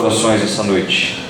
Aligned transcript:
corações 0.00 0.42
essa 0.42 0.62
noite. 0.62 1.22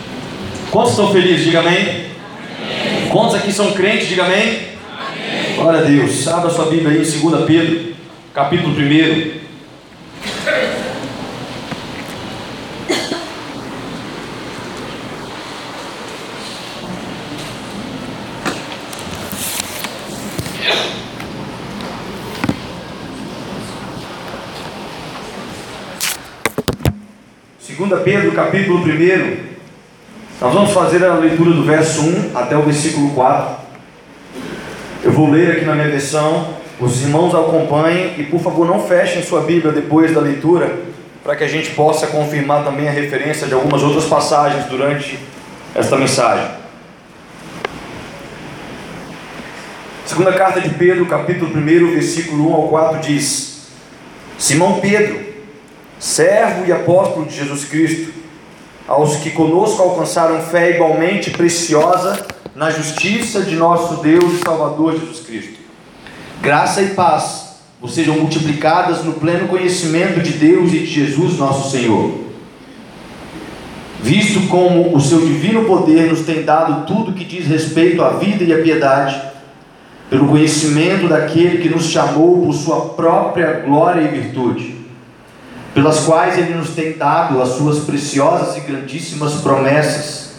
Quantos 0.71 0.93
estão 0.93 1.11
felizes? 1.11 1.45
Diga 1.45 1.59
amém. 1.59 1.77
amém. 1.77 3.09
Quantos 3.11 3.35
aqui 3.35 3.53
são 3.53 3.73
crentes? 3.73 4.07
Diga 4.07 4.25
amém. 4.25 4.39
amém. 4.39 5.57
Glória 5.57 5.81
a 5.81 5.83
Deus. 5.83 6.29
Abra 6.29 6.51
sua 6.51 6.67
Bíblia 6.67 6.91
aí 6.91 6.99
em 6.99 7.31
2 7.31 7.45
Pedro, 7.47 7.95
capítulo 8.33 8.73
1. 8.73 9.40
Segunda 27.91 28.05
Pedro, 28.05 28.31
capítulo 28.31 28.85
1. 28.85 29.37
Nós 30.41 30.55
vamos 30.55 30.71
fazer 30.71 31.05
a 31.05 31.15
leitura 31.15 31.51
do 31.51 31.65
verso 31.65 32.03
1 32.03 32.39
até 32.39 32.57
o 32.57 32.63
versículo 32.63 33.11
4. 33.11 33.57
Eu 35.03 35.11
vou 35.11 35.29
ler 35.29 35.57
aqui 35.57 35.65
na 35.65 35.75
minha 35.75 35.89
versão, 35.89 36.55
os 36.79 37.03
irmãos 37.03 37.35
acompanhem 37.35 38.15
e 38.17 38.23
por 38.23 38.39
favor 38.39 38.65
não 38.65 38.87
fechem 38.87 39.25
sua 39.25 39.41
Bíblia 39.41 39.73
depois 39.73 40.15
da 40.15 40.21
leitura, 40.21 40.73
para 41.25 41.35
que 41.35 41.43
a 41.43 41.49
gente 41.49 41.71
possa 41.71 42.07
confirmar 42.07 42.63
também 42.63 42.89
a 42.89 42.93
referência 42.93 43.49
de 43.49 43.55
algumas 43.55 43.83
outras 43.83 44.05
passagens 44.05 44.67
durante 44.67 45.19
esta 45.75 45.97
mensagem. 45.97 46.47
Segunda 50.07 50.33
carta 50.35 50.61
de 50.61 50.71
Pedro, 50.71 51.07
capítulo 51.07 51.51
1, 51.59 51.91
versículo 51.91 52.51
1 52.51 52.55
ao 52.55 52.69
4 52.69 53.01
diz: 53.01 53.67
Simão 54.39 54.79
Pedro, 54.79 55.30
servo 56.01 56.65
e 56.67 56.73
apóstolo 56.73 57.27
de 57.27 57.37
Jesus 57.37 57.67
Cristo, 57.67 58.11
aos 58.89 59.17
que 59.17 59.31
conosco 59.31 59.83
alcançaram 59.83 60.41
fé 60.41 60.75
igualmente 60.75 61.31
preciosa 61.31 62.27
na 62.57 62.71
justiça 62.71 63.43
de 63.43 63.55
nosso 63.55 64.03
Deus 64.03 64.33
e 64.33 64.39
Salvador 64.39 64.99
Jesus 64.99 65.21
Cristo. 65.21 65.61
Graça 66.41 66.81
e 66.81 66.89
paz 66.89 67.51
vos 67.81 67.95
sejam 67.95 68.17
multiplicadas 68.17 69.05
no 69.05 69.13
pleno 69.13 69.47
conhecimento 69.47 70.21
de 70.21 70.33
Deus 70.33 70.73
e 70.73 70.79
de 70.81 70.87
Jesus 70.87 71.37
nosso 71.39 71.71
Senhor. 71.71 72.19
Visto 74.03 74.49
como 74.49 74.97
o 74.97 75.01
seu 75.01 75.21
divino 75.21 75.65
poder 75.65 76.09
nos 76.09 76.21
tem 76.21 76.43
dado 76.43 76.87
tudo 76.87 77.13
que 77.13 77.25
diz 77.25 77.47
respeito 77.47 78.03
à 78.03 78.11
vida 78.11 78.43
e 78.43 78.53
à 78.55 78.63
piedade, 78.63 79.21
pelo 80.09 80.27
conhecimento 80.27 81.07
daquele 81.07 81.59
que 81.59 81.69
nos 81.69 81.85
chamou 81.85 82.41
por 82.45 82.55
sua 82.55 82.81
própria 82.95 83.61
glória 83.61 84.01
e 84.01 84.09
virtude 84.09 84.80
pelas 85.75 86.01
quais 86.01 86.37
Ele 86.37 86.55
nos 86.55 86.71
tem 86.71 86.97
dado 86.97 87.41
as 87.41 87.51
suas 87.51 87.81
preciosas 87.81 88.57
e 88.57 88.61
grandíssimas 88.61 89.35
promessas, 89.35 90.31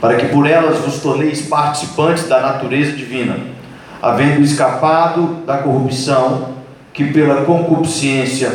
para 0.00 0.16
que 0.16 0.26
por 0.26 0.46
elas 0.46 0.78
vos 0.78 1.00
torneis 1.00 1.42
participantes 1.42 2.28
da 2.28 2.40
natureza 2.40 2.92
divina, 2.92 3.38
havendo 4.00 4.42
escapado 4.42 5.38
da 5.46 5.58
corrupção 5.58 6.50
que 6.92 7.04
pela 7.12 7.44
concupiscência 7.44 8.52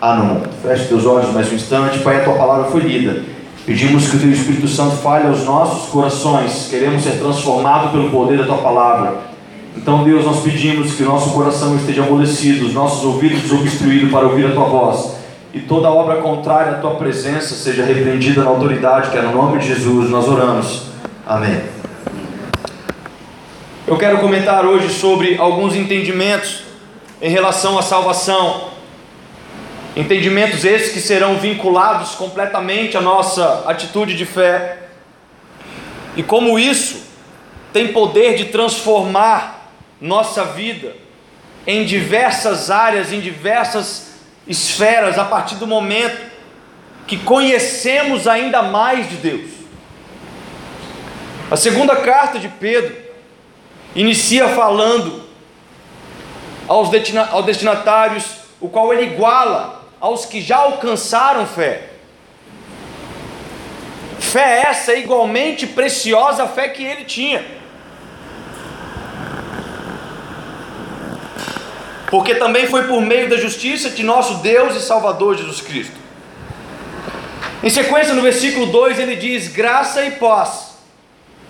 há 0.00 0.14
no 0.14 0.24
mundo. 0.24 0.48
Feche 0.62 0.86
teus 0.86 1.04
olhos 1.04 1.32
mais 1.32 1.52
um 1.52 1.54
instante, 1.54 1.98
Pai, 2.00 2.20
a 2.20 2.24
tua 2.24 2.34
palavra 2.34 2.70
foi 2.70 2.80
lida. 2.80 3.22
Pedimos 3.64 4.08
que 4.08 4.16
o 4.16 4.20
teu 4.20 4.32
Espírito 4.32 4.66
Santo 4.66 4.96
fale 4.96 5.28
aos 5.28 5.44
nossos 5.44 5.88
corações, 5.90 6.66
queremos 6.68 7.04
ser 7.04 7.20
transformados 7.20 7.92
pelo 7.92 8.10
poder 8.10 8.38
da 8.38 8.44
tua 8.44 8.58
palavra. 8.58 9.18
Então, 9.76 10.02
Deus, 10.02 10.24
nós 10.24 10.42
pedimos 10.42 10.94
que 10.94 11.02
o 11.04 11.06
nosso 11.06 11.30
coração 11.30 11.76
esteja 11.76 12.02
amolecido, 12.02 12.66
os 12.66 12.74
nossos 12.74 13.04
ouvidos 13.04 13.42
desobstruídos 13.42 14.10
para 14.10 14.26
ouvir 14.26 14.46
a 14.46 14.52
tua 14.52 14.64
voz 14.64 15.21
e 15.52 15.60
toda 15.60 15.90
obra 15.90 16.22
contrária 16.22 16.72
à 16.72 16.78
tua 16.78 16.94
presença 16.94 17.54
seja 17.54 17.84
repreendida 17.84 18.42
na 18.42 18.48
autoridade 18.48 19.10
que 19.10 19.18
é 19.18 19.22
no 19.22 19.32
nome 19.32 19.58
de 19.58 19.66
Jesus. 19.66 20.08
Nós 20.08 20.26
oramos. 20.26 20.84
Amém. 21.26 21.62
Eu 23.86 23.98
quero 23.98 24.18
comentar 24.18 24.64
hoje 24.64 24.88
sobre 24.88 25.36
alguns 25.36 25.74
entendimentos 25.74 26.64
em 27.20 27.28
relação 27.28 27.78
à 27.78 27.82
salvação. 27.82 28.70
Entendimentos 29.94 30.64
esses 30.64 30.94
que 30.94 31.00
serão 31.00 31.36
vinculados 31.36 32.14
completamente 32.14 32.96
à 32.96 33.02
nossa 33.02 33.64
atitude 33.66 34.16
de 34.16 34.24
fé. 34.24 34.78
E 36.16 36.22
como 36.22 36.58
isso 36.58 37.02
tem 37.74 37.88
poder 37.88 38.36
de 38.36 38.46
transformar 38.46 39.70
nossa 40.00 40.44
vida 40.44 40.94
em 41.66 41.84
diversas 41.84 42.70
áreas, 42.70 43.12
em 43.12 43.20
diversas 43.20 44.11
esferas 44.46 45.18
a 45.18 45.24
partir 45.24 45.56
do 45.56 45.66
momento 45.66 46.20
que 47.06 47.16
conhecemos 47.18 48.26
ainda 48.26 48.62
mais 48.62 49.08
de 49.08 49.16
Deus. 49.16 49.50
A 51.50 51.56
segunda 51.56 51.96
carta 51.96 52.38
de 52.38 52.48
Pedro 52.48 52.96
inicia 53.94 54.48
falando 54.48 55.22
aos 56.66 56.88
destinatários, 57.44 58.24
o 58.60 58.68
qual 58.68 58.92
ele 58.92 59.12
iguala 59.12 59.82
aos 60.00 60.24
que 60.24 60.40
já 60.40 60.56
alcançaram 60.56 61.46
fé. 61.46 61.90
Fé 64.18 64.62
essa 64.66 64.94
igualmente 64.94 65.66
preciosa 65.66 66.44
a 66.44 66.48
fé 66.48 66.68
que 66.68 66.82
ele 66.82 67.04
tinha. 67.04 67.61
Porque 72.12 72.34
também 72.34 72.66
foi 72.66 72.86
por 72.86 73.00
meio 73.00 73.30
da 73.30 73.38
justiça 73.38 73.88
de 73.88 74.02
nosso 74.02 74.42
Deus 74.42 74.76
e 74.76 74.80
Salvador 74.80 75.34
Jesus 75.34 75.62
Cristo. 75.62 75.94
Em 77.62 77.70
sequência, 77.70 78.12
no 78.12 78.20
versículo 78.20 78.66
2, 78.66 78.98
ele 78.98 79.16
diz: 79.16 79.48
Graça 79.48 80.04
e 80.04 80.10
paz 80.10 80.74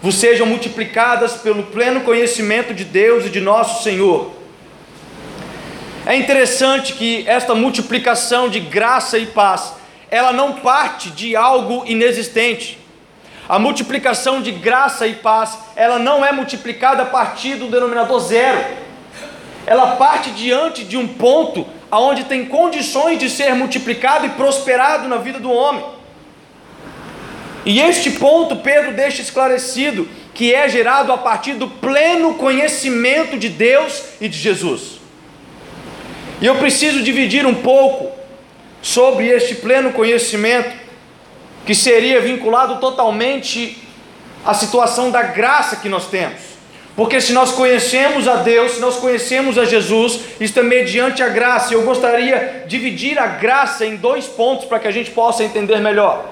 vos 0.01 0.15
sejam 0.15 0.47
multiplicadas 0.47 1.33
pelo 1.33 1.65
pleno 1.65 2.03
conhecimento 2.03 2.73
de 2.73 2.85
Deus 2.85 3.27
e 3.27 3.29
de 3.29 3.41
nosso 3.41 3.83
Senhor. 3.83 4.31
É 6.07 6.15
interessante 6.15 6.93
que 6.93 7.25
esta 7.27 7.57
multiplicação 7.57 8.49
de 8.49 8.61
graça 8.61 9.19
e 9.19 9.27
paz, 9.27 9.73
ela 10.13 10.33
não 10.33 10.61
parte 10.61 11.11
de 11.11 11.35
algo 11.35 11.83
inexistente. 11.87 12.79
A 13.49 13.59
multiplicação 13.59 14.41
de 14.41 14.53
graça 14.53 15.09
e 15.09 15.15
paz, 15.15 15.59
ela 15.75 15.99
não 15.99 16.25
é 16.25 16.31
multiplicada 16.31 17.03
a 17.03 17.07
partir 17.07 17.57
do 17.57 17.67
denominador 17.67 18.21
zero 18.21 18.92
ela 19.67 19.97
parte 19.97 20.31
diante 20.31 20.85
de 20.85 20.97
um 20.97 21.07
ponto 21.07 21.67
aonde 21.91 22.25
tem 22.25 22.47
condições 22.47 23.19
de 23.19 23.29
ser 23.29 23.55
multiplicado 23.55 24.27
e 24.27 24.31
prosperado 24.31 25.09
na 25.09 25.19
vida 25.19 25.39
do 25.39 25.51
homem. 25.51 25.85
E 27.65 27.81
este 27.81 28.11
ponto 28.11 28.57
Pedro 28.57 28.93
deixa 28.93 29.23
esclarecido 29.23 30.09
que 30.35 30.55
é 30.55 30.69
gerado 30.69 31.13
a 31.13 31.19
partir 31.19 31.55
do 31.55 31.69
pleno 31.69 32.35
conhecimento 32.35 33.39
de 33.39 33.49
Deus 33.49 34.03
e 34.21 34.29
de 34.29 34.37
Jesus. 34.37 35.01
E 36.41 36.47
eu 36.47 36.57
preciso 36.57 37.03
dividir 37.03 37.47
um 37.47 37.55
pouco 37.55 38.11
sobre 38.81 39.29
este 39.29 39.55
pleno 39.55 39.93
conhecimento 39.93 40.75
que 41.65 41.75
seria 41.75 42.21
vinculado 42.21 42.81
totalmente 42.81 43.79
à 44.45 44.53
situação 44.53 45.11
da 45.11 45.23
graça 45.23 45.77
que 45.77 45.89
nós 45.89 46.09
temos. 46.09 46.52
Porque 46.95 47.21
se 47.21 47.33
nós 47.33 47.53
conhecemos 47.53 48.29
a 48.29 48.37
Deus, 48.37 48.73
se 48.73 48.81
nós 48.81 48.97
conhecemos 48.97 49.57
a 49.57 49.65
Jesus, 49.65 50.21
isso 50.39 50.59
é 50.59 50.63
mediante 50.63 51.23
a 51.23 51.29
graça. 51.29 51.73
Eu 51.73 51.83
gostaria 51.83 52.65
de 52.67 52.79
dividir 52.79 53.19
a 53.19 53.27
graça 53.27 53.87
em 53.87 53.97
dois 53.97 54.27
pontos 54.27 54.67
para 54.67 54.79
que 54.79 54.89
a 54.89 54.91
gente 54.91 55.11
possa 55.11 55.43
entender 55.43 55.81
melhor. 55.81 56.27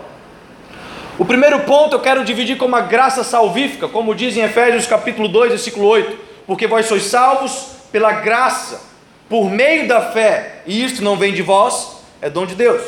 O 1.18 1.24
primeiro 1.24 1.60
ponto 1.60 1.96
eu 1.96 2.00
quero 2.00 2.24
dividir 2.24 2.58
como 2.58 2.76
a 2.76 2.82
graça 2.82 3.24
salvífica, 3.24 3.88
como 3.88 4.14
diz 4.14 4.36
em 4.36 4.42
Efésios 4.42 4.86
capítulo 4.86 5.28
2, 5.28 5.50
versículo 5.50 5.86
8, 5.86 6.18
porque 6.46 6.66
vós 6.66 6.86
sois 6.86 7.04
salvos 7.04 7.72
pela 7.90 8.12
graça, 8.12 8.82
por 9.28 9.50
meio 9.50 9.88
da 9.88 10.00
fé, 10.12 10.62
e 10.66 10.84
isto 10.84 11.02
não 11.02 11.16
vem 11.16 11.32
de 11.32 11.42
vós, 11.42 12.02
é 12.20 12.28
dom 12.28 12.46
de 12.46 12.54
Deus. 12.54 12.82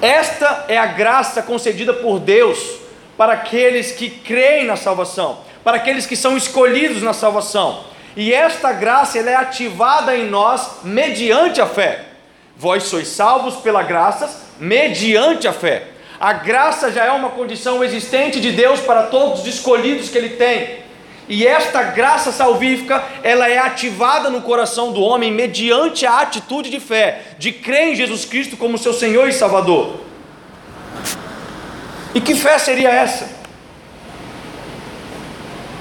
Esta 0.00 0.64
é 0.68 0.76
a 0.76 0.86
graça 0.86 1.42
concedida 1.42 1.92
por 1.92 2.18
Deus 2.18 2.58
para 3.16 3.34
aqueles 3.34 3.92
que 3.92 4.10
creem 4.10 4.66
na 4.66 4.76
salvação 4.76 5.38
para 5.64 5.76
aqueles 5.76 6.06
que 6.06 6.16
são 6.16 6.36
escolhidos 6.36 7.02
na 7.02 7.12
salvação. 7.12 7.84
E 8.16 8.32
esta 8.32 8.72
graça 8.72 9.18
ela 9.18 9.30
é 9.30 9.36
ativada 9.36 10.16
em 10.16 10.28
nós 10.28 10.82
mediante 10.84 11.60
a 11.60 11.66
fé. 11.66 12.04
Vós 12.56 12.84
sois 12.84 13.08
salvos 13.08 13.56
pela 13.56 13.82
graça 13.82 14.48
mediante 14.58 15.48
a 15.48 15.52
fé. 15.52 15.88
A 16.20 16.32
graça 16.32 16.92
já 16.92 17.04
é 17.04 17.10
uma 17.10 17.30
condição 17.30 17.82
existente 17.82 18.40
de 18.40 18.52
Deus 18.52 18.80
para 18.80 19.04
todos 19.04 19.40
os 19.40 19.46
escolhidos 19.46 20.08
que 20.08 20.18
ele 20.18 20.30
tem. 20.30 20.82
E 21.28 21.46
esta 21.46 21.82
graça 21.82 22.30
salvífica, 22.30 23.02
ela 23.22 23.48
é 23.48 23.58
ativada 23.58 24.28
no 24.28 24.42
coração 24.42 24.92
do 24.92 25.00
homem 25.00 25.32
mediante 25.32 26.04
a 26.04 26.20
atitude 26.20 26.68
de 26.68 26.78
fé, 26.78 27.22
de 27.38 27.52
crer 27.52 27.88
em 27.88 27.96
Jesus 27.96 28.24
Cristo 28.24 28.56
como 28.56 28.76
seu 28.76 28.92
Senhor 28.92 29.28
e 29.28 29.32
Salvador. 29.32 30.00
E 32.14 32.20
que 32.20 32.34
fé 32.34 32.58
seria 32.58 32.90
essa? 32.90 33.41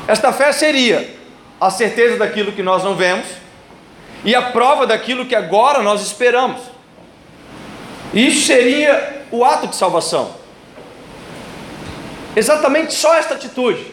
Esta 0.08 0.34
fé 0.34 0.52
seria 0.52 1.16
a 1.60 1.70
certeza 1.70 2.18
daquilo 2.18 2.52
que 2.52 2.64
nós 2.64 2.84
não 2.84 2.96
vemos 2.96 3.28
e 4.24 4.36
a 4.36 4.42
prova 4.42 4.86
daquilo 4.86 5.26
que 5.26 5.36
agora 5.36 5.82
nós 5.82 6.02
esperamos. 6.02 6.62
Isso 8.14 8.46
seria 8.46 9.24
o 9.32 9.46
ato 9.46 9.68
de 9.68 9.76
salvação. 9.76 10.36
Exatamente 12.36 12.94
só 12.94 13.16
esta 13.16 13.36
atitude. 13.36 13.86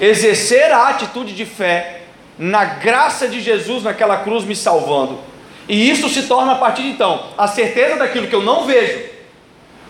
Exercer 0.00 0.72
a 0.72 0.88
atitude 0.88 1.34
de 1.34 1.44
fé 1.44 2.02
na 2.38 2.64
graça 2.64 3.28
de 3.28 3.40
Jesus 3.40 3.82
naquela 3.82 4.18
cruz 4.18 4.44
me 4.44 4.56
salvando. 4.56 5.18
E 5.68 5.90
isso 5.90 6.08
se 6.08 6.22
torna 6.22 6.52
a 6.52 6.56
partir 6.56 6.82
de 6.82 6.88
então 6.88 7.26
a 7.36 7.46
certeza 7.46 7.96
daquilo 7.96 8.26
que 8.26 8.34
eu 8.34 8.42
não 8.42 8.64
vejo, 8.64 9.04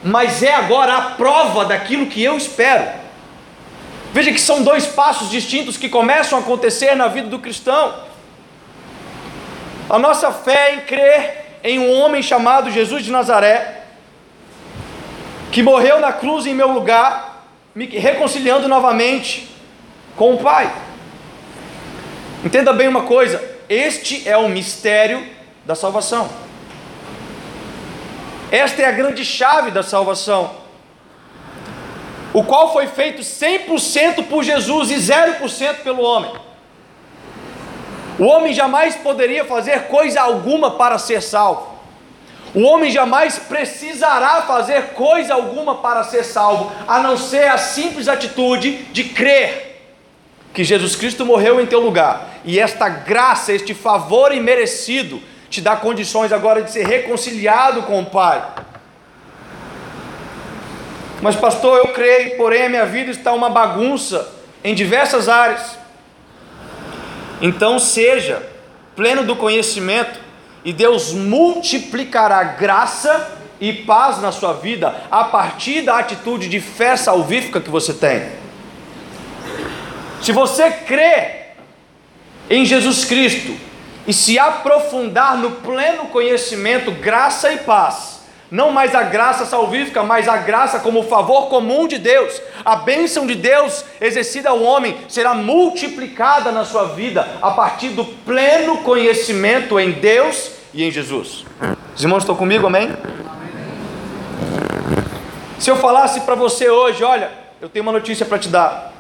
mas 0.03 0.43
é 0.43 0.53
agora 0.53 0.95
a 0.95 1.03
prova 1.13 1.65
daquilo 1.65 2.07
que 2.07 2.23
eu 2.23 2.37
espero. 2.37 2.87
Veja 4.13 4.33
que 4.33 4.41
são 4.41 4.63
dois 4.63 4.87
passos 4.87 5.31
distintos 5.31 5.77
que 5.77 5.89
começam 5.89 6.39
a 6.39 6.43
acontecer 6.43 6.95
na 6.95 7.07
vida 7.07 7.29
do 7.29 7.39
cristão. 7.39 7.95
A 9.89 9.99
nossa 9.99 10.33
fé 10.33 10.75
em 10.75 10.81
crer 10.81 11.59
em 11.63 11.79
um 11.79 12.01
homem 12.01 12.23
chamado 12.23 12.71
Jesus 12.71 13.05
de 13.05 13.11
Nazaré, 13.11 13.83
que 15.53 15.63
morreu 15.63 16.01
na 16.01 16.13
cruz 16.13 16.47
em 16.47 16.55
meu 16.55 16.73
lugar, 16.73 17.47
me 17.75 17.87
reconciliando 17.87 18.67
novamente 18.67 19.49
com 20.17 20.35
o 20.35 20.39
Pai. 20.39 20.73
Entenda 22.45 22.73
bem 22.73 22.89
uma 22.89 23.03
coisa: 23.03 23.43
este 23.69 24.29
é 24.29 24.37
o 24.37 24.49
mistério 24.49 25.25
da 25.65 25.75
salvação. 25.75 26.29
Esta 28.51 28.83
é 28.83 28.87
a 28.87 28.93
grande 28.93 29.25
chave 29.25 29.71
da 29.71 29.83
salvação, 29.83 30.57
o 32.33 32.45
qual 32.45 32.73
foi 32.73 32.87
feito 32.87 33.23
100% 33.23 34.27
por 34.29 34.43
Jesus 34.43 34.91
e 34.91 34.97
0% 34.97 35.83
pelo 35.83 36.03
homem. 36.03 36.33
O 38.19 38.25
homem 38.25 38.53
jamais 38.53 38.97
poderia 38.97 39.45
fazer 39.45 39.85
coisa 39.85 40.21
alguma 40.21 40.73
para 40.73 40.99
ser 40.99 41.23
salvo. 41.23 41.71
O 42.55 42.63
homem 42.63 42.91
jamais 42.91 43.39
precisará 43.39 44.43
fazer 44.43 44.89
coisa 44.89 45.35
alguma 45.35 45.77
para 45.77 46.03
ser 46.05 46.25
salvo, 46.25 46.71
a 46.87 47.01
não 47.01 47.17
ser 47.17 47.49
a 47.49 47.57
simples 47.57 48.09
atitude 48.09 48.73
de 48.93 49.05
crer 49.05 49.71
que 50.53 50.65
Jesus 50.65 50.97
Cristo 50.97 51.25
morreu 51.25 51.61
em 51.61 51.67
teu 51.67 51.81
lugar, 51.81 52.29
e 52.45 52.59
esta 52.59 52.89
graça, 52.89 53.53
este 53.53 53.73
favor 53.73 54.35
imerecido, 54.35 55.23
te 55.49 55.61
dá 55.61 55.77
condições 55.77 56.33
agora 56.33 56.63
de 56.63 56.73
ser 56.73 56.87
reconciliado 56.87 57.83
com 57.83 58.01
o 58.01 58.07
Pai. 58.07 58.43
Mas, 61.23 61.37
pastor, 61.37 61.79
eu 61.79 61.89
creio, 61.89 62.37
porém 62.37 62.67
a 62.67 62.69
minha 62.69 62.87
vida 62.87 63.11
está 63.11 63.33
uma 63.33 63.51
bagunça 63.51 64.33
em 64.65 64.75
diversas 64.75 65.29
áreas. 65.29 65.79
Então, 67.43 67.79
seja 67.79 68.43
pleno 68.97 69.25
do 69.25 69.37
conhecimento, 69.37 70.19
e 70.65 70.73
Deus 70.73 71.13
multiplicará 71.13 72.43
graça 72.43 73.39
e 73.61 73.73
paz 73.73 74.21
na 74.21 74.33
sua 74.33 74.55
vida 74.55 74.95
a 75.11 75.25
partir 75.25 75.83
da 75.83 75.99
atitude 75.99 76.49
de 76.49 76.61
fé 76.61 76.97
salvífica 76.97 77.61
que 77.61 77.71
você 77.71 77.95
tem. 77.95 78.29
Se 80.23 80.33
você 80.33 80.71
crê 80.71 81.41
em 82.49 82.65
Jesus 82.65 83.05
Cristo 83.05 83.57
e 84.07 84.13
se 84.13 84.39
aprofundar 84.39 85.37
no 85.39 85.53
pleno 85.53 86.07
conhecimento, 86.07 86.91
graça 86.91 87.53
e 87.53 87.59
paz, 87.59 88.20
não 88.51 88.73
mais 88.73 88.95
a 88.95 89.03
graça 89.03 89.47
salvífica, 89.47 90.03
mas 90.03 90.29
a 90.29 90.39
graça 90.39 90.81
como 90.81 91.05
favor 91.05 91.49
comum 91.49 91.87
de 91.87 91.99
Deus, 91.99 92.41
a 92.65 92.77
bênção 92.77 93.27
de 93.27 93.35
Deus 93.35 93.85
exercida 94.01 94.51
ao 94.51 94.61
homem 94.63 94.97
será 95.09 95.35
multiplicada 95.35 96.51
na 96.51 96.65
sua 96.65 96.87
vida 96.87 97.29
a 97.41 97.53
partir 97.53 97.91
do 97.91 98.05
pleno 98.05 98.79
conhecimento 98.79 99.79
em 99.79 99.93
Deus 99.93 100.51
e 100.75 100.83
em 100.83 100.91
Jesus. 100.91 101.45
Os 101.95 102.03
irmãos 102.03 102.23
estão 102.23 102.35
comigo, 102.35 102.67
amém? 102.67 102.91
Se 105.59 105.71
eu 105.71 105.77
falasse 105.77 106.23
para 106.23 106.35
você 106.35 106.69
hoje, 106.69 107.05
olha, 107.05 107.31
eu 107.61 107.69
tenho 107.69 107.85
uma 107.85 107.93
notícia 107.93 108.25
para 108.25 108.39
te 108.39 108.49
dar, 108.49 108.95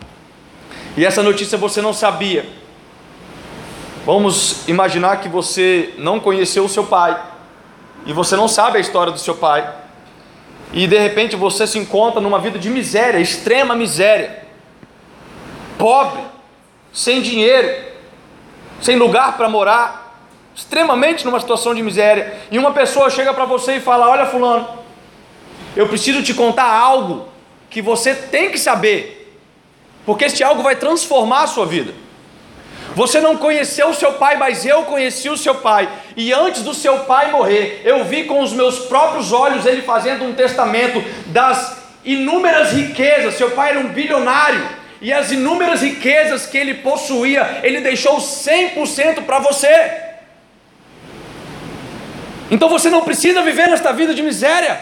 e 0.96 1.04
essa 1.04 1.22
notícia 1.22 1.56
você 1.56 1.80
não 1.80 1.92
sabia. 1.92 2.44
Vamos 4.04 4.68
imaginar 4.68 5.20
que 5.20 5.28
você 5.28 5.94
não 5.98 6.20
conheceu 6.20 6.64
o 6.64 6.68
seu 6.68 6.84
pai, 6.84 7.29
e 8.06 8.12
você 8.12 8.36
não 8.36 8.48
sabe 8.48 8.78
a 8.78 8.80
história 8.80 9.12
do 9.12 9.18
seu 9.18 9.34
pai, 9.34 9.68
e 10.72 10.86
de 10.86 10.98
repente 10.98 11.36
você 11.36 11.66
se 11.66 11.78
encontra 11.78 12.20
numa 12.20 12.38
vida 12.38 12.58
de 12.58 12.70
miséria, 12.70 13.18
extrema 13.18 13.74
miséria, 13.74 14.44
pobre, 15.78 16.22
sem 16.92 17.20
dinheiro, 17.20 17.90
sem 18.80 18.96
lugar 18.96 19.36
para 19.36 19.48
morar, 19.48 20.24
extremamente 20.54 21.24
numa 21.24 21.40
situação 21.40 21.74
de 21.74 21.82
miséria, 21.82 22.38
e 22.50 22.58
uma 22.58 22.72
pessoa 22.72 23.10
chega 23.10 23.34
para 23.34 23.44
você 23.44 23.76
e 23.76 23.80
fala: 23.80 24.08
Olha, 24.08 24.26
Fulano, 24.26 24.68
eu 25.76 25.88
preciso 25.88 26.22
te 26.22 26.34
contar 26.34 26.72
algo 26.72 27.28
que 27.68 27.80
você 27.80 28.14
tem 28.14 28.50
que 28.50 28.58
saber 28.58 29.20
porque 30.04 30.24
este 30.24 30.42
algo 30.42 30.62
vai 30.62 30.76
transformar 30.76 31.42
a 31.42 31.46
sua 31.46 31.66
vida. 31.66 31.94
Você 32.94 33.20
não 33.20 33.36
conheceu 33.36 33.88
o 33.88 33.94
seu 33.94 34.14
pai, 34.14 34.36
mas 34.36 34.66
eu 34.66 34.82
conheci 34.82 35.28
o 35.28 35.36
seu 35.36 35.54
pai. 35.54 35.88
E 36.16 36.32
antes 36.32 36.62
do 36.62 36.74
seu 36.74 37.00
pai 37.00 37.30
morrer, 37.30 37.82
eu 37.84 38.04
vi 38.04 38.24
com 38.24 38.40
os 38.40 38.52
meus 38.52 38.80
próprios 38.80 39.32
olhos 39.32 39.64
ele 39.64 39.82
fazendo 39.82 40.24
um 40.24 40.34
testamento 40.34 41.02
das 41.26 41.78
inúmeras 42.04 42.72
riquezas. 42.72 43.34
Seu 43.34 43.52
pai 43.52 43.70
era 43.70 43.80
um 43.80 43.88
bilionário. 43.88 44.80
E 45.00 45.12
as 45.12 45.30
inúmeras 45.30 45.82
riquezas 45.82 46.46
que 46.46 46.58
ele 46.58 46.74
possuía, 46.74 47.60
ele 47.62 47.80
deixou 47.80 48.18
100% 48.18 49.22
para 49.24 49.38
você. 49.38 50.10
Então 52.50 52.68
você 52.68 52.90
não 52.90 53.02
precisa 53.02 53.40
viver 53.40 53.68
nesta 53.68 53.92
vida 53.92 54.12
de 54.12 54.22
miséria. 54.22 54.80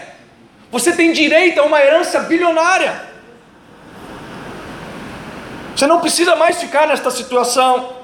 Você 0.71 0.91
tem 0.93 1.13
direito 1.13 1.59
a 1.59 1.63
uma 1.63 1.79
herança 1.79 2.21
bilionária. 2.21 3.07
Você 5.75 5.87
não 5.87 6.01
precisa 6.01 6.35
mais 6.35 6.59
ficar 6.59 6.87
nesta 6.87 7.11
situação. 7.11 7.98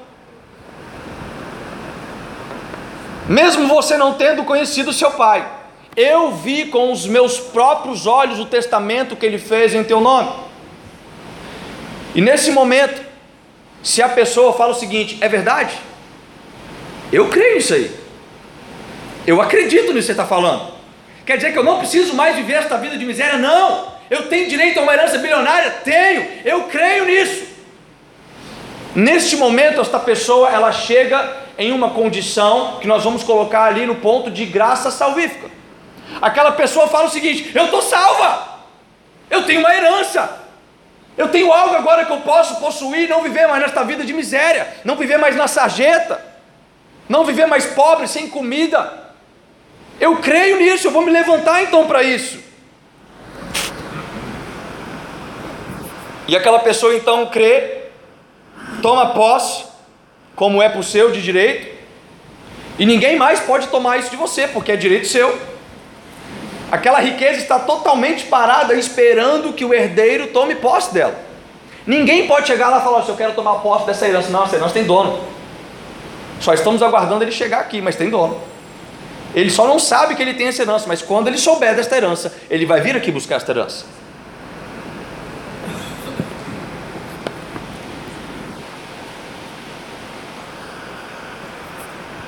Mesmo 3.28 3.68
você 3.68 3.98
não 3.98 4.14
tendo 4.14 4.44
conhecido 4.44 4.94
seu 4.94 5.12
pai, 5.12 5.48
eu 5.96 6.32
vi 6.34 6.66
com 6.66 6.92
os 6.92 7.08
meus 7.08 7.40
próprios 7.40 8.06
olhos 8.06 8.40
o 8.40 8.46
testamento 8.46 9.16
que 9.16 9.26
ele 9.26 9.40
fez 9.40 9.74
em 9.74 9.84
teu 9.84 10.00
nome. 10.00 10.32
E 12.14 12.22
nesse 12.22 12.52
momento, 12.52 13.02
se 13.82 14.02
a 14.02 14.10
pessoa 14.10 14.54
fala 14.54 14.72
o 14.72 14.76
seguinte: 14.76 15.18
é 15.22 15.28
verdade? 15.28 15.76
Eu 17.12 17.30
creio 17.30 17.56
nisso 17.56 17.74
aí. 17.74 17.92
Eu 19.26 19.42
acredito 19.42 19.94
nisso 19.94 19.94
que 19.94 20.04
você 20.04 20.12
está 20.12 20.26
falando. 20.26 20.74
Quer 21.26 21.38
dizer 21.38 21.52
que 21.52 21.58
eu 21.58 21.64
não 21.64 21.80
preciso 21.80 22.14
mais 22.14 22.36
viver 22.36 22.54
esta 22.54 22.78
vida 22.78 22.98
de 22.98 23.06
miséria? 23.06 23.38
Não. 23.38 23.96
Eu 24.10 24.30
tenho 24.30 24.48
direito 24.48 24.80
a 24.80 24.84
uma 24.84 24.94
herança 24.94 25.18
bilionária? 25.18 25.72
Tenho. 25.84 26.28
Eu 26.46 26.64
creio 26.64 27.06
nisso. 27.06 27.46
Neste 28.94 29.36
momento, 29.36 29.82
esta 29.82 30.00
pessoa 30.00 30.50
ela 30.50 30.72
chega 30.72 31.45
em 31.58 31.72
uma 31.72 31.92
condição 31.92 32.78
que 32.80 32.88
nós 32.88 33.04
vamos 33.04 33.24
colocar 33.24 33.66
ali 33.66 33.86
no 33.86 33.96
ponto 33.96 34.30
de 34.30 34.46
graça 34.46 34.92
salvífica. 34.92 35.50
Aquela 36.22 36.52
pessoa 36.52 36.88
fala 36.88 37.06
o 37.06 37.12
seguinte: 37.12 37.52
Eu 37.56 37.66
estou 37.66 37.82
salva, 37.82 38.60
eu 39.30 39.44
tenho 39.46 39.60
uma 39.60 39.76
herança, 39.76 40.42
eu 41.18 41.30
tenho 41.30 41.52
algo 41.52 41.76
agora 41.76 42.06
que 42.06 42.12
eu 42.12 42.22
posso 42.22 42.60
possuir, 42.60 43.10
não 43.10 43.22
viver 43.22 43.48
mais 43.48 43.62
nesta 43.62 43.84
vida 43.84 44.04
de 44.04 44.14
miséria, 44.14 44.68
não 44.84 44.96
viver 44.96 45.18
mais 45.18 45.36
na 45.36 45.48
sarjeta, 45.48 46.24
não 47.08 47.24
viver 47.24 47.46
mais 47.46 47.66
pobre, 47.66 48.08
sem 48.08 48.30
comida. 48.30 49.06
Eu 50.00 50.18
creio 50.18 50.58
nisso, 50.58 50.88
eu 50.88 50.92
vou 50.92 51.02
me 51.02 51.12
levantar 51.12 51.64
então 51.64 51.88
para 51.88 52.04
isso. 52.04 52.44
E 56.28 56.36
aquela 56.36 56.60
pessoa 56.60 56.96
então 56.96 57.28
crê 57.28 57.84
toma 58.82 59.14
posse, 59.14 59.66
como 60.36 60.62
é 60.62 60.70
para 60.70 60.80
o 60.80 60.84
seu 60.84 61.12
de 61.12 61.22
direito, 61.22 61.76
e 62.78 62.86
ninguém 62.86 63.18
mais 63.18 63.40
pode 63.40 63.68
tomar 63.68 63.98
isso 63.98 64.10
de 64.10 64.18
você, 64.18 64.48
porque 64.48 64.72
é 64.72 64.76
direito 64.76 65.08
seu. 65.08 65.38
Aquela 66.72 67.00
riqueza 67.00 67.40
está 67.40 67.60
totalmente 67.60 68.26
parada, 68.26 68.74
esperando 68.74 69.54
que 69.54 69.64
o 69.64 69.74
herdeiro 69.74 70.28
tome 70.28 70.56
posse 70.56 70.94
dela. 70.94 71.16
Ninguém 71.88 72.28
pode 72.28 72.48
chegar 72.48 72.70
lá 72.70 72.80
e 72.80 72.84
falar: 72.84 73.04
se 73.04 73.10
eu 73.10 73.16
quero 73.16 73.34
tomar 73.34 73.56
posse 73.56 73.86
dessa 73.86 74.08
herança, 74.08 74.30
não, 74.30 74.44
essa 74.44 74.56
herança 74.56 74.74
tem 74.74 74.84
dono. 74.84 75.20
Só 76.40 76.54
estamos 76.54 76.82
aguardando 76.82 77.24
ele 77.24 77.32
chegar 77.32 77.60
aqui, 77.60 77.82
mas 77.82 77.96
tem 77.96 78.10
dono. 78.10 78.42
Ele 79.34 79.50
só 79.50 79.68
não 79.68 79.80
sabe 79.80 80.16
que 80.16 80.22
ele 80.22 80.34
tem 80.34 80.48
essa 80.48 80.64
herança, 80.64 80.86
mas 80.88 81.02
quando 81.02 81.28
ele 81.28 81.38
souber 81.38 81.76
desta 81.76 81.96
herança, 81.96 82.34
ele 82.50 82.66
vai 82.66 82.82
vir 82.82 82.96
aqui 82.96 83.12
buscar 83.12 83.36
esta 83.36 83.52
herança. 83.52 83.86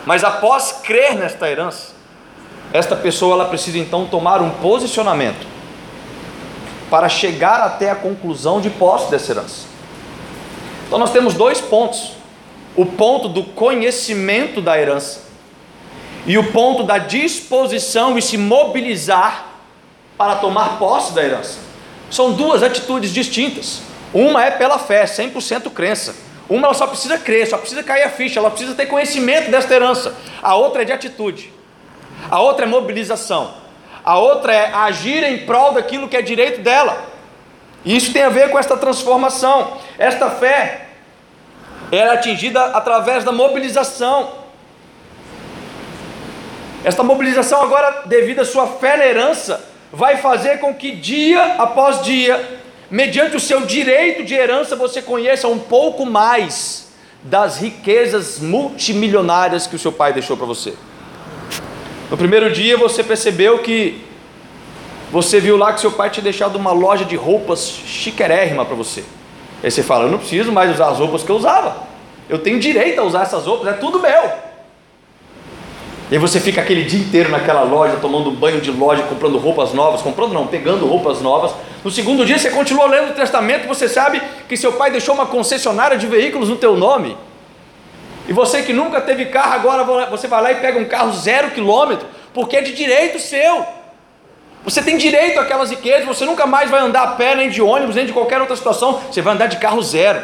Mas 0.07 0.23
após 0.23 0.71
crer 0.71 1.15
nesta 1.15 1.49
herança, 1.49 1.89
esta 2.71 2.95
pessoa 2.95 3.33
ela 3.33 3.49
precisa 3.49 3.77
então 3.77 4.05
tomar 4.05 4.41
um 4.41 4.49
posicionamento 4.51 5.45
para 6.89 7.09
chegar 7.09 7.59
até 7.59 7.91
a 7.91 7.95
conclusão 7.95 8.61
de 8.61 8.69
posse 8.69 9.11
dessa 9.11 9.33
herança. 9.33 9.65
Então 10.87 10.97
nós 10.97 11.11
temos 11.11 11.33
dois 11.33 11.59
pontos: 11.59 12.13
o 12.73 12.85
ponto 12.85 13.27
do 13.27 13.43
conhecimento 13.43 14.61
da 14.61 14.79
herança 14.79 15.23
e 16.25 16.37
o 16.37 16.53
ponto 16.53 16.83
da 16.83 16.99
disposição 16.99 18.17
e 18.17 18.21
se 18.21 18.37
mobilizar 18.37 19.47
para 20.17 20.37
tomar 20.37 20.79
posse 20.79 21.11
da 21.11 21.21
herança. 21.21 21.59
São 22.09 22.31
duas 22.31 22.63
atitudes 22.63 23.11
distintas. 23.11 23.81
Uma 24.13 24.45
é 24.45 24.51
pela 24.51 24.79
fé, 24.79 25.03
100% 25.03 25.69
crença. 25.71 26.26
Uma 26.49 26.67
ela 26.67 26.73
só 26.73 26.87
precisa 26.87 27.17
crer, 27.17 27.45
só 27.47 27.57
precisa 27.57 27.83
cair 27.83 28.03
a 28.03 28.09
ficha, 28.09 28.39
ela 28.39 28.49
precisa 28.49 28.73
ter 28.73 28.85
conhecimento 28.85 29.51
desta 29.51 29.73
herança. 29.73 30.15
A 30.41 30.55
outra 30.55 30.81
é 30.81 30.85
de 30.85 30.93
atitude. 30.93 31.51
A 32.29 32.41
outra 32.41 32.65
é 32.65 32.67
mobilização. 32.67 33.53
A 34.03 34.17
outra 34.17 34.53
é 34.53 34.73
agir 34.73 35.23
em 35.23 35.45
prol 35.45 35.73
daquilo 35.73 36.07
que 36.07 36.15
é 36.15 36.21
direito 36.21 36.61
dela. 36.61 37.05
E 37.83 37.95
isso 37.95 38.13
tem 38.13 38.23
a 38.23 38.29
ver 38.29 38.49
com 38.49 38.57
esta 38.57 38.77
transformação. 38.77 39.77
Esta 39.97 40.29
fé 40.29 40.87
é 41.91 42.03
atingida 42.03 42.63
através 42.67 43.23
da 43.23 43.31
mobilização. 43.31 44.31
Esta 46.83 47.03
mobilização 47.03 47.61
agora, 47.61 48.03
devido 48.05 48.39
à 48.39 48.45
sua 48.45 48.67
fé 48.67 48.95
na 48.95 49.05
herança, 49.05 49.61
vai 49.91 50.17
fazer 50.17 50.59
com 50.59 50.73
que 50.73 50.91
dia 50.91 51.55
após 51.57 52.01
dia 52.01 52.61
mediante 52.89 53.35
o 53.35 53.39
seu 53.39 53.65
direito 53.65 54.23
de 54.23 54.33
herança, 54.33 54.75
você 54.75 55.01
conheça 55.01 55.47
um 55.47 55.59
pouco 55.59 56.05
mais 56.05 56.87
das 57.23 57.57
riquezas 57.57 58.39
multimilionárias 58.39 59.67
que 59.67 59.75
o 59.75 59.79
seu 59.79 59.91
pai 59.91 60.13
deixou 60.13 60.37
para 60.37 60.45
você. 60.45 60.73
No 62.09 62.17
primeiro 62.17 62.51
dia 62.51 62.77
você 62.77 63.03
percebeu 63.03 63.59
que 63.59 64.01
você 65.11 65.39
viu 65.39 65.57
lá 65.57 65.73
que 65.73 65.81
seu 65.81 65.91
pai 65.91 66.09
tinha 66.09 66.23
deixado 66.23 66.55
uma 66.55 66.71
loja 66.71 67.05
de 67.05 67.15
roupas 67.15 67.67
chiquerérrima 67.69 68.65
para 68.65 68.75
você. 68.75 69.03
Aí 69.63 69.71
você 69.71 69.83
fala: 69.83 70.05
Eu 70.05 70.11
não 70.11 70.19
preciso 70.19 70.51
mais 70.51 70.73
usar 70.73 70.89
as 70.89 70.99
roupas 70.99 71.23
que 71.23 71.29
eu 71.29 71.35
usava. 71.35 71.87
Eu 72.29 72.39
tenho 72.39 72.59
direito 72.59 72.99
a 72.99 73.03
usar 73.03 73.23
essas 73.23 73.45
roupas, 73.45 73.67
é 73.67 73.73
tudo 73.73 73.99
meu. 73.99 74.46
E 76.09 76.15
aí 76.15 76.19
você 76.19 76.39
fica 76.39 76.61
aquele 76.61 76.83
dia 76.83 76.99
inteiro 76.99 77.29
naquela 77.29 77.63
loja, 77.63 77.97
tomando 78.01 78.31
banho 78.31 78.61
de 78.61 78.71
loja, 78.71 79.03
comprando 79.03 79.37
roupas 79.37 79.73
novas, 79.73 80.01
comprando 80.01 80.31
não, 80.31 80.47
pegando 80.47 80.85
roupas 80.85 81.21
novas. 81.21 81.51
No 81.83 81.91
segundo 81.91 82.25
dia 82.25 82.39
você 82.39 82.49
continua 82.49 82.87
lendo 82.87 83.11
o 83.11 83.13
testamento, 83.13 83.67
você 83.67 83.89
sabe 83.89 84.21
que 84.47 84.55
seu 84.55 84.73
pai 84.73 84.89
deixou 84.89 85.13
uma 85.13 85.25
concessionária 85.25 85.97
de 85.97 86.07
veículos 86.07 86.47
no 86.47 86.55
teu 86.55 86.77
nome. 86.77 87.17
E 88.25 88.31
você 88.31 88.61
que 88.61 88.71
nunca 88.71 89.01
teve 89.01 89.25
carro, 89.25 89.53
agora 89.53 90.05
você 90.05 90.27
vai 90.27 90.41
lá 90.41 90.51
e 90.53 90.55
pega 90.55 90.79
um 90.79 90.85
carro 90.85 91.11
zero 91.11 91.51
quilômetro, 91.51 92.07
porque 92.33 92.55
é 92.55 92.61
de 92.61 92.73
direito 92.73 93.19
seu. 93.19 93.65
Você 94.63 94.81
tem 94.81 94.97
direito 94.97 95.39
àquelas 95.39 95.69
riquezas, 95.69 96.05
você 96.05 96.25
nunca 96.25 96.45
mais 96.45 96.69
vai 96.69 96.81
andar 96.81 97.03
a 97.03 97.07
pé, 97.07 97.35
nem 97.35 97.49
de 97.49 97.61
ônibus, 97.61 97.95
nem 97.95 98.05
de 98.05 98.13
qualquer 98.13 98.39
outra 98.39 98.55
situação, 98.55 99.01
você 99.11 99.21
vai 99.21 99.33
andar 99.33 99.47
de 99.47 99.57
carro 99.57 99.81
zero. 99.81 100.21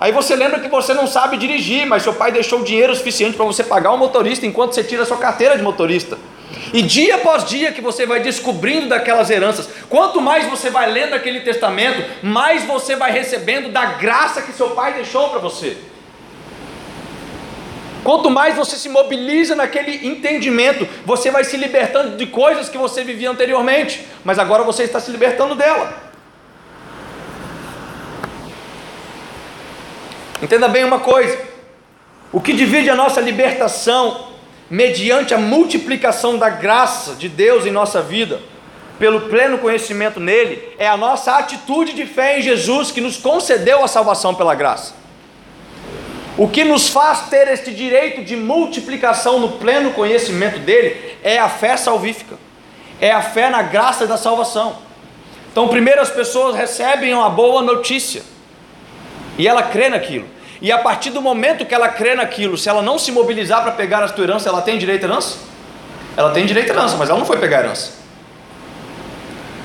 Aí 0.00 0.12
você 0.12 0.34
lembra 0.34 0.58
que 0.60 0.68
você 0.68 0.94
não 0.94 1.06
sabe 1.06 1.36
dirigir, 1.36 1.86
mas 1.86 2.02
seu 2.02 2.14
pai 2.14 2.32
deixou 2.32 2.64
dinheiro 2.64 2.96
suficiente 2.96 3.36
para 3.36 3.44
você 3.44 3.62
pagar 3.62 3.92
um 3.92 3.98
motorista 3.98 4.46
enquanto 4.46 4.74
você 4.74 4.82
tira 4.82 5.02
a 5.02 5.06
sua 5.06 5.18
carteira 5.18 5.58
de 5.58 5.62
motorista. 5.62 6.16
E 6.72 6.80
dia 6.80 7.16
após 7.16 7.44
dia 7.44 7.70
que 7.70 7.82
você 7.82 8.06
vai 8.06 8.20
descobrindo 8.20 8.88
daquelas 8.88 9.28
heranças, 9.28 9.68
quanto 9.90 10.18
mais 10.18 10.48
você 10.48 10.70
vai 10.70 10.90
lendo 10.90 11.14
aquele 11.14 11.40
testamento, 11.40 12.02
mais 12.22 12.64
você 12.64 12.96
vai 12.96 13.12
recebendo 13.12 13.70
da 13.70 13.84
graça 13.84 14.40
que 14.40 14.52
seu 14.52 14.70
pai 14.70 14.94
deixou 14.94 15.28
para 15.28 15.38
você. 15.38 15.76
Quanto 18.02 18.30
mais 18.30 18.56
você 18.56 18.76
se 18.76 18.88
mobiliza 18.88 19.54
naquele 19.54 20.06
entendimento, 20.06 20.88
você 21.04 21.30
vai 21.30 21.44
se 21.44 21.58
libertando 21.58 22.16
de 22.16 22.26
coisas 22.26 22.70
que 22.70 22.78
você 22.78 23.04
vivia 23.04 23.30
anteriormente, 23.30 24.06
mas 24.24 24.38
agora 24.38 24.62
você 24.62 24.84
está 24.84 24.98
se 24.98 25.10
libertando 25.10 25.54
dela. 25.54 26.09
Entenda 30.42 30.68
bem 30.68 30.84
uma 30.84 31.00
coisa: 31.00 31.38
o 32.32 32.40
que 32.40 32.52
divide 32.52 32.88
a 32.88 32.94
nossa 32.94 33.20
libertação, 33.20 34.28
mediante 34.70 35.34
a 35.34 35.38
multiplicação 35.38 36.38
da 36.38 36.48
graça 36.48 37.14
de 37.14 37.28
Deus 37.28 37.66
em 37.66 37.70
nossa 37.70 38.00
vida, 38.00 38.40
pelo 38.98 39.22
pleno 39.22 39.58
conhecimento 39.58 40.20
nele, 40.20 40.74
é 40.78 40.86
a 40.86 40.96
nossa 40.96 41.36
atitude 41.36 41.92
de 41.92 42.06
fé 42.06 42.38
em 42.38 42.42
Jesus 42.42 42.90
que 42.90 43.00
nos 43.00 43.16
concedeu 43.16 43.84
a 43.84 43.88
salvação 43.88 44.34
pela 44.34 44.54
graça. 44.54 44.94
O 46.38 46.48
que 46.48 46.64
nos 46.64 46.88
faz 46.88 47.28
ter 47.28 47.48
este 47.48 47.72
direito 47.72 48.22
de 48.22 48.36
multiplicação 48.36 49.40
no 49.40 49.52
pleno 49.52 49.90
conhecimento 49.90 50.58
dele 50.60 51.18
é 51.22 51.38
a 51.38 51.48
fé 51.48 51.76
salvífica, 51.76 52.36
é 53.00 53.10
a 53.10 53.20
fé 53.20 53.50
na 53.50 53.62
graça 53.62 54.06
da 54.06 54.16
salvação. 54.16 54.76
Então, 55.50 55.68
primeiro 55.68 56.00
as 56.00 56.10
pessoas 56.10 56.54
recebem 56.54 57.12
uma 57.12 57.28
boa 57.28 57.60
notícia 57.60 58.22
e 59.38 59.46
ela 59.46 59.62
crê 59.62 59.88
naquilo. 59.88 60.26
E 60.60 60.70
a 60.70 60.78
partir 60.78 61.10
do 61.10 61.22
momento 61.22 61.64
que 61.64 61.74
ela 61.74 61.88
crê 61.88 62.14
naquilo, 62.14 62.58
se 62.58 62.68
ela 62.68 62.82
não 62.82 62.98
se 62.98 63.10
mobilizar 63.10 63.62
para 63.62 63.72
pegar 63.72 64.02
a 64.02 64.08
tua 64.08 64.24
herança, 64.24 64.48
ela 64.48 64.60
tem 64.60 64.78
direito 64.78 65.04
à 65.04 65.08
herança? 65.08 65.38
Ela 66.16 66.30
tem 66.30 66.44
direito 66.44 66.70
à 66.70 66.74
herança, 66.74 66.96
mas 66.96 67.08
ela 67.08 67.18
não 67.18 67.26
foi 67.26 67.38
pegar 67.38 67.58
a 67.58 67.60
herança. 67.60 67.92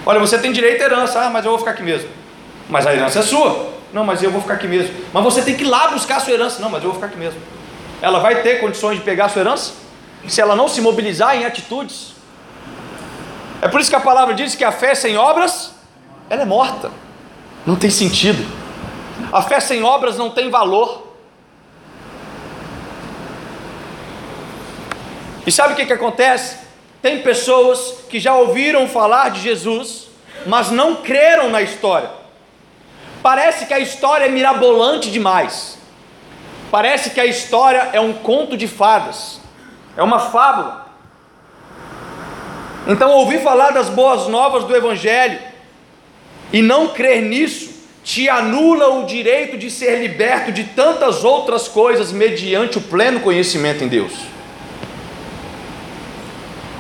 Olha, 0.05 0.19
você 0.19 0.37
tem 0.37 0.51
direito 0.51 0.81
à 0.81 0.85
herança, 0.85 1.19
ah, 1.19 1.29
mas 1.29 1.43
eu 1.43 1.51
vou 1.51 1.59
ficar 1.59 1.71
aqui 1.71 1.83
mesmo. 1.83 2.07
Mas 2.69 2.87
a 2.87 2.93
herança 2.93 3.19
é 3.19 3.21
sua. 3.21 3.73
Não, 3.91 4.03
mas 4.03 4.21
eu 4.23 4.31
vou 4.31 4.41
ficar 4.41 4.53
aqui 4.53 4.67
mesmo. 4.67 4.93
Mas 5.11 5.23
você 5.23 5.41
tem 5.41 5.55
que 5.55 5.63
ir 5.63 5.67
lá 5.67 5.87
buscar 5.89 6.17
a 6.17 6.19
sua 6.19 6.33
herança. 6.33 6.61
Não, 6.61 6.69
mas 6.69 6.83
eu 6.83 6.89
vou 6.89 6.95
ficar 6.95 7.07
aqui 7.07 7.17
mesmo. 7.17 7.39
Ela 8.01 8.19
vai 8.19 8.41
ter 8.41 8.59
condições 8.59 8.97
de 8.97 9.03
pegar 9.03 9.25
a 9.25 9.29
sua 9.29 9.41
herança? 9.41 9.73
Se 10.27 10.39
ela 10.39 10.55
não 10.55 10.67
se 10.67 10.79
mobilizar 10.79 11.35
em 11.35 11.45
atitudes. 11.45 12.13
É 13.61 13.67
por 13.67 13.79
isso 13.79 13.89
que 13.89 13.95
a 13.95 14.01
palavra 14.01 14.33
diz 14.33 14.55
que 14.55 14.63
a 14.63 14.71
fé 14.71 14.93
sem 14.95 15.17
obras, 15.17 15.71
ela 16.29 16.43
é 16.43 16.45
morta. 16.45 16.91
Não 17.65 17.75
tem 17.75 17.89
sentido. 17.89 18.45
A 19.35 19.41
fé 19.41 19.59
sem 19.59 19.83
obras 19.83 20.17
não 20.17 20.29
tem 20.29 20.49
valor. 20.49 21.05
E 25.45 25.51
sabe 25.51 25.73
o 25.73 25.75
que, 25.75 25.85
que 25.85 25.91
acontece? 25.91 26.55
Tem 27.01 27.21
pessoas 27.21 28.05
que 28.09 28.17
já 28.17 28.33
ouviram 28.33 28.87
falar 28.87 29.31
de 29.31 29.41
Jesus, 29.41 30.07
mas 30.45 30.71
não 30.71 30.95
creram 30.95 31.49
na 31.49 31.61
história. 31.61 32.09
Parece 33.21 33.65
que 33.65 33.73
a 33.73 33.79
história 33.79 34.23
é 34.23 34.29
mirabolante 34.29 35.11
demais. 35.11 35.79
Parece 36.71 37.09
que 37.09 37.19
a 37.19 37.25
história 37.25 37.89
é 37.91 37.99
um 37.99 38.13
conto 38.13 38.55
de 38.55 38.69
fadas, 38.69 39.41
é 39.97 40.01
uma 40.01 40.19
fábula. 40.19 40.87
Então, 42.87 43.11
ouvir 43.11 43.41
falar 43.41 43.71
das 43.71 43.89
boas 43.89 44.29
novas 44.29 44.63
do 44.63 44.73
Evangelho 44.73 45.41
e 46.53 46.61
não 46.61 46.87
crer 46.87 47.21
nisso 47.21 47.74
te 48.05 48.29
anula 48.29 48.99
o 48.99 49.05
direito 49.07 49.57
de 49.57 49.71
ser 49.71 49.99
liberto 49.99 50.51
de 50.51 50.63
tantas 50.63 51.23
outras 51.23 51.67
coisas 51.67 52.11
mediante 52.11 52.77
o 52.77 52.81
pleno 52.81 53.19
conhecimento 53.19 53.83
em 53.83 53.87
Deus. 53.87 54.13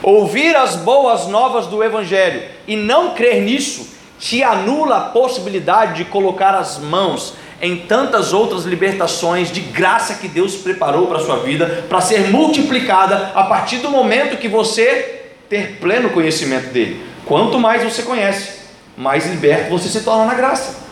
Ouvir 0.03 0.55
as 0.55 0.75
boas 0.75 1.25
novas 1.25 1.65
do 1.65 1.83
Evangelho 1.83 2.43
e 2.67 2.75
não 2.75 3.15
crer 3.15 3.41
nisso 3.41 3.87
te 4.19 4.43
anula 4.43 4.97
a 4.97 5.01
possibilidade 5.01 5.95
de 5.95 6.05
colocar 6.05 6.53
as 6.53 6.77
mãos 6.77 7.33
em 7.59 7.75
tantas 7.75 8.31
outras 8.31 8.63
libertações 8.63 9.51
de 9.51 9.61
graça 9.61 10.15
que 10.15 10.27
Deus 10.27 10.55
preparou 10.55 11.07
para 11.07 11.17
a 11.17 11.25
sua 11.25 11.37
vida, 11.37 11.85
para 11.89 12.01
ser 12.01 12.29
multiplicada 12.29 13.31
a 13.33 13.45
partir 13.45 13.77
do 13.77 13.89
momento 13.89 14.37
que 14.37 14.47
você 14.47 15.31
ter 15.49 15.79
pleno 15.81 16.11
conhecimento 16.11 16.67
dele. 16.67 17.03
Quanto 17.25 17.57
mais 17.57 17.83
você 17.83 18.03
conhece, 18.03 18.59
mais 18.95 19.25
liberto 19.25 19.71
você 19.71 19.89
se 19.89 20.01
torna 20.01 20.25
na 20.25 20.35
graça. 20.35 20.84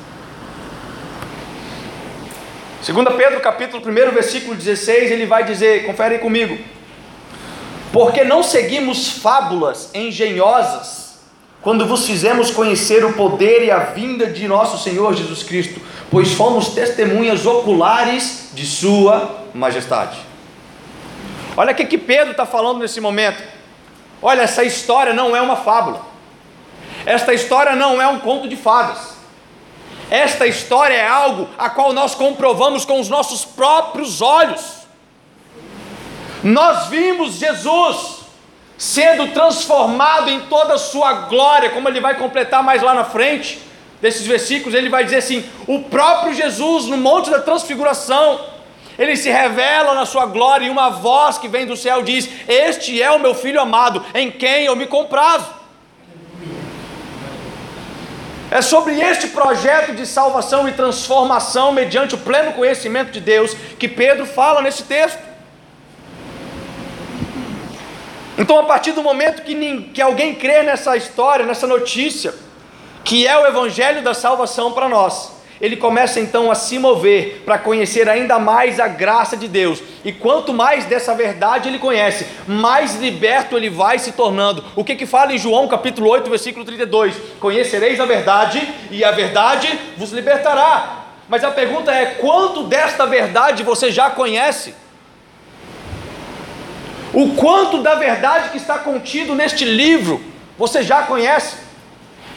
2 2.86 3.16
Pedro 3.16 3.40
capítulo 3.40 3.82
1, 3.82 4.12
versículo 4.12 4.56
16, 4.56 5.10
ele 5.10 5.26
vai 5.26 5.46
dizer, 5.46 5.86
confere 5.86 6.20
comigo. 6.20 6.58
Porque 7.94 8.26
não 8.26 8.44
seguimos 8.44 9.20
fábulas 9.20 9.90
engenhosas, 9.94 11.18
quando 11.62 11.88
vos 11.88 12.06
fizemos 12.06 12.52
conhecer 12.52 13.06
o 13.06 13.14
poder 13.14 13.64
e 13.64 13.72
a 13.72 13.80
vinda 13.80 14.26
de 14.26 14.50
nosso 14.50 14.84
Senhor 14.84 15.14
Jesus 15.14 15.44
Cristo, 15.44 15.80
pois 16.12 16.34
fomos 16.34 16.74
testemunhas 16.74 17.46
oculares 17.46 18.50
de 18.54 18.66
Sua 18.66 19.46
majestade. 19.54 20.18
Olha 21.56 21.72
o 21.72 21.76
que 21.76 21.98
Pedro 21.98 22.32
está 22.32 22.46
falando 22.46 22.80
nesse 22.80 23.00
momento. 23.00 23.42
Olha, 24.22 24.42
essa 24.42 24.62
história 24.62 25.14
não 25.14 25.34
é 25.34 25.40
uma 25.40 25.56
fábula. 25.56 26.02
Esta 27.06 27.34
história 27.34 27.78
não 27.78 28.02
é 28.02 28.08
um 28.08 28.20
conto 28.20 28.50
de 28.50 28.58
fadas. 28.58 29.13
Esta 30.14 30.46
história 30.46 30.94
é 30.94 31.08
algo 31.08 31.50
a 31.58 31.72
qual 31.72 31.92
nós 31.92 32.14
comprovamos 32.14 32.86
com 32.86 33.00
os 33.00 33.10
nossos 33.10 33.44
próprios 33.44 34.22
olhos. 34.22 34.84
Nós 36.44 36.86
vimos 36.86 37.40
Jesus 37.40 38.20
sendo 38.78 39.30
transformado 39.30 40.30
em 40.30 40.42
toda 40.42 40.76
a 40.76 40.78
sua 40.78 41.14
glória, 41.14 41.72
como 41.72 41.90
ele 41.90 42.00
vai 42.00 42.16
completar 42.16 42.62
mais 42.62 42.84
lá 42.84 42.94
na 42.94 43.04
frente 43.04 43.58
desses 44.00 44.28
versículos, 44.28 44.76
ele 44.76 44.88
vai 44.88 45.04
dizer 45.04 45.18
assim: 45.18 45.44
o 45.66 45.80
próprio 45.80 46.36
Jesus 46.36 46.86
no 46.86 46.98
monte 46.98 47.32
da 47.32 47.40
transfiguração, 47.40 48.40
ele 49.00 49.16
se 49.16 49.32
revela 49.32 49.96
na 49.96 50.06
sua 50.06 50.28
glória 50.28 50.68
e 50.68 50.70
uma 50.70 50.92
voz 50.92 51.40
que 51.40 51.48
vem 51.48 51.66
do 51.66 51.76
céu 51.76 52.04
diz: 52.04 52.30
Este 52.48 53.02
é 53.02 53.10
o 53.10 53.18
meu 53.18 53.34
filho 53.34 53.60
amado, 53.60 54.06
em 54.14 54.30
quem 54.30 54.66
eu 54.66 54.76
me 54.76 54.86
comprazo. 54.86 55.63
É 58.54 58.62
sobre 58.62 59.02
este 59.02 59.30
projeto 59.30 59.96
de 59.96 60.06
salvação 60.06 60.70
e 60.70 60.74
transformação 60.74 61.72
mediante 61.72 62.14
o 62.14 62.20
pleno 62.20 62.54
conhecimento 62.54 63.10
de 63.10 63.20
Deus 63.20 63.56
que 63.80 63.88
Pedro 63.88 64.28
fala 64.28 64.62
nesse 64.62 64.84
texto. 64.84 65.18
Então, 68.38 68.60
a 68.60 68.64
partir 68.66 68.92
do 68.92 69.02
momento 69.02 69.42
que, 69.42 69.90
que 69.92 70.00
alguém 70.00 70.36
crê 70.36 70.62
nessa 70.62 70.96
história, 70.96 71.48
nessa 71.48 71.66
notícia, 71.66 72.32
que 73.04 73.26
é 73.26 73.36
o 73.36 73.48
Evangelho 73.48 74.04
da 74.04 74.14
salvação 74.14 74.72
para 74.72 74.88
nós, 74.88 75.32
ele 75.64 75.78
começa 75.78 76.20
então 76.20 76.52
a 76.52 76.56
se 76.56 76.78
mover 76.78 77.42
para 77.46 77.58
conhecer 77.58 78.10
ainda 78.10 78.38
mais 78.38 78.82
a 78.82 78.88
graça 78.90 79.38
de 79.38 79.48
Deus. 79.48 79.82
E 80.04 80.12
quanto 80.12 80.54
mais 80.54 80.84
dessa 80.84 81.16
verdade 81.16 81.70
ele 81.70 81.80
conhece, 81.80 82.28
mais 82.46 82.96
liberto 82.96 83.56
ele 83.56 83.70
vai 83.70 83.98
se 83.98 84.12
tornando. 84.12 84.62
O 84.76 84.84
que 84.84 84.94
que 84.94 85.06
fala 85.06 85.32
em 85.32 85.38
João 85.38 85.66
capítulo 85.70 86.10
8, 86.10 86.30
versículo 86.30 86.66
32? 86.66 87.16
Conhecereis 87.40 87.98
a 88.02 88.06
verdade 88.06 88.62
e 88.92 89.06
a 89.06 89.12
verdade 89.12 89.80
vos 89.96 90.12
libertará. 90.12 91.06
Mas 91.30 91.46
a 91.46 91.52
pergunta 91.52 91.94
é: 91.94 92.08
quanto 92.20 92.64
desta 92.64 93.06
verdade 93.06 93.64
você 93.64 93.90
já 93.90 94.10
conhece? 94.10 94.76
O 97.14 97.36
quanto 97.36 97.82
da 97.82 97.96
verdade 97.96 98.50
que 98.50 98.58
está 98.58 98.80
contido 98.80 99.34
neste 99.34 99.64
livro 99.64 100.22
você 100.58 100.84
já 100.84 101.04
conhece? 101.04 101.56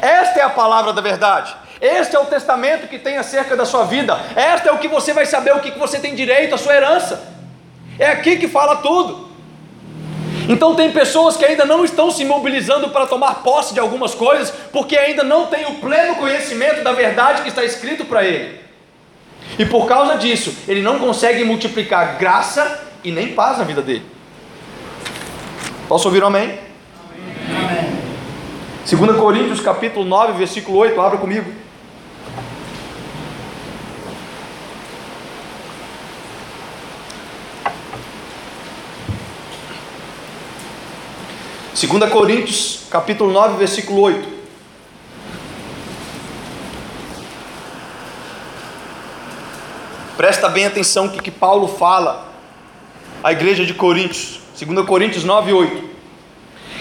Esta 0.01 0.39
é 0.39 0.43
a 0.45 0.51
palavra 0.51 0.93
da 0.93 1.03
verdade. 1.03 1.66
Este 1.81 2.17
é 2.17 2.19
o 2.19 2.27
testamento 2.27 2.89
que 2.89 2.99
tem 2.99 3.19
acerca 3.19 3.57
da 3.57 3.65
sua 3.65 3.85
vida. 3.85 4.19
Esta 4.35 4.71
é 4.71 4.73
o 4.73 4.79
que 4.79 4.89
você 4.89 5.13
vai 5.13 5.27
saber 5.27 5.55
o 5.55 5.61
que 5.61 5.71
você 5.79 5.99
tem 5.99 6.15
direito, 6.15 6.55
a 6.55 6.59
sua 6.59 6.75
herança. 6.75 7.37
É 7.99 8.09
aqui 8.09 8.37
que 8.37 8.49
fala 8.49 8.77
tudo. 8.77 9.27
Então 10.49 10.75
tem 10.75 10.93
pessoas 10.93 11.37
que 11.37 11.45
ainda 11.45 11.65
não 11.65 11.85
estão 11.85 12.11
se 12.11 12.25
mobilizando 12.25 12.91
para 12.91 13.07
tomar 13.07 13.43
posse 13.43 13.75
de 13.75 13.81
algumas 13.81 14.15
coisas, 14.15 14.53
porque 14.73 14.97
ainda 14.97 15.25
não 15.25 15.47
têm 15.47 15.67
o 15.67 15.75
pleno 15.75 16.15
conhecimento 16.17 16.83
da 16.85 16.93
verdade 16.93 17.43
que 17.43 17.49
está 17.49 17.65
escrito 17.65 18.05
para 18.05 18.25
ele. 18.25 18.61
E 19.59 19.65
por 19.65 19.87
causa 19.87 20.17
disso, 20.17 20.55
ele 20.69 20.83
não 20.83 20.99
consegue 20.99 21.45
multiplicar 21.45 22.17
graça 22.17 22.85
e 23.03 23.11
nem 23.11 23.33
paz 23.33 23.59
na 23.59 23.65
vida 23.65 23.83
dele. 23.83 24.05
Posso 25.89 26.09
ouvir 26.09 26.23
um 26.23 26.27
amém? 26.29 26.59
Amém. 27.49 27.97
2 28.89 29.17
Coríntios 29.17 29.61
capítulo 29.61 30.05
9, 30.05 30.35
versículo 30.35 30.79
8, 30.79 31.01
abra 31.01 31.19
comigo. 31.19 31.66
Segunda 41.77 42.09
Coríntios 42.09 42.85
capítulo 42.89 43.31
9, 43.31 43.59
versículo 43.59 44.01
8. 44.01 44.27
Presta 50.17 50.49
bem 50.49 50.65
atenção 50.65 51.11
que, 51.11 51.21
que 51.21 51.31
Paulo 51.31 51.69
fala 51.69 52.33
à 53.23 53.31
igreja 53.31 53.67
de 53.67 53.75
Coríntios. 53.75 54.41
2 54.59 54.87
Coríntios 54.87 55.23
9, 55.23 55.53
8. 55.53 55.91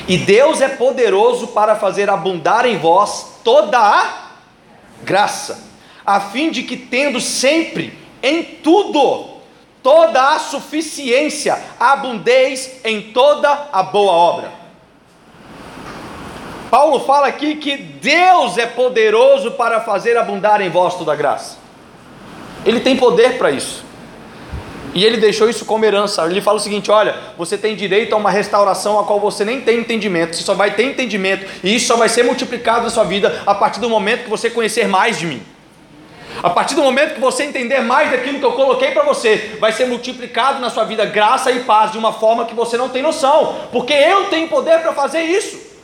E 0.08 0.18
Deus 0.18 0.62
é 0.62 0.70
poderoso 0.70 1.48
para 1.48 1.76
fazer 1.76 2.10
abundar 2.10 2.66
em 2.66 2.78
vós 2.78 3.42
toda 3.44 3.78
a 3.78 4.30
graça, 5.04 5.62
a 6.06 6.22
fim 6.22 6.50
de 6.50 6.64
que, 6.64 6.78
tendo 6.78 7.20
sempre 7.20 8.00
em 8.24 8.44
tudo 8.64 9.42
toda 9.84 10.36
a 10.36 10.40
suficiência, 10.40 11.62
abundeis 11.78 12.80
em 12.86 13.12
toda 13.12 13.68
a 13.74 13.84
boa 13.84 14.14
obra. 14.14 14.65
Paulo 16.70 17.00
fala 17.00 17.28
aqui 17.28 17.56
que 17.56 17.78
Deus 17.78 18.58
é 18.58 18.66
poderoso 18.66 19.52
para 19.52 19.82
fazer 19.82 20.18
abundar 20.18 20.62
em 20.62 20.70
vós 20.70 20.96
toda 20.96 21.14
a 21.14 21.16
graça. 21.16 21.58
Ele 22.66 22.80
tem 22.80 22.96
poder 22.98 23.38
para 23.38 23.52
isso. 23.52 23.86
E 24.94 25.04
ele 25.04 25.18
deixou 25.18 25.50
isso 25.50 25.66
como 25.66 25.84
herança. 25.84 26.26
Ele 26.26 26.42
fala 26.42 26.58
o 26.58 26.60
seguinte: 26.60 26.90
olha, 26.90 27.16
você 27.38 27.58
tem 27.58 27.76
direito 27.76 28.14
a 28.14 28.18
uma 28.18 28.32
restauração 28.32 28.98
a 28.98 29.04
qual 29.04 29.20
você 29.20 29.44
nem 29.44 29.60
tem 29.60 29.80
entendimento. 29.80 30.36
Você 30.36 30.44
só 30.44 30.54
vai 30.54 30.74
ter 30.74 30.84
entendimento. 30.84 31.46
E 31.62 31.76
isso 31.76 31.88
só 31.88 31.98
vai 31.98 32.08
ser 32.08 32.24
multiplicado 32.24 32.86
na 32.86 32.90
sua 32.90 33.04
vida 33.04 33.44
a 33.46 33.54
partir 33.54 33.82
do 33.82 33.90
momento 33.90 34.24
que 34.24 34.30
você 34.30 34.50
conhecer 34.50 34.88
mais 34.88 35.20
de 35.20 35.28
mim. 35.28 35.44
A 36.42 36.50
partir 36.50 36.76
do 36.76 36.84
momento 36.84 37.14
que 37.14 37.20
você 37.20 37.44
entender 37.44 37.82
mais 37.82 38.12
daquilo 38.12 38.40
que 38.40 38.46
eu 38.46 38.52
coloquei 38.54 38.92
para 38.92 39.04
você, 39.04 39.58
vai 39.60 39.72
ser 39.72 39.86
multiplicado 39.86 40.60
na 40.60 40.70
sua 40.70 40.84
vida 40.84 41.06
graça 41.06 41.52
e 41.52 41.62
paz 41.62 41.92
de 41.92 41.98
uma 41.98 42.12
forma 42.12 42.46
que 42.46 42.54
você 42.54 42.78
não 42.78 42.90
tem 42.90 43.02
noção, 43.02 43.56
porque 43.72 43.94
eu 43.94 44.26
tenho 44.26 44.48
poder 44.48 44.80
para 44.82 44.94
fazer 44.94 45.22
isso. 45.24 45.75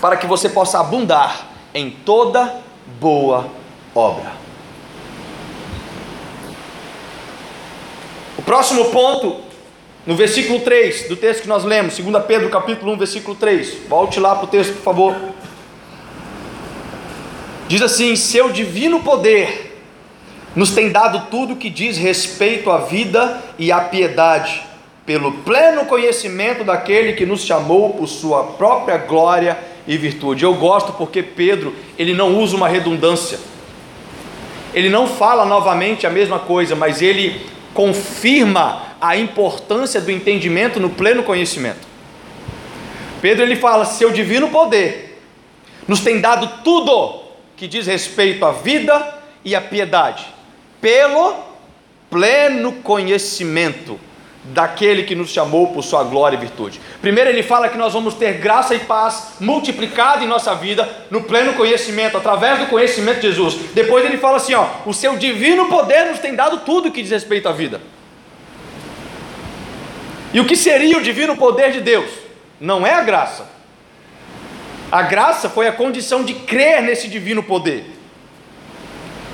Para 0.00 0.16
que 0.16 0.26
você 0.26 0.48
possa 0.48 0.80
abundar 0.80 1.48
em 1.74 1.90
toda 1.90 2.60
boa 3.00 3.48
obra. 3.94 4.38
Próximo 8.48 8.86
ponto, 8.86 9.42
no 10.06 10.16
versículo 10.16 10.60
3 10.60 11.06
do 11.06 11.16
texto 11.16 11.42
que 11.42 11.48
nós 11.48 11.64
lemos, 11.64 11.98
2 11.98 12.24
Pedro 12.24 12.48
capítulo 12.48 12.92
1, 12.92 12.96
versículo 12.96 13.36
3. 13.36 13.86
Volte 13.86 14.18
lá 14.18 14.34
para 14.34 14.46
o 14.46 14.48
texto, 14.48 14.72
por 14.72 14.82
favor. 14.82 15.14
Diz 17.68 17.82
assim: 17.82 18.16
Seu 18.16 18.50
divino 18.50 19.00
poder 19.00 19.78
nos 20.56 20.70
tem 20.70 20.90
dado 20.90 21.26
tudo 21.30 21.56
que 21.56 21.68
diz 21.68 21.98
respeito 21.98 22.70
à 22.70 22.78
vida 22.78 23.38
e 23.58 23.70
à 23.70 23.80
piedade, 23.80 24.62
pelo 25.04 25.30
pleno 25.30 25.84
conhecimento 25.84 26.64
daquele 26.64 27.12
que 27.12 27.26
nos 27.26 27.42
chamou 27.44 27.90
por 27.90 28.06
sua 28.06 28.44
própria 28.44 28.96
glória 28.96 29.58
e 29.88 29.96
virtude. 29.96 30.44
Eu 30.44 30.54
gosto 30.54 30.92
porque 30.92 31.22
Pedro, 31.22 31.74
ele 31.98 32.12
não 32.12 32.38
usa 32.38 32.54
uma 32.54 32.68
redundância. 32.68 33.40
Ele 34.74 34.90
não 34.90 35.06
fala 35.06 35.46
novamente 35.46 36.06
a 36.06 36.10
mesma 36.10 36.38
coisa, 36.38 36.76
mas 36.76 37.00
ele 37.00 37.40
confirma 37.72 38.82
a 39.00 39.16
importância 39.16 39.98
do 39.98 40.10
entendimento 40.10 40.78
no 40.78 40.90
pleno 40.90 41.22
conhecimento. 41.22 41.88
Pedro 43.22 43.42
ele 43.42 43.56
fala: 43.56 43.86
seu 43.86 44.10
divino 44.10 44.50
poder 44.50 45.18
nos 45.88 46.00
tem 46.00 46.20
dado 46.20 46.62
tudo 46.62 47.22
que 47.56 47.66
diz 47.66 47.86
respeito 47.86 48.44
à 48.44 48.52
vida 48.52 49.18
e 49.42 49.54
à 49.54 49.60
piedade, 49.60 50.26
pelo 50.82 51.34
pleno 52.10 52.72
conhecimento 52.72 53.98
daquele 54.44 55.02
que 55.02 55.14
nos 55.14 55.30
chamou 55.30 55.68
por 55.68 55.82
sua 55.82 56.04
glória 56.04 56.36
e 56.36 56.40
virtude. 56.40 56.80
Primeiro 57.00 57.30
ele 57.30 57.42
fala 57.42 57.68
que 57.68 57.76
nós 57.76 57.92
vamos 57.92 58.14
ter 58.14 58.34
graça 58.34 58.74
e 58.74 58.80
paz 58.80 59.34
multiplicada 59.40 60.24
em 60.24 60.28
nossa 60.28 60.54
vida 60.54 60.88
no 61.10 61.22
pleno 61.22 61.52
conhecimento, 61.54 62.16
através 62.16 62.58
do 62.58 62.66
conhecimento 62.66 63.20
de 63.20 63.28
Jesus. 63.28 63.56
Depois 63.74 64.04
ele 64.04 64.16
fala 64.16 64.38
assim, 64.38 64.54
ó, 64.54 64.66
o 64.86 64.94
seu 64.94 65.16
divino 65.16 65.68
poder 65.68 66.06
nos 66.06 66.18
tem 66.18 66.34
dado 66.34 66.58
tudo 66.58 66.90
que 66.90 67.02
diz 67.02 67.10
respeito 67.10 67.48
à 67.48 67.52
vida. 67.52 67.80
E 70.32 70.40
o 70.40 70.44
que 70.44 70.56
seria 70.56 70.96
o 70.96 71.02
divino 71.02 71.36
poder 71.36 71.72
de 71.72 71.80
Deus? 71.80 72.10
Não 72.60 72.86
é 72.86 72.94
a 72.94 73.02
graça. 73.02 73.48
A 74.90 75.02
graça 75.02 75.50
foi 75.50 75.66
a 75.68 75.72
condição 75.72 76.24
de 76.24 76.32
crer 76.34 76.82
nesse 76.82 77.08
divino 77.08 77.42
poder. 77.42 77.84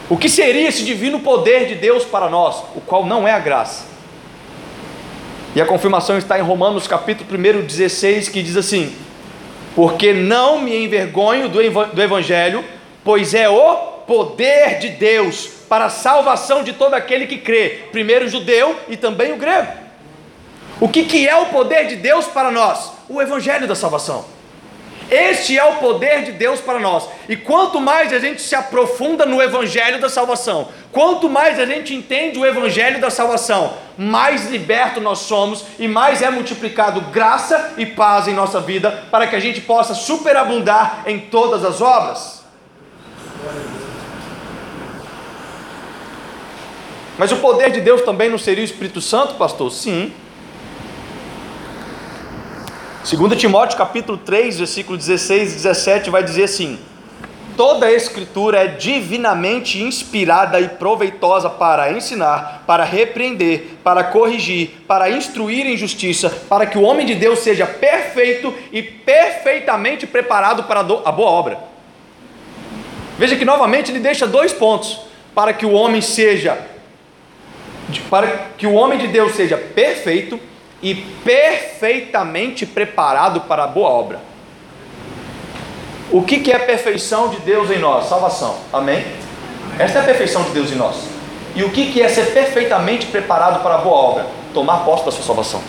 O 0.09 0.17
que 0.17 0.29
seria 0.29 0.69
esse 0.69 0.85
divino 0.85 1.21
poder 1.21 1.67
de 1.67 1.77
Deus 1.77 2.05
para 2.05 2.29
nós, 2.29 2.57
o 2.75 2.81
qual 2.81 3.07
não 3.07 3.27
é 3.27 3.33
a 3.33 3.39
graça? 3.39 3.94
E 5.55 5.61
a 5.61 5.67
confirmação 5.67 6.19
está 6.19 6.37
em 6.37 6.43
Romanos 6.43 6.89
capítulo 6.89 7.31
1, 7.39 7.65
16, 7.65 8.29
que 8.29 8.43
diz 8.43 8.57
assim: 8.57 8.93
Porque 9.77 10.13
não 10.13 10.61
me 10.61 10.85
envergonho 10.85 11.49
do 11.49 12.03
Evangelho, 12.03 12.65
pois 13.05 13.35
é 13.35 13.49
o 13.49 13.77
poder 14.07 14.79
de 14.81 14.89
Deus 14.89 15.47
para 15.69 15.87
a 15.87 15.91
salvação 15.91 16.65
de 16.65 16.73
todo 16.73 16.95
aquele 16.95 17.27
que 17.27 17.39
crê, 17.39 17.85
primeiro 17.93 18.27
o 18.27 18.29
judeu 18.29 18.77
e 18.89 18.97
também 18.97 19.33
o 19.33 19.37
grego. 19.37 19.73
O 20.81 20.89
que, 20.89 21.05
que 21.05 21.29
é 21.29 21.37
o 21.37 21.47
poder 21.47 21.87
de 21.87 21.97
Deus 21.97 22.27
para 22.27 22.51
nós? 22.51 22.93
O 23.09 23.23
Evangelho 23.23 23.69
da 23.69 23.77
salvação. 23.77 24.34
Este 25.11 25.59
é 25.59 25.65
o 25.65 25.77
poder 25.77 26.25
de 26.25 26.33
Deus 26.33 26.61
para 26.61 26.79
nós. 26.79 27.09
E 27.29 27.37
quanto 27.37 27.81
mais 27.81 28.13
a 28.13 28.19
gente 28.19 28.41
se 28.41 28.55
aprofunda 28.55 29.27
no 29.27 29.43
Evangelho 29.43 30.01
da 30.01 30.09
salvação, 30.09 30.69
quanto 30.91 31.29
mais 31.29 31.59
a 31.59 31.67
gente 31.67 31.95
entende 31.95 32.39
o 32.39 32.47
Evangelho 32.47 33.01
da 33.01 33.11
salvação, 33.11 33.75
mais 33.99 34.51
liberto 34.51 35.01
nós 35.01 35.21
somos 35.21 35.65
e 35.79 35.87
mais 35.87 36.23
é 36.23 36.31
multiplicado 36.31 37.01
graça 37.13 37.75
e 37.77 37.87
paz 37.87 38.27
em 38.29 38.35
nossa 38.35 38.61
vida 38.61 39.05
para 39.11 39.27
que 39.27 39.37
a 39.37 39.41
gente 39.41 39.61
possa 39.61 39.95
superabundar 39.95 41.03
em 41.07 41.21
todas 41.21 41.65
as 41.65 41.81
obras. 41.81 42.43
Mas 47.17 47.31
o 47.31 47.37
poder 47.37 47.71
de 47.71 47.81
Deus 47.81 48.03
também 48.03 48.29
não 48.29 48.39
seria 48.39 48.63
o 48.63 48.65
Espírito 48.65 49.01
Santo, 49.01 49.35
pastor? 49.35 49.71
Sim. 49.71 50.13
2 53.05 53.39
Timóteo 53.39 53.77
capítulo 53.77 54.17
3, 54.17 54.61
versículo 54.61 54.97
16 54.97 55.53
e 55.53 55.55
17 55.57 56.09
vai 56.09 56.23
dizer 56.23 56.45
assim: 56.45 56.79
Toda 57.55 57.85
a 57.85 57.93
escritura 57.93 58.65
é 58.65 58.67
divinamente 58.67 59.83
inspirada 59.83 60.59
e 60.59 60.71
proveitosa 60.71 61.51
para 61.51 61.93
ensinar, 61.93 62.65
para 62.67 62.83
repreender, 62.83 63.77
para 63.85 64.05
corrigir, 64.05 64.71
para 64.89 65.11
instruir 65.11 65.67
em 65.67 65.77
justiça, 65.77 66.31
para 66.49 66.65
que 66.65 66.79
o 66.79 66.83
homem 66.83 67.05
de 67.05 67.15
Deus 67.15 67.41
seja 67.41 67.67
perfeito 67.67 68.55
e 68.73 68.83
perfeitamente 68.83 70.07
preparado 70.07 70.63
para 70.63 70.81
a 70.81 71.13
boa 71.13 71.31
obra. 71.31 71.59
Veja 73.19 73.37
que 73.37 73.45
novamente 73.45 73.93
ele 73.93 74.01
deixa 74.01 74.27
dois 74.27 74.51
pontos: 74.51 74.99
para 75.35 75.53
que 75.53 75.67
o 75.67 75.73
homem 75.73 76.01
seja 76.01 76.59
para 78.09 78.49
que 78.57 78.67
o 78.67 78.73
homem 78.73 78.99
de 78.99 79.09
Deus 79.09 79.33
seja 79.35 79.59
perfeito 79.59 80.41
e 80.85 80.95
perfeitamente 80.95 82.65
preparado 82.67 83.41
para 83.41 83.65
a 83.65 83.67
boa 83.67 83.89
obra. 83.89 84.21
O 86.13 86.23
que, 86.23 86.39
que 86.39 86.53
é 86.53 86.57
a 86.57 86.61
perfeição 86.61 87.29
de 87.29 87.39
Deus 87.39 87.71
em 87.71 87.79
nós? 87.79 88.07
Salvação. 88.09 88.57
Amém? 88.73 89.05
Esta 89.79 89.99
é 89.99 90.03
a 90.03 90.05
perfeição 90.05 90.45
de 90.45 90.51
Deus 90.51 90.71
em 90.71 90.77
nós. 90.77 90.95
E 91.57 91.65
o 91.65 91.71
que, 91.71 91.91
que 91.91 92.03
é 92.03 92.09
ser 92.09 92.27
perfeitamente 92.35 93.07
preparado 93.07 93.63
para 93.63 93.77
a 93.77 93.79
boa 93.79 93.97
obra? 93.97 94.27
Tomar 94.53 94.85
posse 94.85 95.05
da 95.07 95.11
sua 95.11 95.25
salvação 95.25 95.63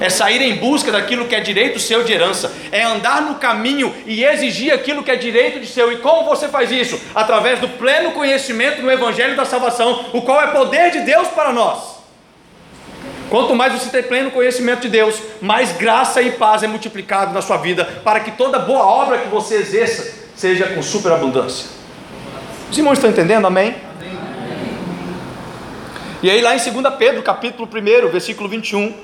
é 0.00 0.08
sair 0.08 0.40
em 0.42 0.56
busca 0.56 0.92
daquilo 0.92 1.26
que 1.26 1.34
é 1.34 1.40
direito 1.40 1.80
seu 1.80 2.04
de 2.04 2.12
herança, 2.12 2.52
é 2.70 2.84
andar 2.84 3.22
no 3.22 3.34
caminho 3.34 3.92
e 4.06 4.24
exigir 4.24 4.72
aquilo 4.72 5.02
que 5.02 5.10
é 5.10 5.16
direito 5.16 5.58
de 5.58 5.66
seu. 5.66 5.92
E 5.92 5.96
como 5.96 6.24
você 6.24 6.48
faz 6.48 6.70
isso? 6.70 7.00
Através 7.14 7.58
do 7.58 7.68
pleno 7.68 8.12
conhecimento 8.12 8.80
do 8.80 8.90
Evangelho 8.90 9.36
da 9.36 9.44
salvação, 9.44 10.06
o 10.12 10.22
qual 10.22 10.40
é 10.40 10.46
poder 10.48 10.92
de 10.92 11.00
Deus 11.00 11.28
para 11.28 11.52
nós. 11.52 11.97
Quanto 13.30 13.54
mais 13.54 13.72
você 13.72 13.90
tem 13.90 14.02
pleno 14.02 14.30
conhecimento 14.30 14.82
de 14.82 14.88
Deus, 14.88 15.20
mais 15.40 15.72
graça 15.72 16.22
e 16.22 16.32
paz 16.32 16.62
é 16.62 16.66
multiplicado 16.66 17.32
na 17.34 17.42
sua 17.42 17.58
vida, 17.58 17.84
para 18.02 18.20
que 18.20 18.32
toda 18.32 18.58
boa 18.58 18.84
obra 18.86 19.18
que 19.18 19.28
você 19.28 19.56
exerça 19.56 20.28
seja 20.34 20.66
com 20.68 20.82
superabundância. 20.82 21.68
Os 22.70 22.78
irmãos 22.78 22.94
estão 22.94 23.10
entendendo? 23.10 23.46
Amém? 23.46 23.74
Amém. 24.00 24.18
E 26.22 26.30
aí, 26.30 26.40
lá 26.40 26.56
em 26.56 26.58
2 26.58 26.94
Pedro, 26.98 27.22
capítulo 27.22 27.68
1, 27.68 28.08
versículo 28.08 28.48
21, 28.48 28.94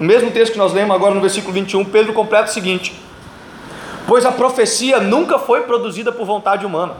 o 0.00 0.04
mesmo 0.04 0.30
texto 0.30 0.52
que 0.52 0.58
nós 0.58 0.72
lemos 0.72 0.94
agora 0.94 1.14
no 1.14 1.20
versículo 1.20 1.52
21, 1.52 1.84
Pedro 1.84 2.12
completa 2.12 2.50
o 2.50 2.52
seguinte: 2.52 2.94
Pois 4.06 4.24
a 4.24 4.32
profecia 4.32 4.98
nunca 4.98 5.38
foi 5.38 5.62
produzida 5.62 6.10
por 6.10 6.26
vontade 6.26 6.66
humana, 6.66 6.96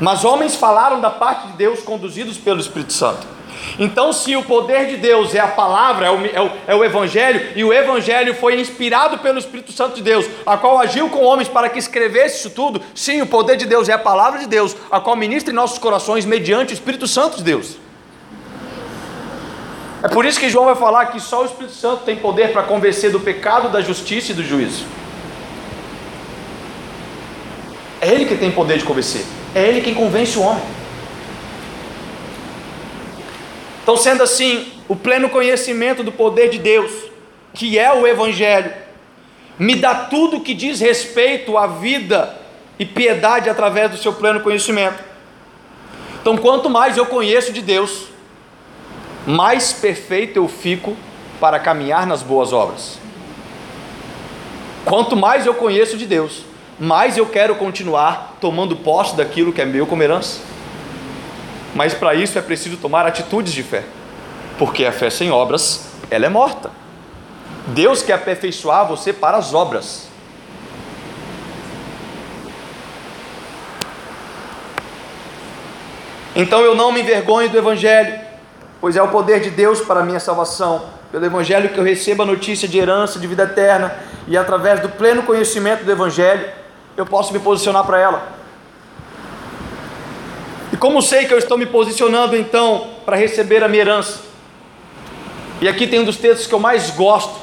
mas 0.00 0.24
homens 0.24 0.56
falaram 0.56 1.00
da 1.00 1.10
parte 1.10 1.46
de 1.48 1.52
Deus 1.54 1.80
conduzidos 1.80 2.36
pelo 2.36 2.60
Espírito 2.60 2.92
Santo. 2.92 3.35
Então, 3.78 4.12
se 4.12 4.36
o 4.36 4.42
poder 4.42 4.86
de 4.86 4.96
Deus 4.96 5.34
é 5.34 5.40
a 5.40 5.48
palavra, 5.48 6.06
é 6.06 6.10
o, 6.10 6.26
é, 6.26 6.40
o, 6.40 6.50
é 6.68 6.74
o, 6.74 6.84
Evangelho, 6.84 7.52
e 7.54 7.64
o 7.64 7.72
Evangelho 7.72 8.34
foi 8.34 8.60
inspirado 8.60 9.18
pelo 9.18 9.38
Espírito 9.38 9.72
Santo 9.72 9.96
de 9.96 10.02
Deus, 10.02 10.26
a 10.44 10.56
qual 10.56 10.78
agiu 10.78 11.08
com 11.08 11.22
homens 11.22 11.48
para 11.48 11.68
que 11.68 11.78
escrevesse 11.78 12.38
isso 12.38 12.50
tudo, 12.50 12.80
sim, 12.94 13.20
o 13.20 13.26
poder 13.26 13.56
de 13.56 13.66
Deus 13.66 13.88
é 13.88 13.92
a 13.92 13.98
palavra 13.98 14.38
de 14.38 14.46
Deus, 14.46 14.76
a 14.90 15.00
qual 15.00 15.16
ministra 15.16 15.52
em 15.52 15.56
nossos 15.56 15.78
corações 15.78 16.24
mediante 16.24 16.72
o 16.72 16.74
Espírito 16.74 17.06
Santo 17.06 17.38
de 17.38 17.44
Deus. 17.44 17.76
É 20.02 20.08
por 20.08 20.24
isso 20.24 20.38
que 20.38 20.48
João 20.48 20.66
vai 20.66 20.76
falar 20.76 21.06
que 21.06 21.18
só 21.18 21.42
o 21.42 21.46
Espírito 21.46 21.74
Santo 21.74 22.04
tem 22.04 22.16
poder 22.16 22.52
para 22.52 22.62
convencer 22.62 23.10
do 23.10 23.18
pecado, 23.18 23.70
da 23.70 23.80
justiça 23.80 24.32
e 24.32 24.34
do 24.34 24.44
juízo. 24.44 24.84
É 28.00 28.08
Ele 28.08 28.26
que 28.26 28.36
tem 28.36 28.50
poder 28.50 28.78
de 28.78 28.84
convencer. 28.84 29.24
É 29.54 29.62
Ele 29.66 29.80
quem 29.80 29.94
convence 29.94 30.38
o 30.38 30.42
homem. 30.42 30.62
Então, 33.86 33.96
sendo 33.96 34.24
assim, 34.24 34.66
o 34.88 34.96
pleno 34.96 35.28
conhecimento 35.28 36.02
do 36.02 36.10
poder 36.10 36.50
de 36.50 36.58
Deus, 36.58 36.90
que 37.54 37.78
é 37.78 37.92
o 37.92 38.04
Evangelho, 38.04 38.72
me 39.56 39.76
dá 39.76 39.94
tudo 39.94 40.40
que 40.40 40.54
diz 40.54 40.80
respeito 40.80 41.56
à 41.56 41.68
vida 41.68 42.36
e 42.80 42.84
piedade 42.84 43.48
através 43.48 43.92
do 43.92 43.96
seu 43.96 44.12
pleno 44.12 44.40
conhecimento. 44.40 44.98
Então, 46.20 46.36
quanto 46.36 46.68
mais 46.68 46.96
eu 46.96 47.06
conheço 47.06 47.52
de 47.52 47.62
Deus, 47.62 48.08
mais 49.24 49.72
perfeito 49.72 50.36
eu 50.36 50.48
fico 50.48 50.96
para 51.38 51.60
caminhar 51.60 52.08
nas 52.08 52.24
boas 52.24 52.52
obras. 52.52 52.98
Quanto 54.84 55.14
mais 55.14 55.46
eu 55.46 55.54
conheço 55.54 55.96
de 55.96 56.06
Deus, 56.06 56.42
mais 56.76 57.16
eu 57.16 57.26
quero 57.26 57.54
continuar 57.54 58.36
tomando 58.40 58.74
posse 58.74 59.14
daquilo 59.14 59.52
que 59.52 59.62
é 59.62 59.64
meu 59.64 59.86
como 59.86 60.02
herança. 60.02 60.55
Mas 61.76 61.92
para 61.92 62.14
isso 62.14 62.38
é 62.38 62.42
preciso 62.42 62.78
tomar 62.78 63.04
atitudes 63.04 63.52
de 63.52 63.62
fé, 63.62 63.84
porque 64.58 64.86
a 64.86 64.90
fé 64.90 65.10
sem 65.10 65.30
obras, 65.30 65.88
ela 66.10 66.24
é 66.24 66.28
morta. 66.30 66.70
Deus 67.66 68.02
quer 68.02 68.14
aperfeiçoar 68.14 68.88
você 68.88 69.12
para 69.12 69.36
as 69.36 69.52
obras. 69.52 70.08
Então 76.34 76.60
eu 76.60 76.74
não 76.74 76.90
me 76.90 77.02
envergonho 77.02 77.50
do 77.50 77.58
Evangelho, 77.58 78.20
pois 78.80 78.96
é 78.96 79.02
o 79.02 79.08
poder 79.08 79.40
de 79.40 79.50
Deus 79.50 79.82
para 79.82 80.00
a 80.00 80.02
minha 80.02 80.20
salvação, 80.20 80.86
pelo 81.12 81.26
Evangelho 81.26 81.68
que 81.68 81.78
eu 81.78 81.84
recebo 81.84 82.22
a 82.22 82.26
notícia 82.26 82.66
de 82.66 82.78
herança 82.78 83.18
de 83.18 83.26
vida 83.26 83.42
eterna, 83.42 83.94
e 84.26 84.34
através 84.34 84.80
do 84.80 84.88
pleno 84.88 85.22
conhecimento 85.24 85.84
do 85.84 85.92
Evangelho, 85.92 86.48
eu 86.96 87.04
posso 87.04 87.34
me 87.34 87.38
posicionar 87.38 87.84
para 87.84 88.00
ela. 88.00 88.35
E 90.76 90.78
como 90.78 91.00
sei 91.00 91.24
que 91.24 91.32
eu 91.32 91.38
estou 91.38 91.56
me 91.56 91.64
posicionando 91.64 92.36
então 92.36 92.88
para 93.06 93.16
receber 93.16 93.64
a 93.64 93.68
minha 93.68 93.80
herança? 93.80 94.20
E 95.60 95.68
aqui 95.68 95.86
tem 95.86 96.00
um 96.00 96.04
dos 96.04 96.18
textos 96.18 96.46
que 96.46 96.52
eu 96.52 96.60
mais 96.60 96.90
gosto 96.90 97.34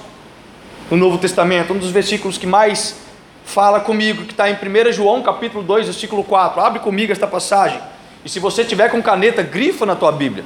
no 0.91 0.95
Novo 0.95 1.17
Testamento, 1.17 1.73
um 1.73 1.77
dos 1.79 1.89
versículos 1.89 2.37
que 2.37 2.45
mais 2.45 2.97
fala 3.43 3.79
comigo, 3.79 4.23
que 4.25 4.33
está 4.33 4.47
em 4.49 4.53
1 4.53 4.91
João 4.93 5.23
capítulo 5.23 5.63
2, 5.63 5.87
versículo 5.87 6.23
4. 6.23 6.61
Abre 6.61 6.79
comigo 6.79 7.11
esta 7.11 7.25
passagem. 7.25 7.81
E 8.23 8.29
se 8.29 8.39
você 8.39 8.63
tiver 8.63 8.89
com 8.89 9.01
caneta, 9.01 9.41
grifa 9.41 9.83
na 9.83 9.95
tua 9.95 10.11
Bíblia 10.11 10.45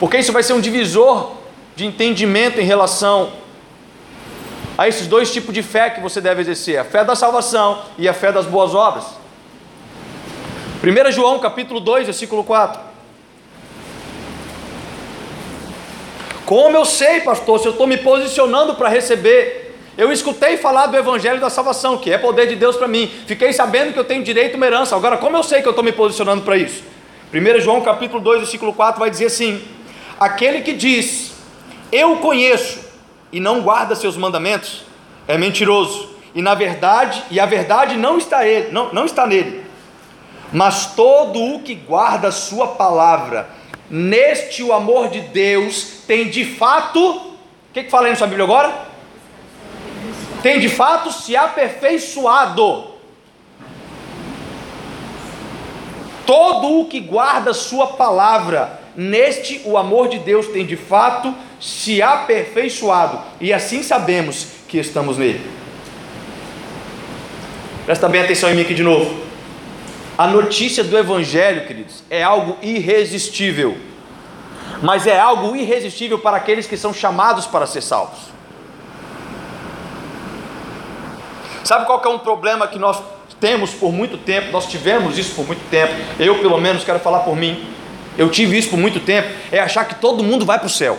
porque 0.00 0.16
isso 0.16 0.32
vai 0.32 0.42
ser 0.42 0.54
um 0.54 0.60
divisor 0.60 1.32
de 1.76 1.84
entendimento 1.84 2.58
em 2.58 2.64
relação 2.64 3.30
a 4.78 4.88
esses 4.88 5.06
dois 5.06 5.30
tipos 5.30 5.52
de 5.52 5.62
fé 5.62 5.90
que 5.90 6.00
você 6.00 6.22
deve 6.22 6.40
exercer: 6.40 6.78
a 6.78 6.84
fé 6.84 7.04
da 7.04 7.14
salvação 7.14 7.82
e 7.98 8.08
a 8.08 8.14
fé 8.14 8.32
das 8.32 8.46
boas 8.46 8.74
obras. 8.74 9.19
1 10.82 11.12
João 11.12 11.38
capítulo 11.38 11.78
2, 11.78 12.06
versículo 12.06 12.42
4. 12.42 12.80
Como 16.46 16.74
eu 16.74 16.86
sei, 16.86 17.20
pastor, 17.20 17.60
se 17.60 17.66
eu 17.66 17.72
estou 17.72 17.86
me 17.86 17.98
posicionando 17.98 18.74
para 18.74 18.88
receber, 18.88 19.78
eu 19.96 20.10
escutei 20.10 20.56
falar 20.56 20.86
do 20.86 20.96
Evangelho 20.96 21.38
da 21.38 21.50
salvação, 21.50 21.98
que 21.98 22.10
é 22.10 22.16
poder 22.16 22.46
de 22.46 22.56
Deus 22.56 22.76
para 22.76 22.88
mim, 22.88 23.12
fiquei 23.26 23.52
sabendo 23.52 23.92
que 23.92 23.98
eu 23.98 24.04
tenho 24.04 24.24
direito 24.24 24.54
a 24.54 24.56
uma 24.56 24.66
herança, 24.66 24.96
agora 24.96 25.18
como 25.18 25.36
eu 25.36 25.42
sei 25.42 25.60
que 25.60 25.68
eu 25.68 25.72
estou 25.72 25.84
me 25.84 25.92
posicionando 25.92 26.42
para 26.42 26.56
isso? 26.56 26.82
1 27.32 27.60
João 27.60 27.82
capítulo 27.82 28.18
2, 28.18 28.40
versículo 28.40 28.72
4 28.72 28.98
vai 28.98 29.10
dizer 29.10 29.26
assim: 29.26 29.62
Aquele 30.18 30.62
que 30.62 30.72
diz, 30.72 31.34
eu 31.92 32.16
conheço, 32.16 32.80
e 33.30 33.38
não 33.38 33.60
guarda 33.60 33.94
seus 33.94 34.16
mandamentos, 34.16 34.82
é 35.28 35.36
mentiroso, 35.36 36.08
e 36.34 36.40
na 36.40 36.54
verdade, 36.54 37.22
e 37.30 37.38
a 37.38 37.44
verdade 37.44 37.98
não 37.98 38.16
está, 38.16 38.46
ele, 38.46 38.72
não, 38.72 38.90
não 38.94 39.04
está 39.04 39.26
nele. 39.26 39.69
Mas 40.52 40.94
todo 40.94 41.54
o 41.54 41.62
que 41.62 41.74
guarda 41.74 42.32
sua 42.32 42.68
palavra, 42.68 43.48
neste 43.88 44.62
o 44.62 44.72
amor 44.72 45.08
de 45.08 45.20
Deus 45.20 46.02
tem 46.06 46.28
de 46.28 46.44
fato, 46.44 47.00
o 47.00 47.72
que, 47.72 47.84
que 47.84 47.90
fala 47.90 48.06
aí 48.06 48.10
na 48.10 48.16
sua 48.16 48.26
Bíblia 48.26 48.44
agora? 48.44 48.90
Tem 50.42 50.58
de 50.58 50.68
fato 50.68 51.12
se 51.12 51.36
aperfeiçoado. 51.36 52.90
Todo 56.26 56.80
o 56.80 56.86
que 56.86 57.00
guarda 57.00 57.52
sua 57.52 57.88
palavra, 57.88 58.80
Neste 58.96 59.62
o 59.64 59.78
amor 59.78 60.08
de 60.08 60.18
Deus 60.18 60.48
tem 60.48 60.66
de 60.66 60.76
fato 60.76 61.34
se 61.60 62.02
aperfeiçoado, 62.02 63.20
e 63.40 63.52
assim 63.52 63.82
sabemos 63.82 64.46
que 64.66 64.78
estamos 64.78 65.16
nele. 65.16 65.40
Presta 67.86 68.08
bem 68.08 68.22
atenção 68.22 68.50
em 68.50 68.54
mim 68.54 68.62
aqui 68.62 68.74
de 68.74 68.82
novo. 68.82 69.29
A 70.20 70.26
notícia 70.26 70.84
do 70.84 70.98
Evangelho, 70.98 71.66
queridos, 71.66 72.02
é 72.10 72.22
algo 72.22 72.58
irresistível, 72.60 73.78
mas 74.82 75.06
é 75.06 75.18
algo 75.18 75.56
irresistível 75.56 76.18
para 76.18 76.36
aqueles 76.36 76.66
que 76.66 76.76
são 76.76 76.92
chamados 76.92 77.46
para 77.46 77.66
ser 77.66 77.80
salvos. 77.80 78.18
Sabe 81.64 81.86
qual 81.86 82.02
é 82.04 82.08
um 82.08 82.18
problema 82.18 82.68
que 82.68 82.78
nós 82.78 83.02
temos 83.40 83.72
por 83.72 83.94
muito 83.94 84.18
tempo? 84.18 84.52
Nós 84.52 84.66
tivemos 84.66 85.16
isso 85.16 85.34
por 85.34 85.46
muito 85.46 85.66
tempo. 85.70 85.94
Eu, 86.18 86.38
pelo 86.40 86.60
menos, 86.60 86.84
quero 86.84 87.00
falar 87.00 87.20
por 87.20 87.34
mim 87.34 87.66
eu 88.18 88.28
tive 88.28 88.58
isso 88.58 88.68
por 88.68 88.78
muito 88.78 89.00
tempo, 89.00 89.30
é 89.50 89.58
achar 89.58 89.86
que 89.86 89.94
todo 89.94 90.22
mundo 90.22 90.44
vai 90.44 90.58
para 90.58 90.66
o 90.66 90.70
céu. 90.70 90.98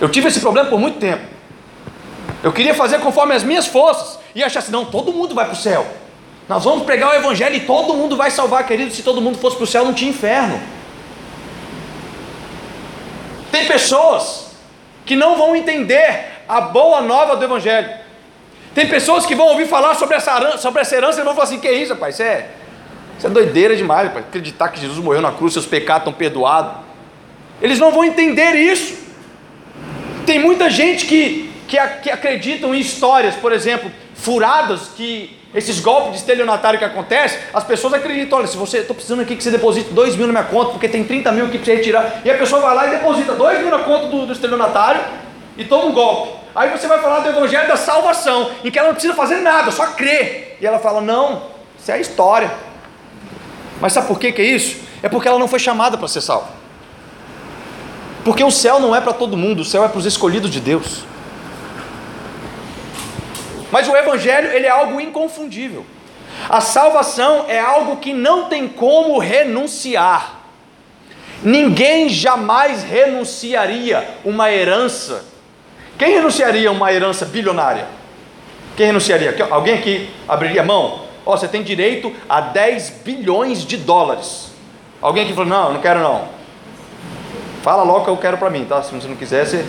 Eu 0.00 0.08
tive 0.08 0.28
esse 0.28 0.38
problema 0.38 0.70
por 0.70 0.78
muito 0.78 1.00
tempo. 1.00 1.24
Eu 2.40 2.52
queria 2.52 2.74
fazer 2.74 3.00
conforme 3.00 3.34
as 3.34 3.42
minhas 3.42 3.66
forças 3.66 4.20
e 4.32 4.44
achar 4.44 4.60
assim: 4.60 4.70
não, 4.70 4.84
todo 4.84 5.12
mundo 5.12 5.34
vai 5.34 5.46
para 5.46 5.54
o 5.54 5.56
céu. 5.56 6.03
Nós 6.48 6.62
vamos 6.64 6.84
pregar 6.84 7.10
o 7.10 7.14
Evangelho 7.14 7.56
e 7.56 7.60
todo 7.60 7.94
mundo 7.94 8.16
vai 8.16 8.30
salvar, 8.30 8.66
querido. 8.66 8.92
Se 8.92 9.02
todo 9.02 9.20
mundo 9.20 9.38
fosse 9.38 9.56
para 9.56 9.64
o 9.64 9.66
céu, 9.66 9.84
não 9.84 9.94
tinha 9.94 10.10
inferno. 10.10 10.60
Tem 13.50 13.66
pessoas 13.66 14.48
que 15.06 15.16
não 15.16 15.36
vão 15.36 15.56
entender 15.56 16.42
a 16.48 16.60
boa 16.60 17.00
nova 17.00 17.36
do 17.36 17.44
Evangelho. 17.44 17.90
Tem 18.74 18.88
pessoas 18.88 19.24
que 19.24 19.34
vão 19.34 19.46
ouvir 19.48 19.66
falar 19.66 19.94
sobre 19.94 20.16
essa, 20.16 20.58
sobre 20.58 20.82
essa 20.82 20.96
herança 20.96 21.20
e 21.20 21.24
vão 21.24 21.34
falar 21.34 21.44
assim: 21.44 21.60
que 21.60 21.70
isso, 21.70 21.94
rapaz? 21.94 22.14
Isso 22.14 22.22
é, 22.22 22.48
isso 23.16 23.26
é 23.26 23.30
doideira 23.30 23.76
demais 23.76 24.10
para 24.10 24.20
acreditar 24.20 24.68
que 24.68 24.80
Jesus 24.80 24.98
morreu 24.98 25.22
na 25.22 25.32
cruz, 25.32 25.52
seus 25.52 25.66
pecados 25.66 26.02
estão 26.02 26.12
perdoados. 26.12 26.82
Eles 27.62 27.78
não 27.78 27.92
vão 27.92 28.04
entender 28.04 28.54
isso. 28.54 29.02
Tem 30.26 30.38
muita 30.38 30.68
gente 30.68 31.06
que, 31.06 31.50
que, 31.68 31.78
que 32.02 32.10
acreditam 32.10 32.74
em 32.74 32.80
histórias, 32.80 33.34
por 33.36 33.52
exemplo, 33.52 33.90
furadas, 34.14 34.88
que 34.96 35.38
esses 35.54 35.78
golpes 35.78 36.12
de 36.12 36.16
estelionatário 36.18 36.78
que 36.78 36.84
acontecem, 36.84 37.38
as 37.52 37.62
pessoas 37.62 37.94
acreditam, 37.94 38.38
olha, 38.38 38.46
se 38.48 38.56
você, 38.56 38.78
estou 38.78 38.94
precisando 38.94 39.22
aqui 39.22 39.36
que 39.36 39.42
você 39.42 39.52
deposite 39.52 39.90
2 39.90 40.16
mil 40.16 40.26
na 40.26 40.32
minha 40.32 40.44
conta, 40.44 40.72
porque 40.72 40.88
tem 40.88 41.04
30 41.04 41.30
mil 41.30 41.48
para 41.48 41.58
você 41.58 41.76
retirar, 41.76 42.22
e 42.24 42.30
a 42.30 42.36
pessoa 42.36 42.60
vai 42.60 42.74
lá 42.74 42.86
e 42.88 42.90
deposita 42.90 43.34
2 43.34 43.60
mil 43.60 43.70
na 43.70 43.78
conta 43.80 44.08
do, 44.08 44.26
do 44.26 44.32
estelionatário 44.32 45.00
e 45.56 45.64
toma 45.64 45.84
um 45.84 45.92
golpe. 45.92 46.44
Aí 46.54 46.70
você 46.70 46.88
vai 46.88 47.00
falar 47.00 47.20
do 47.20 47.28
evangelho 47.28 47.68
da 47.68 47.76
salvação, 47.76 48.50
em 48.64 48.70
que 48.70 48.78
ela 48.78 48.88
não 48.88 48.94
precisa 48.94 49.14
fazer 49.14 49.36
nada, 49.36 49.70
só 49.70 49.86
crer. 49.88 50.58
E 50.60 50.66
ela 50.66 50.78
fala, 50.80 51.00
não, 51.00 51.42
isso 51.78 51.90
é 51.90 51.94
a 51.94 51.98
história. 51.98 52.50
Mas 53.80 53.92
sabe 53.92 54.08
por 54.08 54.18
que, 54.18 54.32
que 54.32 54.42
é 54.42 54.44
isso? 54.44 54.82
É 55.02 55.08
porque 55.08 55.28
ela 55.28 55.38
não 55.38 55.48
foi 55.48 55.58
chamada 55.58 55.96
para 55.96 56.08
ser 56.08 56.20
salva. 56.20 56.48
Porque 58.24 58.42
o 58.42 58.50
céu 58.50 58.80
não 58.80 58.94
é 58.94 59.00
para 59.00 59.12
todo 59.12 59.36
mundo, 59.36 59.60
o 59.60 59.64
céu 59.64 59.84
é 59.84 59.88
para 59.88 59.98
os 59.98 60.06
escolhidos 60.06 60.50
de 60.50 60.60
Deus. 60.60 61.04
Mas 63.74 63.88
o 63.88 63.96
evangelho, 63.96 64.52
ele 64.52 64.68
é 64.68 64.70
algo 64.70 65.00
inconfundível. 65.00 65.84
A 66.48 66.60
salvação 66.60 67.46
é 67.48 67.58
algo 67.58 67.96
que 67.96 68.12
não 68.12 68.44
tem 68.44 68.68
como 68.68 69.18
renunciar. 69.18 70.42
Ninguém 71.42 72.08
jamais 72.08 72.84
renunciaria 72.84 74.08
uma 74.24 74.48
herança. 74.52 75.24
Quem 75.98 76.12
renunciaria 76.12 76.70
uma 76.70 76.92
herança 76.92 77.24
bilionária? 77.24 77.88
Quem 78.76 78.86
renunciaria? 78.86 79.34
Alguém 79.50 79.74
aqui 79.74 80.08
abriria 80.28 80.60
a 80.60 80.64
mão? 80.64 81.06
Ó, 81.26 81.34
oh, 81.34 81.36
você 81.36 81.48
tem 81.48 81.64
direito 81.64 82.12
a 82.28 82.40
10 82.40 83.00
bilhões 83.04 83.66
de 83.66 83.76
dólares. 83.76 84.52
Alguém 85.02 85.24
aqui 85.24 85.32
falou: 85.32 85.50
Não, 85.50 85.72
não 85.72 85.80
quero 85.80 85.98
não. 85.98 86.28
Fala 87.60 87.82
logo 87.82 88.04
que 88.04 88.10
eu 88.10 88.16
quero 88.18 88.38
para 88.38 88.50
mim, 88.50 88.66
tá? 88.66 88.80
Se 88.84 88.94
você 88.94 89.08
não 89.08 89.16
quiser, 89.16 89.44
você. 89.44 89.66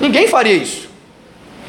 Ninguém 0.00 0.28
faria 0.28 0.54
isso. 0.54 0.89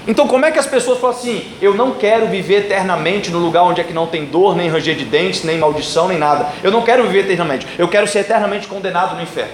Então, 0.07 0.27
como 0.27 0.45
é 0.45 0.51
que 0.51 0.57
as 0.57 0.65
pessoas 0.65 0.99
falam 0.99 1.15
assim: 1.15 1.45
eu 1.61 1.75
não 1.75 1.91
quero 1.91 2.27
viver 2.27 2.65
eternamente 2.65 3.29
no 3.29 3.39
lugar 3.39 3.63
onde 3.63 3.81
é 3.81 3.83
que 3.83 3.93
não 3.93 4.07
tem 4.07 4.25
dor, 4.25 4.55
nem 4.55 4.69
ranger 4.69 4.95
de 4.95 5.05
dentes, 5.05 5.43
nem 5.43 5.59
maldição, 5.59 6.07
nem 6.07 6.17
nada. 6.17 6.49
Eu 6.63 6.71
não 6.71 6.81
quero 6.81 7.03
viver 7.03 7.19
eternamente. 7.19 7.67
Eu 7.77 7.87
quero 7.87 8.07
ser 8.07 8.19
eternamente 8.19 8.67
condenado 8.67 9.15
no 9.15 9.21
inferno. 9.21 9.53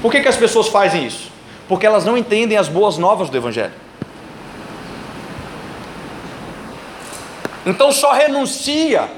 Por 0.00 0.10
que, 0.10 0.20
que 0.20 0.28
as 0.28 0.36
pessoas 0.36 0.66
fazem 0.66 1.06
isso? 1.06 1.30
Porque 1.68 1.86
elas 1.86 2.04
não 2.04 2.16
entendem 2.16 2.58
as 2.58 2.68
boas 2.68 2.98
novas 2.98 3.30
do 3.30 3.36
Evangelho. 3.36 3.72
Então, 7.64 7.92
só 7.92 8.12
renuncia 8.12 9.08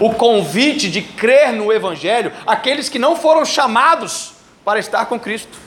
o 0.00 0.14
convite 0.14 0.90
de 0.90 1.02
crer 1.02 1.52
no 1.52 1.70
Evangelho 1.70 2.32
aqueles 2.46 2.88
que 2.88 2.98
não 2.98 3.14
foram 3.14 3.44
chamados 3.44 4.32
para 4.64 4.78
estar 4.78 5.04
com 5.04 5.20
Cristo. 5.20 5.58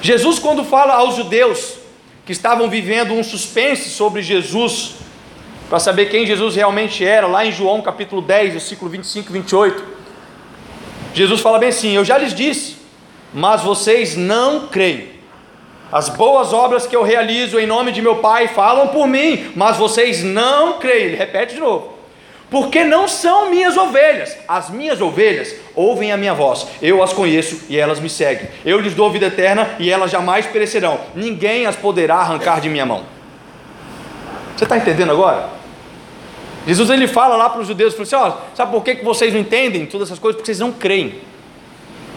Jesus, 0.00 0.38
quando 0.38 0.64
fala 0.64 0.94
aos 0.94 1.16
judeus 1.16 1.79
que 2.30 2.34
estavam 2.34 2.70
vivendo 2.70 3.12
um 3.12 3.24
suspense 3.24 3.90
sobre 3.90 4.22
Jesus, 4.22 4.94
para 5.68 5.80
saber 5.80 6.06
quem 6.06 6.24
Jesus 6.24 6.54
realmente 6.54 7.04
era, 7.04 7.26
lá 7.26 7.44
em 7.44 7.50
João 7.50 7.82
capítulo 7.82 8.22
10, 8.22 8.52
versículo 8.52 8.88
25 8.88 9.28
e 9.28 9.32
28. 9.32 9.84
Jesus 11.12 11.40
fala 11.40 11.58
bem 11.58 11.70
assim: 11.70 11.90
Eu 11.96 12.04
já 12.04 12.16
lhes 12.16 12.32
disse, 12.32 12.76
mas 13.34 13.62
vocês 13.62 14.16
não 14.16 14.68
creem. 14.68 15.08
As 15.90 16.08
boas 16.08 16.52
obras 16.52 16.86
que 16.86 16.94
eu 16.94 17.02
realizo 17.02 17.58
em 17.58 17.66
nome 17.66 17.90
de 17.90 18.00
meu 18.00 18.18
Pai 18.18 18.46
falam 18.46 18.86
por 18.86 19.08
mim, 19.08 19.50
mas 19.56 19.76
vocês 19.76 20.22
não 20.22 20.74
creem. 20.74 21.06
Ele 21.06 21.16
repete 21.16 21.54
de 21.54 21.60
novo 21.60 21.99
porque 22.50 22.82
não 22.82 23.06
são 23.06 23.48
minhas 23.48 23.76
ovelhas. 23.76 24.36
As 24.48 24.68
minhas 24.68 25.00
ovelhas 25.00 25.54
ouvem 25.74 26.12
a 26.12 26.16
minha 26.16 26.34
voz, 26.34 26.66
eu 26.82 27.02
as 27.02 27.12
conheço 27.12 27.62
e 27.68 27.78
elas 27.78 28.00
me 28.00 28.10
seguem. 28.10 28.48
Eu 28.64 28.80
lhes 28.80 28.94
dou 28.94 29.10
vida 29.10 29.26
eterna 29.26 29.76
e 29.78 29.88
elas 29.88 30.10
jamais 30.10 30.46
perecerão. 30.46 31.00
Ninguém 31.14 31.66
as 31.66 31.76
poderá 31.76 32.16
arrancar 32.16 32.60
de 32.60 32.68
minha 32.68 32.84
mão. 32.84 33.04
Você 34.56 34.64
está 34.64 34.76
entendendo 34.76 35.12
agora? 35.12 35.48
Jesus 36.66 36.90
ele 36.90 37.06
fala 37.06 37.36
lá 37.36 37.48
para 37.48 37.62
os 37.62 37.66
judeus, 37.66 37.94
fala 37.94 38.02
assim, 38.02 38.16
ó, 38.16 38.54
sabe 38.54 38.72
por 38.72 38.84
que, 38.84 38.96
que 38.96 39.04
vocês 39.04 39.32
não 39.32 39.40
entendem 39.40 39.86
todas 39.86 40.08
essas 40.08 40.18
coisas? 40.18 40.36
Porque 40.36 40.46
vocês 40.46 40.58
não 40.58 40.72
creem. 40.72 41.20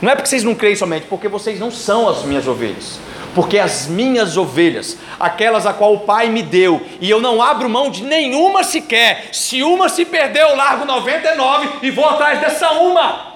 Não 0.02 0.12
é 0.12 0.16
porque 0.16 0.28
vocês 0.28 0.44
não 0.44 0.54
creem 0.54 0.76
somente, 0.76 1.06
porque 1.08 1.30
vocês 1.30 1.60
não 1.60 1.72
são 1.72 2.10
as 2.10 2.24
minhas 2.24 2.46
ovelhas 2.46 3.00
porque 3.34 3.58
as 3.58 3.88
minhas 3.88 4.38
ovelhas, 4.38 4.98
aquelas 5.20 5.66
a 5.66 5.74
qual 5.74 5.96
o 5.96 6.00
Pai 6.02 6.30
me 6.30 6.44
deu, 6.44 6.82
e 7.02 7.10
eu 7.10 7.20
não 7.20 7.42
abro 7.42 7.70
mão 7.70 7.90
de 7.90 8.04
nenhuma 8.04 8.64
sequer, 8.64 9.30
se 9.32 9.64
uma 9.64 9.90
se 9.90 10.06
perdeu, 10.06 10.50
eu 10.50 10.56
largo 10.56 10.86
99 10.86 11.70
e 11.82 11.92
vou 11.92 12.06
atrás 12.06 12.40
dessa 12.40 12.72
uma. 12.74 13.34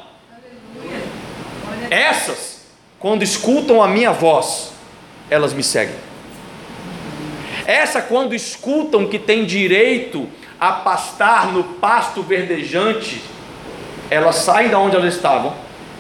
Essas, 1.90 2.62
quando 3.00 3.24
escutam 3.24 3.82
a 3.82 3.88
minha 3.88 4.12
voz, 4.12 4.72
elas 5.30 5.54
me 5.54 5.64
seguem. 5.64 5.96
Essa, 7.66 8.02
quando 8.02 8.36
escutam 8.36 9.08
que 9.08 9.20
tem 9.20 9.46
direito 9.46 10.28
a 10.60 10.72
pastar 10.72 11.52
no 11.52 11.64
pasto 11.64 12.22
verdejante, 12.22 13.22
elas 14.10 14.38
saem 14.38 14.70
da 14.70 14.80
onde 14.80 14.96
elas 14.96 15.16
estavam 15.16 15.54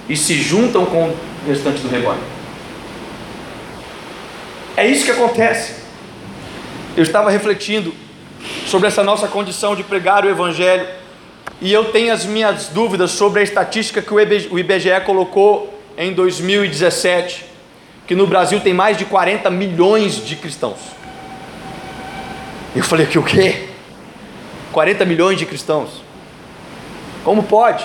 e 0.07 0.15
se 0.15 0.35
juntam 0.35 0.85
com 0.85 1.09
o 1.09 1.17
restante 1.47 1.81
do 1.81 1.89
rebanho. 1.89 2.36
É 4.77 4.85
isso 4.85 5.05
que 5.05 5.11
acontece. 5.11 5.73
Eu 6.95 7.01
estava 7.01 7.31
refletindo 7.31 7.91
sobre 8.67 8.87
essa 8.87 9.01
nossa 9.01 9.27
condição 9.27 9.75
de 9.75 9.83
pregar 9.83 10.23
o 10.23 10.29
Evangelho 10.29 10.87
e 11.59 11.73
eu 11.73 11.85
tenho 11.85 12.13
as 12.13 12.25
minhas 12.25 12.67
dúvidas 12.67 13.09
sobre 13.09 13.39
a 13.39 13.43
estatística 13.43 14.03
que 14.03 14.13
o 14.13 14.59
IBGE 14.59 15.01
colocou 15.03 15.81
em 15.97 16.13
2017, 16.13 17.43
que 18.05 18.13
no 18.13 18.27
Brasil 18.27 18.59
tem 18.59 18.71
mais 18.71 18.95
de 18.95 19.05
40 19.05 19.49
milhões 19.49 20.23
de 20.23 20.35
cristãos. 20.35 20.77
Eu 22.75 22.83
falei 22.83 23.07
que 23.07 23.17
o 23.17 23.23
quê? 23.23 23.69
40 24.71 25.03
milhões 25.05 25.39
de 25.39 25.47
cristãos. 25.47 26.03
Como 27.23 27.41
pode? 27.41 27.83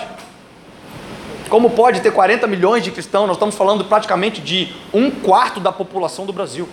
Como 1.52 1.68
pode 1.68 2.00
ter 2.00 2.10
40 2.10 2.46
milhões 2.46 2.82
de 2.82 2.90
cristãos? 2.90 3.26
Nós 3.26 3.36
estamos 3.36 3.54
falando 3.54 3.84
praticamente 3.84 4.40
de 4.40 4.74
um 4.90 5.10
quarto 5.10 5.60
da 5.60 5.70
população 5.70 6.24
do 6.24 6.32
Brasil. 6.32 6.66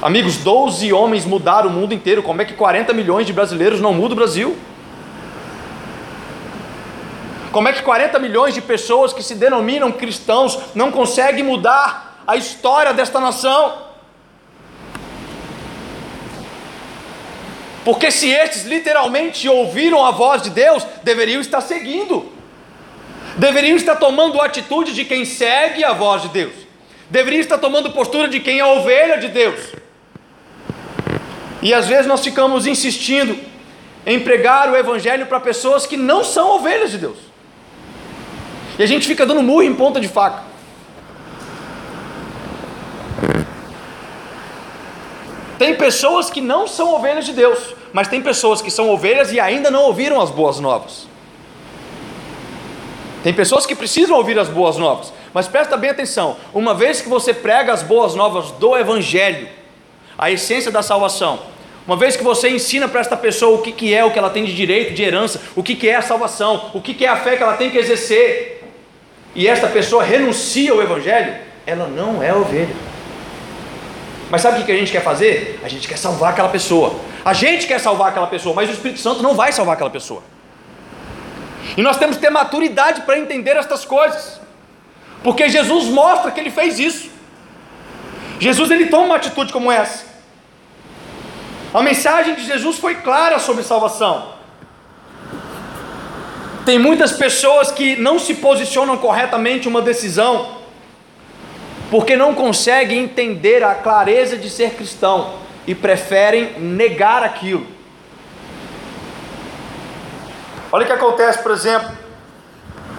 Amigos, 0.00 0.38
12 0.38 0.90
homens 0.90 1.26
mudaram 1.26 1.68
o 1.68 1.70
mundo 1.70 1.92
inteiro. 1.92 2.22
Como 2.22 2.40
é 2.40 2.46
que 2.46 2.54
40 2.54 2.94
milhões 2.94 3.26
de 3.26 3.32
brasileiros 3.34 3.78
não 3.78 3.92
mudam 3.92 4.12
o 4.12 4.16
Brasil? 4.16 4.56
Como 7.52 7.68
é 7.68 7.74
que 7.74 7.82
40 7.82 8.18
milhões 8.18 8.54
de 8.54 8.62
pessoas 8.62 9.12
que 9.12 9.22
se 9.22 9.34
denominam 9.34 9.92
cristãos 9.92 10.58
não 10.74 10.90
conseguem 10.90 11.44
mudar 11.44 12.22
a 12.26 12.36
história 12.36 12.94
desta 12.94 13.20
nação? 13.20 13.82
Porque 17.84 18.10
se 18.10 18.30
estes 18.30 18.64
literalmente 18.64 19.46
ouviram 19.46 20.02
a 20.02 20.10
voz 20.10 20.40
de 20.40 20.48
Deus, 20.48 20.86
deveriam 21.02 21.42
estar 21.42 21.60
seguindo 21.60 22.37
deveriam 23.38 23.76
estar 23.76 23.96
tomando 23.96 24.40
atitude 24.40 24.92
de 24.92 25.04
quem 25.04 25.24
segue 25.24 25.84
a 25.84 25.92
voz 25.92 26.22
de 26.22 26.28
Deus, 26.28 26.52
deveriam 27.08 27.40
estar 27.40 27.56
tomando 27.56 27.90
postura 27.92 28.28
de 28.28 28.40
quem 28.40 28.58
é 28.58 28.64
ovelha 28.64 29.16
de 29.16 29.28
Deus. 29.28 29.72
E 31.62 31.72
às 31.72 31.86
vezes 31.86 32.06
nós 32.06 32.22
ficamos 32.22 32.66
insistindo 32.66 33.38
em 34.04 34.20
pregar 34.20 34.70
o 34.70 34.76
Evangelho 34.76 35.26
para 35.26 35.38
pessoas 35.40 35.86
que 35.86 35.96
não 35.96 36.24
são 36.24 36.50
ovelhas 36.50 36.90
de 36.90 36.98
Deus, 36.98 37.18
e 38.78 38.82
a 38.82 38.86
gente 38.86 39.06
fica 39.06 39.24
dando 39.24 39.42
murro 39.42 39.62
em 39.62 39.74
ponta 39.74 40.00
de 40.00 40.08
faca. 40.08 40.48
Tem 45.58 45.74
pessoas 45.74 46.30
que 46.30 46.40
não 46.40 46.68
são 46.68 46.94
ovelhas 46.94 47.26
de 47.26 47.32
Deus, 47.32 47.74
mas 47.92 48.06
tem 48.06 48.22
pessoas 48.22 48.62
que 48.62 48.70
são 48.70 48.88
ovelhas 48.90 49.32
e 49.32 49.40
ainda 49.40 49.72
não 49.72 49.82
ouviram 49.82 50.20
as 50.20 50.30
boas 50.30 50.60
novas. 50.60 51.08
Tem 53.22 53.32
pessoas 53.32 53.66
que 53.66 53.74
precisam 53.74 54.16
ouvir 54.16 54.38
as 54.38 54.48
boas 54.48 54.76
novas, 54.76 55.12
mas 55.34 55.48
presta 55.48 55.76
bem 55.76 55.90
atenção: 55.90 56.36
uma 56.54 56.74
vez 56.74 57.00
que 57.00 57.08
você 57.08 57.34
prega 57.34 57.72
as 57.72 57.82
boas 57.82 58.14
novas 58.14 58.52
do 58.52 58.76
Evangelho, 58.76 59.48
a 60.16 60.30
essência 60.30 60.70
da 60.70 60.82
salvação, 60.82 61.40
uma 61.86 61.96
vez 61.96 62.16
que 62.16 62.22
você 62.22 62.48
ensina 62.48 62.86
para 62.86 63.00
esta 63.00 63.16
pessoa 63.16 63.58
o 63.58 63.62
que, 63.62 63.72
que 63.72 63.94
é 63.94 64.04
o 64.04 64.10
que 64.10 64.18
ela 64.18 64.30
tem 64.30 64.44
de 64.44 64.54
direito, 64.54 64.94
de 64.94 65.02
herança, 65.02 65.40
o 65.56 65.62
que, 65.62 65.74
que 65.74 65.88
é 65.88 65.96
a 65.96 66.02
salvação, 66.02 66.70
o 66.74 66.80
que, 66.80 66.94
que 66.94 67.04
é 67.04 67.08
a 67.08 67.16
fé 67.16 67.36
que 67.36 67.42
ela 67.42 67.56
tem 67.56 67.70
que 67.70 67.78
exercer, 67.78 68.62
e 69.34 69.48
esta 69.48 69.66
pessoa 69.66 70.02
renuncia 70.02 70.72
ao 70.72 70.82
Evangelho, 70.82 71.36
ela 71.66 71.86
não 71.88 72.22
é 72.22 72.32
ovelha. 72.34 72.74
Mas 74.30 74.42
sabe 74.42 74.60
o 74.60 74.64
que 74.64 74.72
a 74.72 74.76
gente 74.76 74.92
quer 74.92 75.02
fazer? 75.02 75.58
A 75.62 75.68
gente 75.68 75.88
quer 75.88 75.96
salvar 75.96 76.32
aquela 76.32 76.48
pessoa. 76.48 76.94
A 77.24 77.32
gente 77.32 77.66
quer 77.66 77.80
salvar 77.80 78.08
aquela 78.08 78.26
pessoa, 78.26 78.54
mas 78.54 78.68
o 78.68 78.72
Espírito 78.72 79.00
Santo 79.00 79.22
não 79.22 79.34
vai 79.34 79.52
salvar 79.52 79.74
aquela 79.74 79.90
pessoa. 79.90 80.22
E 81.76 81.82
nós 81.82 81.96
temos 81.96 82.16
que 82.16 82.22
ter 82.22 82.30
maturidade 82.30 83.02
para 83.02 83.18
entender 83.18 83.56
estas 83.56 83.84
coisas. 83.84 84.40
Porque 85.22 85.48
Jesus 85.48 85.84
mostra 85.86 86.30
que 86.30 86.40
ele 86.40 86.50
fez 86.50 86.78
isso. 86.78 87.10
Jesus 88.40 88.70
ele 88.70 88.86
toma 88.86 89.06
uma 89.06 89.16
atitude 89.16 89.52
como 89.52 89.70
essa. 89.70 90.06
A 91.74 91.82
mensagem 91.82 92.34
de 92.34 92.44
Jesus 92.44 92.78
foi 92.78 92.96
clara 92.96 93.38
sobre 93.38 93.62
salvação. 93.62 94.34
Tem 96.64 96.78
muitas 96.78 97.12
pessoas 97.12 97.70
que 97.70 97.96
não 97.96 98.18
se 98.18 98.34
posicionam 98.34 98.96
corretamente 98.96 99.68
uma 99.68 99.82
decisão. 99.82 100.58
porque 101.90 102.16
não 102.16 102.34
conseguem 102.34 103.04
entender 103.04 103.64
a 103.64 103.74
clareza 103.74 104.36
de 104.36 104.50
ser 104.50 104.74
cristão 104.74 105.34
e 105.66 105.74
preferem 105.74 106.58
negar 106.58 107.22
aquilo. 107.22 107.66
Olha 110.70 110.84
o 110.84 110.86
que 110.86 110.92
acontece, 110.92 111.42
por 111.42 111.52
exemplo, 111.52 111.90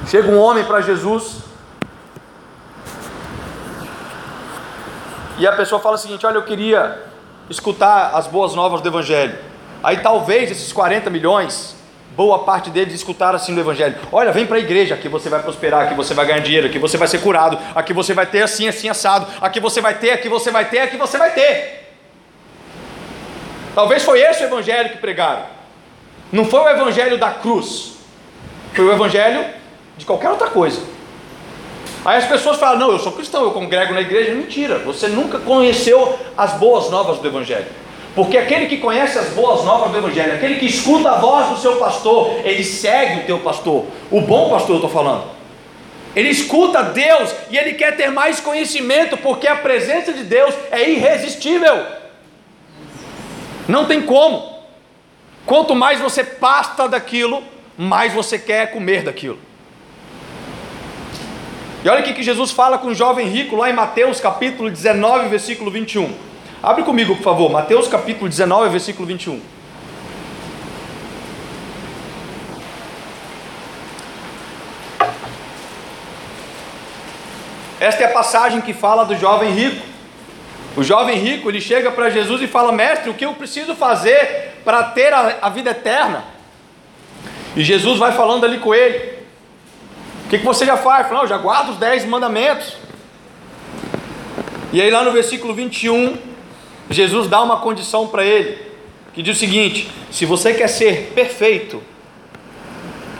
chega 0.07 0.27
um 0.27 0.39
homem 0.39 0.63
para 0.63 0.81
Jesus 0.81 1.43
e 5.37 5.45
a 5.45 5.51
pessoa 5.51 5.79
fala 5.79 5.95
o 5.95 5.97
seguinte: 5.99 6.25
Olha, 6.25 6.35
eu 6.35 6.43
queria 6.43 6.99
escutar 7.47 8.11
as 8.15 8.25
boas 8.25 8.55
novas 8.55 8.81
do 8.81 8.89
Evangelho. 8.89 9.37
Aí 9.83 9.97
talvez 9.97 10.49
esses 10.49 10.73
40 10.73 11.11
milhões 11.11 11.75
boa 12.15 12.39
parte 12.39 12.69
deles 12.71 12.93
escutaram 12.93 13.35
assim 13.35 13.51
no 13.51 13.61
Evangelho: 13.61 13.95
Olha, 14.11 14.31
vem 14.31 14.47
para 14.47 14.57
a 14.57 14.59
igreja, 14.59 14.95
aqui 14.95 15.07
você 15.07 15.29
vai 15.29 15.39
prosperar, 15.39 15.83
aqui 15.83 15.93
você 15.93 16.15
vai 16.15 16.25
ganhar 16.25 16.39
dinheiro, 16.39 16.65
aqui 16.65 16.79
você 16.79 16.97
vai 16.97 17.07
ser 17.07 17.19
curado, 17.19 17.59
aqui 17.75 17.93
você 17.93 18.15
vai 18.15 18.25
ter 18.25 18.41
assim, 18.41 18.67
assim, 18.67 18.89
assado, 18.89 19.27
aqui 19.39 19.59
você 19.59 19.79
vai 19.79 19.93
ter, 19.93 20.09
aqui 20.09 20.27
você 20.27 20.49
vai 20.49 20.65
ter, 20.65 20.79
aqui 20.79 20.97
você 20.97 21.19
vai 21.19 21.31
ter. 21.35 21.87
Talvez 23.75 24.03
foi 24.03 24.19
esse 24.21 24.43
o 24.43 24.47
Evangelho 24.47 24.89
que 24.89 24.97
pregaram. 24.97 25.58
Não 26.31 26.45
foi 26.45 26.59
o 26.59 26.69
Evangelho 26.69 27.17
da 27.17 27.31
cruz, 27.31 27.93
foi 28.73 28.85
o 28.85 28.91
Evangelho 28.91 29.45
de 29.97 30.05
qualquer 30.05 30.29
outra 30.29 30.47
coisa. 30.47 30.81
Aí 32.05 32.17
as 32.17 32.25
pessoas 32.25 32.57
falam: 32.57 32.79
Não, 32.79 32.91
eu 32.91 32.99
sou 32.99 33.11
cristão, 33.11 33.43
eu 33.43 33.51
congrego 33.51 33.93
na 33.93 34.01
igreja. 34.01 34.33
Mentira, 34.33 34.79
você 34.79 35.07
nunca 35.07 35.39
conheceu 35.39 36.17
as 36.37 36.53
boas 36.53 36.89
novas 36.89 37.19
do 37.19 37.27
Evangelho. 37.27 37.67
Porque 38.15 38.37
aquele 38.37 38.65
que 38.65 38.77
conhece 38.77 39.17
as 39.17 39.29
boas 39.29 39.63
novas 39.63 39.91
do 39.91 39.97
Evangelho, 39.97 40.33
aquele 40.33 40.55
que 40.55 40.65
escuta 40.65 41.11
a 41.11 41.15
voz 41.19 41.49
do 41.49 41.57
seu 41.57 41.77
pastor, 41.77 42.39
ele 42.43 42.63
segue 42.63 43.21
o 43.21 43.23
teu 43.25 43.39
pastor. 43.39 43.85
O 44.09 44.21
bom 44.21 44.49
pastor, 44.49 44.71
eu 44.71 44.75
estou 44.75 44.89
falando. 44.89 45.23
Ele 46.15 46.29
escuta 46.29 46.81
Deus 46.83 47.33
e 47.51 47.57
ele 47.57 47.73
quer 47.73 47.95
ter 47.95 48.09
mais 48.09 48.39
conhecimento, 48.39 49.15
porque 49.17 49.47
a 49.47 49.55
presença 49.55 50.11
de 50.11 50.23
Deus 50.23 50.53
é 50.71 50.89
irresistível. 50.89 51.85
Não 53.67 53.85
tem 53.85 54.01
como. 54.01 54.48
Quanto 55.45 55.75
mais 55.75 55.99
você 55.99 56.23
pasta 56.23 56.87
daquilo, 56.87 57.43
mais 57.77 58.13
você 58.13 58.37
quer 58.37 58.71
comer 58.71 59.03
daquilo. 59.03 59.39
E 61.83 61.87
olha 61.87 62.01
o 62.01 62.03
que 62.03 62.21
Jesus 62.21 62.51
fala 62.51 62.77
com 62.77 62.87
o 62.87 62.95
jovem 62.95 63.27
rico 63.27 63.55
lá 63.55 63.69
em 63.69 63.73
Mateus 63.73 64.19
capítulo 64.19 64.69
19, 64.69 65.29
versículo 65.29 65.71
21. 65.71 66.13
Abre 66.61 66.83
comigo, 66.83 67.15
por 67.15 67.23
favor, 67.23 67.49
Mateus 67.49 67.87
capítulo 67.87 68.27
19, 68.27 68.67
versículo 68.67 69.07
21. 69.07 69.41
Esta 77.79 78.03
é 78.03 78.07
a 78.07 78.11
passagem 78.11 78.59
que 78.59 78.73
fala 78.73 79.05
do 79.05 79.15
jovem 79.15 79.51
rico. 79.51 79.87
O 80.75 80.83
jovem 80.83 81.17
rico 81.17 81.49
ele 81.49 81.61
chega 81.61 81.89
para 81.89 82.09
Jesus 82.09 82.41
e 82.41 82.47
fala: 82.47 82.73
Mestre, 82.73 83.09
o 83.09 83.13
que 83.13 83.25
eu 83.25 83.33
preciso 83.33 83.73
fazer 83.73 84.48
para 84.69 84.83
ter 84.83 85.11
a, 85.11 85.39
a, 85.41 85.49
vida 85.49 85.71
eterna? 85.71 86.23
E 87.55 87.63
Jesus 87.63 87.97
vai 87.97 88.11
falando 88.11 88.45
ali 88.45 88.59
com 88.59 88.75
ele: 88.75 89.15
O 90.25 90.29
que, 90.29 90.37
que 90.37 90.45
você 90.45 90.63
já 90.63 90.77
faz? 90.77 91.07
Fala, 91.07 91.23
eu 91.23 91.27
já 91.27 91.39
guardo 91.39 91.69
os 91.69 91.77
dez 91.77 92.05
mandamentos. 92.05 92.77
E 94.71 94.79
aí, 94.79 94.91
lá 94.91 95.03
no 95.03 95.11
versículo 95.11 95.55
21, 95.55 96.15
Jesus 96.87 97.27
dá 97.27 97.41
uma 97.41 97.61
condição 97.61 98.07
para 98.09 98.23
ele, 98.23 98.61
que 99.15 99.23
diz 99.23 99.37
o 99.37 99.39
seguinte: 99.39 99.89
se 100.11 100.23
você 100.23 100.53
quer 100.53 100.67
ser 100.67 101.13
perfeito, 101.15 101.81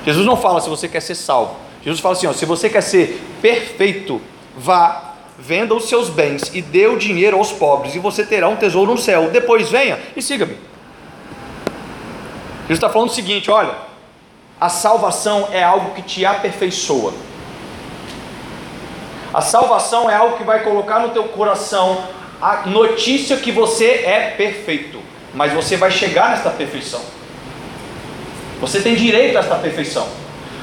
Jesus 0.06 0.28
não 0.28 0.38
fala 0.38 0.62
se 0.62 0.70
você 0.70 0.88
quer 0.88 1.02
ser 1.02 1.16
salvo, 1.16 1.56
Jesus 1.84 2.00
fala 2.00 2.14
assim: 2.14 2.28
ó, 2.28 2.34
se 2.34 2.46
você 2.46 2.70
quer 2.70 2.82
ser 2.82 3.20
perfeito, 3.42 4.22
vá, 4.56 5.16
venda 5.40 5.74
os 5.74 5.90
seus 5.90 6.10
bens 6.10 6.52
e 6.54 6.62
dê 6.62 6.86
o 6.86 6.96
dinheiro 6.96 7.38
aos 7.38 7.52
pobres, 7.52 7.96
e 7.96 8.00
você 8.00 8.24
terá 8.24 8.48
um 8.48 8.56
tesouro 8.56 8.92
no 8.92 9.00
céu. 9.00 9.32
Depois 9.32 9.72
venha 9.72 9.98
e 10.16 10.22
siga-me. 10.22 10.69
Jesus 12.70 12.78
está 12.78 12.90
falando 12.90 13.10
o 13.10 13.14
seguinte: 13.14 13.50
olha, 13.50 13.74
a 14.62 14.70
salvação 14.70 15.50
é 15.52 15.64
algo 15.64 15.96
que 15.96 16.04
te 16.04 16.24
aperfeiçoa. 16.24 17.14
A 19.34 19.42
salvação 19.42 20.10
é 20.10 20.16
algo 20.16 20.38
que 20.38 20.44
vai 20.44 20.64
colocar 20.64 21.00
no 21.00 21.10
teu 21.10 21.24
coração 21.26 22.04
a 22.40 22.68
notícia 22.68 23.38
que 23.38 23.52
você 23.52 24.04
é 24.06 24.34
perfeito, 24.38 25.00
mas 25.34 25.52
você 25.52 25.78
vai 25.78 25.90
chegar 25.90 26.30
nesta 26.30 26.52
perfeição. 26.52 27.02
Você 28.62 28.82
tem 28.82 28.96
direito 28.96 29.38
a 29.38 29.40
esta 29.40 29.56
perfeição. 29.56 30.08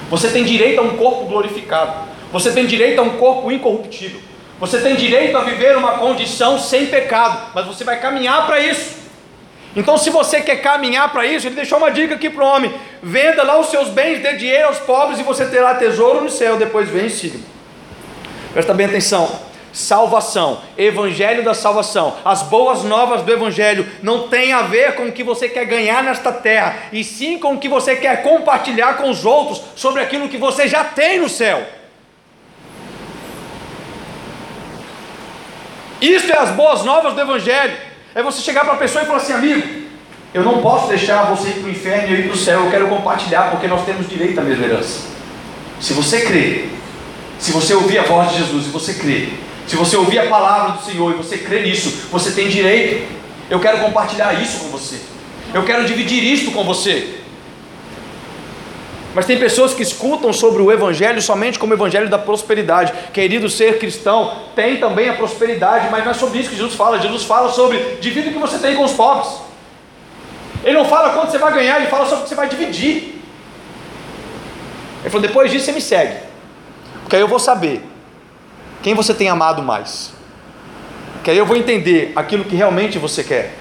Você 0.08 0.28
tem 0.28 0.44
direito 0.44 0.78
a 0.78 0.82
um 0.82 0.96
corpo 0.96 1.24
glorificado. 1.24 2.08
Você 2.32 2.52
tem 2.52 2.66
direito 2.66 3.00
a 3.00 3.02
um 3.02 3.16
corpo 3.16 3.50
incorruptível. 3.50 4.20
Você 4.60 4.80
tem 4.80 4.94
direito 4.94 5.36
a 5.36 5.40
viver 5.40 5.76
uma 5.76 5.98
condição 5.98 6.58
sem 6.58 6.86
pecado, 6.86 7.50
mas 7.54 7.66
você 7.66 7.82
vai 7.82 7.98
caminhar 7.98 8.46
para 8.46 8.60
isso. 8.60 9.05
Então, 9.76 9.98
se 9.98 10.08
você 10.08 10.40
quer 10.40 10.56
caminhar 10.56 11.12
para 11.12 11.26
isso, 11.26 11.46
ele 11.46 11.54
deixou 11.54 11.76
uma 11.76 11.90
dica 11.90 12.14
aqui 12.14 12.30
para 12.30 12.42
o 12.42 12.48
homem: 12.48 12.74
venda 13.02 13.42
lá 13.42 13.60
os 13.60 13.68
seus 13.68 13.88
bens, 13.90 14.20
dê 14.20 14.32
dinheiro 14.32 14.68
aos 14.68 14.78
pobres 14.78 15.20
e 15.20 15.22
você 15.22 15.44
terá 15.46 15.74
tesouro 15.74 16.22
no 16.22 16.30
céu. 16.30 16.56
Depois 16.56 16.88
vem 16.88 17.06
e 17.06 17.10
siga. 17.10 17.38
Presta 18.52 18.72
bem 18.72 18.86
atenção 18.86 19.46
salvação, 19.76 20.62
evangelho 20.78 21.44
da 21.44 21.52
salvação, 21.52 22.16
as 22.24 22.42
boas 22.42 22.82
novas 22.82 23.20
do 23.20 23.30
evangelho 23.30 23.86
não 24.02 24.26
tem 24.26 24.50
a 24.50 24.62
ver 24.62 24.94
com 24.94 25.04
o 25.04 25.12
que 25.12 25.22
você 25.22 25.50
quer 25.50 25.66
ganhar 25.66 26.02
nesta 26.02 26.32
terra, 26.32 26.74
e 26.90 27.04
sim 27.04 27.38
com 27.38 27.52
o 27.52 27.58
que 27.58 27.68
você 27.68 27.94
quer 27.94 28.22
compartilhar 28.22 28.94
com 28.94 29.10
os 29.10 29.26
outros 29.26 29.62
sobre 29.76 30.00
aquilo 30.00 30.30
que 30.30 30.38
você 30.38 30.66
já 30.66 30.82
tem 30.82 31.20
no 31.20 31.28
céu. 31.28 31.62
Isso 36.00 36.32
é 36.32 36.38
as 36.38 36.50
boas 36.52 36.82
novas 36.82 37.12
do 37.12 37.20
evangelho. 37.20 37.76
É 38.16 38.22
você 38.22 38.40
chegar 38.40 38.64
para 38.64 38.72
a 38.72 38.78
pessoa 38.78 39.04
e 39.04 39.06
falar 39.06 39.18
assim, 39.18 39.34
amigo, 39.34 39.62
eu 40.32 40.42
não 40.42 40.62
posso 40.62 40.88
deixar 40.88 41.24
você 41.24 41.48
ir 41.48 41.56
para 41.56 41.66
o 41.66 41.70
inferno 41.70 42.08
e 42.08 42.12
eu 42.12 42.18
ir 42.20 42.22
para 42.22 42.32
o 42.32 42.38
céu, 42.38 42.64
eu 42.64 42.70
quero 42.70 42.88
compartilhar 42.88 43.50
porque 43.50 43.68
nós 43.68 43.84
temos 43.84 44.08
direito 44.08 44.40
à 44.40 44.42
mesma 44.42 44.64
herança. 44.64 45.00
Se 45.78 45.92
você 45.92 46.22
crê, 46.22 46.64
se 47.38 47.52
você 47.52 47.74
ouvir 47.74 47.98
a 47.98 48.04
voz 48.04 48.30
de 48.30 48.38
Jesus 48.38 48.68
e 48.68 48.70
você 48.70 48.94
crê, 48.94 49.28
se 49.66 49.76
você 49.76 49.98
ouvir 49.98 50.18
a 50.18 50.28
palavra 50.28 50.78
do 50.78 50.82
Senhor 50.82 51.12
e 51.12 51.16
você 51.16 51.36
crê 51.36 51.60
nisso, 51.60 52.08
você 52.10 52.30
tem 52.30 52.48
direito. 52.48 53.06
Eu 53.50 53.60
quero 53.60 53.80
compartilhar 53.80 54.32
isso 54.40 54.60
com 54.60 54.70
você. 54.70 54.98
Eu 55.52 55.64
quero 55.64 55.84
dividir 55.84 56.24
isto 56.24 56.52
com 56.52 56.64
você. 56.64 57.20
Mas 59.16 59.24
tem 59.24 59.38
pessoas 59.38 59.72
que 59.72 59.82
escutam 59.82 60.30
sobre 60.30 60.60
o 60.60 60.70
Evangelho 60.70 61.22
somente 61.22 61.58
como 61.58 61.72
o 61.72 61.74
Evangelho 61.74 62.06
da 62.06 62.18
prosperidade. 62.18 62.92
Querido 63.14 63.48
ser 63.48 63.78
cristão, 63.78 64.42
tem 64.54 64.76
também 64.76 65.08
a 65.08 65.14
prosperidade, 65.14 65.88
mas 65.90 66.04
não 66.04 66.10
é 66.10 66.14
sobre 66.14 66.38
isso 66.38 66.50
que 66.50 66.56
Jesus 66.56 66.74
fala. 66.74 67.00
Jesus 67.00 67.24
fala 67.24 67.50
sobre 67.50 67.96
divida 67.98 68.28
o 68.28 68.32
que 68.34 68.38
você 68.38 68.58
tem 68.58 68.76
com 68.76 68.84
os 68.84 68.92
pobres. 68.92 69.40
Ele 70.62 70.76
não 70.76 70.84
fala 70.84 71.14
quanto 71.14 71.30
você 71.30 71.38
vai 71.38 71.50
ganhar, 71.50 71.78
ele 71.78 71.86
fala 71.86 72.04
sobre 72.04 72.18
o 72.18 72.22
que 72.24 72.28
você 72.28 72.34
vai 72.34 72.46
dividir. 72.46 73.22
Ele 75.00 75.08
falou: 75.08 75.26
depois 75.26 75.50
disso 75.50 75.64
você 75.64 75.72
me 75.72 75.80
segue, 75.80 76.18
porque 77.00 77.16
aí 77.16 77.22
eu 77.22 77.28
vou 77.28 77.38
saber 77.38 77.82
quem 78.82 78.92
você 78.92 79.14
tem 79.14 79.30
amado 79.30 79.62
mais? 79.62 80.12
Que 81.24 81.30
aí 81.30 81.38
eu 81.38 81.46
vou 81.46 81.56
entender 81.56 82.12
aquilo 82.14 82.44
que 82.44 82.54
realmente 82.54 82.98
você 82.98 83.24
quer. 83.24 83.54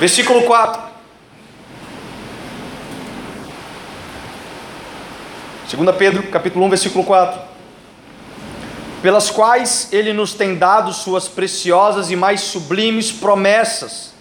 Versículo 0.00 0.42
4. 0.42 0.87
2 5.70 5.96
Pedro, 5.96 6.22
capítulo 6.28 6.64
1, 6.64 6.68
versículo 6.70 7.04
4. 7.04 7.38
Pelas 9.02 9.30
quais 9.30 9.88
ele 9.92 10.14
nos 10.14 10.32
tem 10.32 10.54
dado 10.54 10.94
suas 10.94 11.28
preciosas 11.28 12.10
e 12.10 12.16
mais 12.16 12.40
sublimes 12.40 13.12
promessas, 13.12 14.14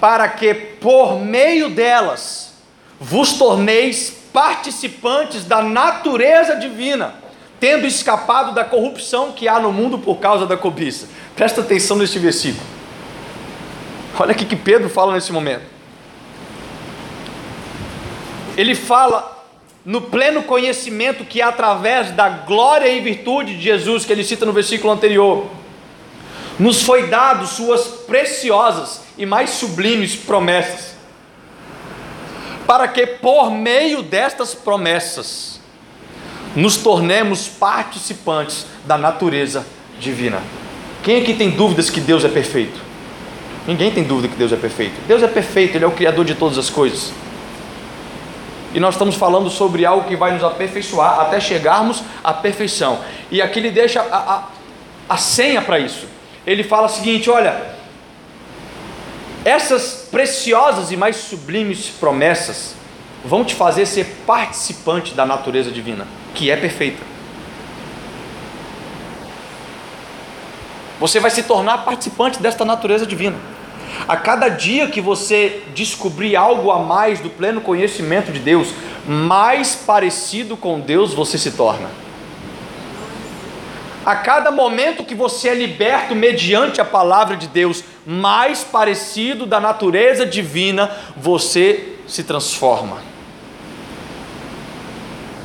para 0.00 0.26
que 0.30 0.54
por 0.54 1.20
meio 1.20 1.68
delas 1.68 2.54
vos 2.98 3.34
torneis 3.34 4.16
participantes 4.32 5.44
da 5.44 5.60
natureza 5.60 6.56
divina, 6.56 7.16
tendo 7.60 7.86
escapado 7.86 8.54
da 8.54 8.64
corrupção 8.64 9.32
que 9.32 9.46
há 9.46 9.60
no 9.60 9.70
mundo 9.70 9.98
por 9.98 10.20
causa 10.20 10.46
da 10.46 10.56
cobiça. 10.56 11.06
Presta 11.36 11.60
atenção 11.60 11.98
neste 11.98 12.18
versículo. 12.18 12.66
Olha 14.18 14.32
o 14.32 14.34
que 14.34 14.56
Pedro 14.56 14.88
fala 14.88 15.12
nesse 15.12 15.32
momento. 15.32 15.64
Ele 18.56 18.74
fala 18.74 19.31
no 19.84 20.00
pleno 20.00 20.42
conhecimento 20.42 21.24
que 21.24 21.42
através 21.42 22.10
da 22.12 22.28
glória 22.28 22.88
e 22.88 23.00
virtude 23.00 23.56
de 23.56 23.62
Jesus, 23.62 24.04
que 24.04 24.12
ele 24.12 24.24
cita 24.24 24.46
no 24.46 24.52
versículo 24.52 24.92
anterior, 24.92 25.46
nos 26.58 26.82
foi 26.82 27.08
dado 27.08 27.46
suas 27.46 27.86
preciosas 27.86 29.02
e 29.18 29.26
mais 29.26 29.50
sublimes 29.50 30.14
promessas 30.14 30.92
para 32.66 32.88
que 32.88 33.06
por 33.06 33.50
meio 33.50 34.02
destas 34.02 34.54
promessas 34.54 35.60
nos 36.54 36.76
tornemos 36.76 37.48
participantes 37.48 38.66
da 38.86 38.96
natureza 38.96 39.66
divina. 39.98 40.40
Quem 41.02 41.20
aqui 41.20 41.34
tem 41.34 41.50
dúvidas 41.50 41.90
que 41.90 42.00
Deus 42.00 42.24
é 42.24 42.28
perfeito? 42.28 42.80
Ninguém 43.66 43.90
tem 43.90 44.02
dúvida 44.02 44.28
que 44.28 44.36
Deus 44.36 44.52
é 44.52 44.56
perfeito. 44.56 44.94
Deus 45.06 45.22
é 45.22 45.28
perfeito, 45.28 45.76
Ele 45.76 45.84
é 45.84 45.86
o 45.86 45.92
Criador 45.92 46.24
de 46.24 46.34
todas 46.34 46.58
as 46.58 46.68
coisas. 46.68 47.12
E 48.74 48.80
nós 48.80 48.94
estamos 48.94 49.14
falando 49.14 49.50
sobre 49.50 49.84
algo 49.84 50.08
que 50.08 50.16
vai 50.16 50.32
nos 50.32 50.42
aperfeiçoar 50.42 51.20
até 51.20 51.38
chegarmos 51.38 52.02
à 52.24 52.32
perfeição. 52.32 53.00
E 53.30 53.42
aqui 53.42 53.58
ele 53.58 53.70
deixa 53.70 54.00
a, 54.00 54.16
a, 54.16 54.42
a 55.08 55.16
senha 55.16 55.60
para 55.60 55.78
isso. 55.78 56.06
Ele 56.46 56.64
fala 56.64 56.86
o 56.86 56.90
seguinte: 56.90 57.28
olha, 57.28 57.60
essas 59.44 60.08
preciosas 60.10 60.90
e 60.90 60.96
mais 60.96 61.16
sublimes 61.16 61.88
promessas 61.88 62.74
vão 63.24 63.44
te 63.44 63.54
fazer 63.54 63.86
ser 63.86 64.04
participante 64.26 65.14
da 65.14 65.26
natureza 65.26 65.70
divina, 65.70 66.06
que 66.34 66.50
é 66.50 66.56
perfeita. 66.56 67.12
Você 70.98 71.18
vai 71.18 71.30
se 71.30 71.42
tornar 71.42 71.78
participante 71.78 72.40
desta 72.40 72.64
natureza 72.64 73.04
divina. 73.04 73.36
A 74.06 74.16
cada 74.16 74.48
dia 74.48 74.88
que 74.88 75.00
você 75.00 75.62
descobrir 75.74 76.34
algo 76.36 76.70
a 76.70 76.78
mais 76.78 77.20
do 77.20 77.30
pleno 77.30 77.60
conhecimento 77.60 78.32
de 78.32 78.40
Deus, 78.40 78.68
mais 79.06 79.74
parecido 79.74 80.56
com 80.56 80.80
Deus 80.80 81.14
você 81.14 81.38
se 81.38 81.52
torna. 81.52 81.88
A 84.04 84.16
cada 84.16 84.50
momento 84.50 85.04
que 85.04 85.14
você 85.14 85.48
é 85.50 85.54
liberto 85.54 86.14
mediante 86.14 86.80
a 86.80 86.84
palavra 86.84 87.36
de 87.36 87.46
Deus, 87.46 87.84
mais 88.04 88.64
parecido 88.64 89.46
da 89.46 89.60
natureza 89.60 90.26
divina 90.26 90.90
você 91.16 91.94
se 92.08 92.24
transforma. 92.24 92.98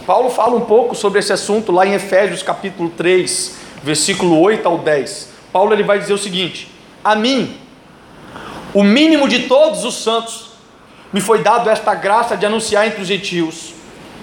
Paulo 0.08 0.30
fala 0.30 0.56
um 0.56 0.62
pouco 0.62 0.95
sobre 0.95 1.20
esse 1.20 1.32
assunto 1.32 1.72
lá 1.72 1.86
em 1.86 1.93
Efésios 1.93 2.41
capítulo 2.41 2.89
3, 2.89 3.58
versículo 3.84 4.39
8 4.39 4.68
ao 4.68 4.80
10. 4.80 5.30
Paulo 5.52 5.74
ele 5.74 5.84
vai 5.84 6.00
dizer 6.00 6.14
o 6.14 6.18
seguinte: 6.18 6.72
A 7.04 7.14
mim, 7.16 7.56
o 8.78 8.84
mínimo 8.84 9.28
de 9.28 9.47
todos 9.47 9.84
os 9.84 9.95
santos, 9.95 10.51
me 11.11 11.19
foi 11.19 11.41
dado 11.41 11.67
esta 11.67 11.95
graça 11.95 12.38
de 12.38 12.45
anunciar 12.45 12.86
entre 12.86 13.01
os 13.01 13.07
gentios, 13.07 13.73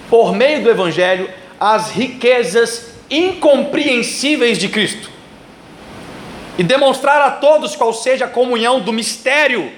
por 0.09 0.33
meio 0.33 0.63
do 0.63 0.69
evangelho, 0.69 1.29
as 1.59 1.91
riquezas 1.91 2.93
incompreensíveis 3.09 4.57
de 4.57 4.69
Cristo 4.69 5.09
e 6.57 6.63
demonstrar 6.63 7.21
a 7.23 7.31
todos 7.31 7.75
qual 7.75 7.91
seja 7.91 8.23
a 8.23 8.29
comunhão 8.29 8.79
do 8.79 8.93
mistério 8.93 9.73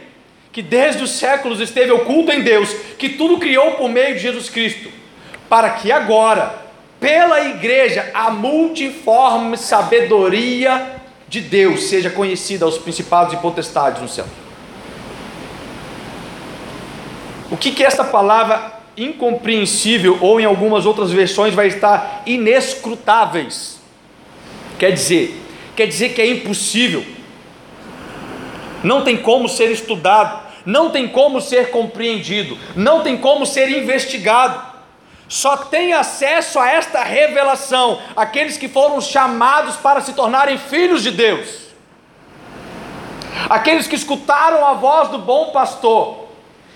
que 0.51 0.61
desde 0.61 1.01
os 1.01 1.09
séculos 1.09 1.59
esteve 1.59 1.91
oculto 1.91 2.31
em 2.31 2.43
Deus, 2.43 2.71
que 2.99 3.09
tudo 3.09 3.39
criou 3.39 3.71
por 3.71 3.89
meio 3.89 4.13
de 4.13 4.21
Jesus 4.21 4.47
Cristo, 4.47 4.91
para 5.49 5.71
que 5.71 5.91
agora, 5.91 6.53
pela 6.99 7.41
igreja, 7.41 8.11
a 8.13 8.29
multiforme 8.29 9.57
sabedoria 9.57 11.01
de 11.27 11.41
Deus 11.41 11.85
seja 11.85 12.11
conhecida 12.11 12.63
aos 12.63 12.77
principados 12.77 13.33
e 13.33 13.37
potestades 13.37 14.03
no 14.03 14.07
céu. 14.07 14.27
O 17.49 17.55
que 17.55 17.71
que 17.71 17.83
esta 17.83 18.03
palavra 18.03 18.73
incompreensível 18.97 20.17
ou 20.21 20.39
em 20.39 20.45
algumas 20.45 20.85
outras 20.85 21.11
versões 21.11 21.53
vai 21.53 21.67
estar 21.67 22.23
inescrutáveis? 22.25 23.79
Quer 24.77 24.91
dizer, 24.91 25.41
quer 25.75 25.87
dizer 25.87 26.09
que 26.09 26.21
é 26.21 26.27
impossível. 26.27 27.05
Não 28.83 29.03
tem 29.03 29.17
como 29.17 29.47
ser 29.47 29.71
estudado, 29.71 30.45
não 30.65 30.89
tem 30.89 31.07
como 31.07 31.39
ser 31.39 31.71
compreendido, 31.71 32.57
não 32.75 33.01
tem 33.01 33.17
como 33.17 33.45
ser 33.45 33.69
investigado. 33.69 34.61
Só 35.29 35.57
tem 35.57 35.93
acesso 35.93 36.59
a 36.59 36.69
esta 36.69 37.03
revelação 37.03 37.99
aqueles 38.15 38.57
que 38.57 38.67
foram 38.67 39.01
chamados 39.01 39.75
para 39.75 40.01
se 40.01 40.13
tornarem 40.13 40.57
filhos 40.57 41.03
de 41.03 41.11
Deus. 41.11 41.67
Aqueles 43.49 43.87
que 43.87 43.95
escutaram 43.95 44.65
a 44.65 44.73
voz 44.73 45.09
do 45.09 45.19
bom 45.19 45.51
pastor 45.51 46.26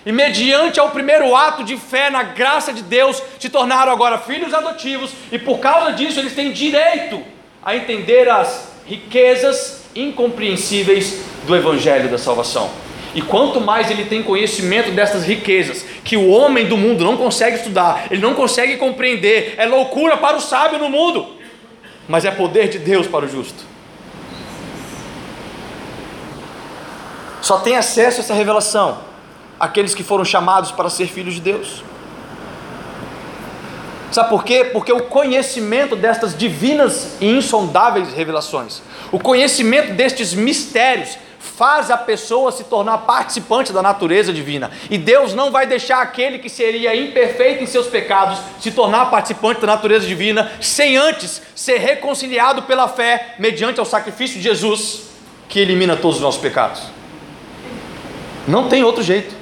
e, 0.05 0.11
mediante 0.11 0.79
ao 0.79 0.89
primeiro 0.89 1.35
ato 1.35 1.63
de 1.63 1.77
fé 1.77 2.09
na 2.09 2.23
graça 2.23 2.73
de 2.73 2.81
Deus, 2.81 3.21
se 3.39 3.49
tornaram 3.49 3.91
agora 3.91 4.17
filhos 4.17 4.53
adotivos, 4.53 5.11
e 5.31 5.37
por 5.37 5.59
causa 5.59 5.93
disso 5.93 6.19
eles 6.19 6.33
têm 6.33 6.51
direito 6.51 7.21
a 7.63 7.75
entender 7.75 8.27
as 8.27 8.71
riquezas 8.85 9.83
incompreensíveis 9.95 11.21
do 11.45 11.55
Evangelho 11.55 12.09
da 12.09 12.17
salvação. 12.17 12.69
E 13.13 13.21
quanto 13.21 13.59
mais 13.59 13.91
ele 13.91 14.05
tem 14.05 14.23
conhecimento 14.23 14.91
dessas 14.91 15.25
riquezas, 15.25 15.85
que 16.03 16.17
o 16.17 16.29
homem 16.29 16.65
do 16.65 16.77
mundo 16.77 17.03
não 17.03 17.17
consegue 17.17 17.57
estudar, 17.57 18.07
ele 18.09 18.21
não 18.21 18.33
consegue 18.33 18.77
compreender, 18.77 19.53
é 19.57 19.65
loucura 19.65 20.17
para 20.17 20.37
o 20.37 20.41
sábio 20.41 20.79
no 20.79 20.89
mundo, 20.89 21.37
mas 22.07 22.25
é 22.25 22.31
poder 22.31 22.69
de 22.69 22.79
Deus 22.79 23.05
para 23.05 23.25
o 23.25 23.27
justo. 23.27 23.69
Só 27.41 27.59
tem 27.59 27.75
acesso 27.75 28.21
a 28.21 28.23
essa 28.23 28.33
revelação 28.33 29.10
aqueles 29.61 29.93
que 29.93 30.03
foram 30.03 30.25
chamados 30.25 30.71
para 30.71 30.89
ser 30.89 31.07
filhos 31.07 31.35
de 31.35 31.41
Deus. 31.41 31.83
Sabe 34.11 34.29
por 34.29 34.43
quê? 34.43 34.65
Porque 34.65 34.91
o 34.91 35.03
conhecimento 35.03 35.95
destas 35.95 36.35
divinas 36.35 37.15
e 37.21 37.27
insondáveis 37.27 38.11
revelações, 38.11 38.81
o 39.11 39.19
conhecimento 39.19 39.93
destes 39.93 40.33
mistérios, 40.33 41.17
faz 41.39 41.91
a 41.91 41.97
pessoa 41.97 42.51
se 42.51 42.63
tornar 42.63 42.99
participante 42.99 43.71
da 43.71 43.81
natureza 43.81 44.33
divina. 44.33 44.71
E 44.89 44.97
Deus 44.97 45.33
não 45.33 45.51
vai 45.51 45.65
deixar 45.67 46.01
aquele 46.01 46.39
que 46.39 46.49
seria 46.49 46.95
imperfeito 46.95 47.63
em 47.63 47.67
seus 47.67 47.87
pecados 47.87 48.39
se 48.59 48.71
tornar 48.71 49.11
participante 49.11 49.61
da 49.61 49.67
natureza 49.67 50.05
divina 50.05 50.51
sem 50.59 50.97
antes 50.97 51.41
ser 51.55 51.77
reconciliado 51.77 52.63
pela 52.63 52.87
fé 52.87 53.35
mediante 53.39 53.79
ao 53.79 53.85
sacrifício 53.85 54.37
de 54.37 54.43
Jesus 54.43 55.03
que 55.47 55.59
elimina 55.59 55.95
todos 55.95 56.17
os 56.17 56.21
nossos 56.21 56.41
pecados. 56.41 56.81
Não 58.47 58.67
tem 58.67 58.83
outro 58.83 59.03
jeito. 59.03 59.40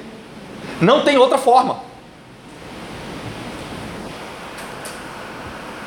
Não 0.80 1.04
tem 1.04 1.18
outra 1.18 1.36
forma. 1.36 1.78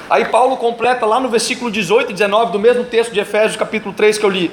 Aí 0.10 0.26
Paulo 0.26 0.58
completa 0.58 1.06
lá 1.06 1.20
no 1.20 1.30
versículo 1.30 1.72
18 1.72 2.12
e 2.12 2.14
19 2.14 2.52
do 2.52 2.60
mesmo 2.60 2.84
texto 2.84 3.12
de 3.12 3.20
Efésios, 3.20 3.56
capítulo 3.56 3.94
3 3.96 4.18
que 4.18 4.24
eu 4.24 4.30
li. 4.30 4.52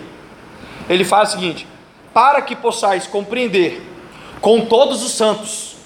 Ele 0.89 1.05
fala 1.05 1.25
o 1.25 1.27
seguinte: 1.27 1.67
Para 2.15 2.41
que 2.41 2.57
possais 2.57 3.07
compreender 3.07 3.87
com 4.41 4.65
todos 4.65 5.03
os 5.03 5.13
santos 5.13 5.77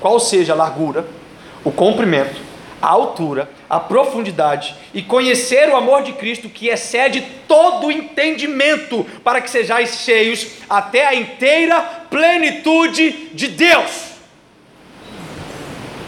qual 0.00 0.18
seja 0.18 0.54
a 0.54 0.56
largura, 0.56 1.06
o 1.62 1.70
comprimento, 1.70 2.40
a 2.80 2.88
altura, 2.88 3.50
a 3.70 3.78
profundidade 3.78 4.74
e 4.92 5.00
conhecer 5.00 5.68
o 5.68 5.76
amor 5.76 6.02
de 6.02 6.12
Cristo 6.14 6.48
que 6.48 6.66
excede 6.66 7.24
todo 7.46 7.92
entendimento, 7.92 9.06
para 9.22 9.40
que 9.40 9.48
sejais 9.48 10.00
cheios 10.00 10.48
até 10.68 11.06
a 11.06 11.14
inteira 11.14 11.80
plenitude 12.10 13.30
de 13.32 13.46
Deus. 13.46 14.10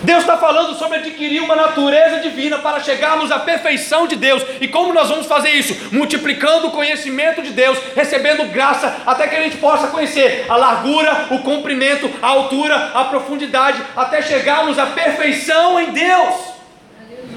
Deus 0.03 0.23
está 0.23 0.37
falando 0.37 0.77
sobre 0.77 0.99
adquirir 0.99 1.41
uma 1.41 1.55
natureza 1.55 2.19
divina 2.19 2.59
para 2.59 2.81
chegarmos 2.81 3.31
à 3.31 3.39
perfeição 3.39 4.09
de 4.09 4.17
Deus. 4.17 4.43
E 4.61 4.67
como 4.67 4.93
nós 4.93 5.09
vamos 5.09 5.27
fazer 5.27 5.51
isso? 5.51 5.95
Multiplicando 5.95 6.67
o 6.67 6.71
conhecimento 6.73 7.41
de 7.41 7.51
Deus, 7.51 7.79
recebendo 7.95 8.51
graça, 8.53 9.03
até 9.07 9.29
que 9.29 9.37
a 9.37 9.43
gente 9.43 9.59
possa 9.59 9.87
conhecer 9.87 10.47
a 10.49 10.57
largura, 10.57 11.29
o 11.31 11.39
comprimento, 11.39 12.11
a 12.21 12.27
altura, 12.27 12.91
a 12.95 13.05
profundidade, 13.05 13.81
até 13.97 14.21
chegarmos 14.21 14.77
à 14.77 14.87
perfeição 14.87 15.81
em 15.81 15.93
Deus. 15.93 16.52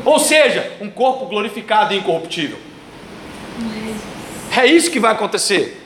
Ou 0.04 0.20
seja, 0.20 0.74
um 0.82 0.90
corpo 0.90 1.26
glorificado 1.26 1.94
e 1.94 1.98
incorruptível. 1.98 2.58
É 4.56 4.66
isso 4.66 4.92
que 4.92 5.00
vai 5.00 5.12
acontecer. 5.12 5.82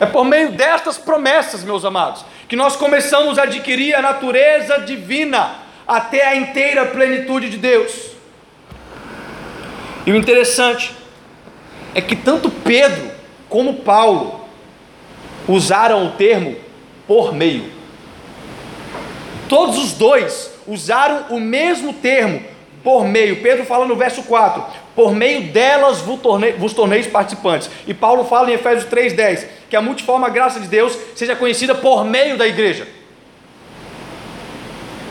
É 0.00 0.06
por 0.06 0.24
meio 0.24 0.52
destas 0.52 0.96
promessas, 0.96 1.64
meus 1.64 1.84
amados, 1.84 2.24
que 2.48 2.56
nós 2.56 2.76
começamos 2.76 3.38
a 3.38 3.42
adquirir 3.42 3.94
a 3.94 4.02
natureza 4.02 4.78
divina 4.78 5.56
até 5.86 6.26
a 6.26 6.36
inteira 6.36 6.86
plenitude 6.86 7.50
de 7.50 7.56
Deus. 7.56 7.92
E 10.06 10.12
o 10.12 10.16
interessante 10.16 10.94
é 11.94 12.00
que 12.00 12.14
tanto 12.14 12.50
Pedro 12.50 13.10
como 13.48 13.74
Paulo 13.74 14.48
usaram 15.48 16.06
o 16.06 16.10
termo 16.12 16.56
por 17.06 17.34
meio. 17.34 17.72
Todos 19.48 19.78
os 19.78 19.92
dois 19.94 20.47
usaram 20.68 21.26
o 21.30 21.40
mesmo 21.40 21.94
termo, 21.94 22.42
por 22.84 23.04
meio. 23.04 23.42
Pedro 23.42 23.64
fala 23.64 23.86
no 23.86 23.96
verso 23.96 24.22
4: 24.22 24.62
por 24.94 25.14
meio 25.14 25.48
delas 25.52 26.00
vos, 26.00 26.20
tornei, 26.20 26.52
vos 26.52 26.72
torneis 26.72 27.06
participantes. 27.06 27.70
E 27.86 27.94
Paulo 27.94 28.24
fala 28.24 28.50
em 28.50 28.54
Efésios 28.54 28.90
3,10: 28.90 29.46
que 29.68 29.76
a 29.76 29.82
multiforme 29.82 30.28
graça 30.30 30.60
de 30.60 30.68
Deus 30.68 30.96
seja 31.14 31.34
conhecida 31.34 31.74
por 31.74 32.04
meio 32.04 32.36
da 32.36 32.46
igreja. 32.46 32.86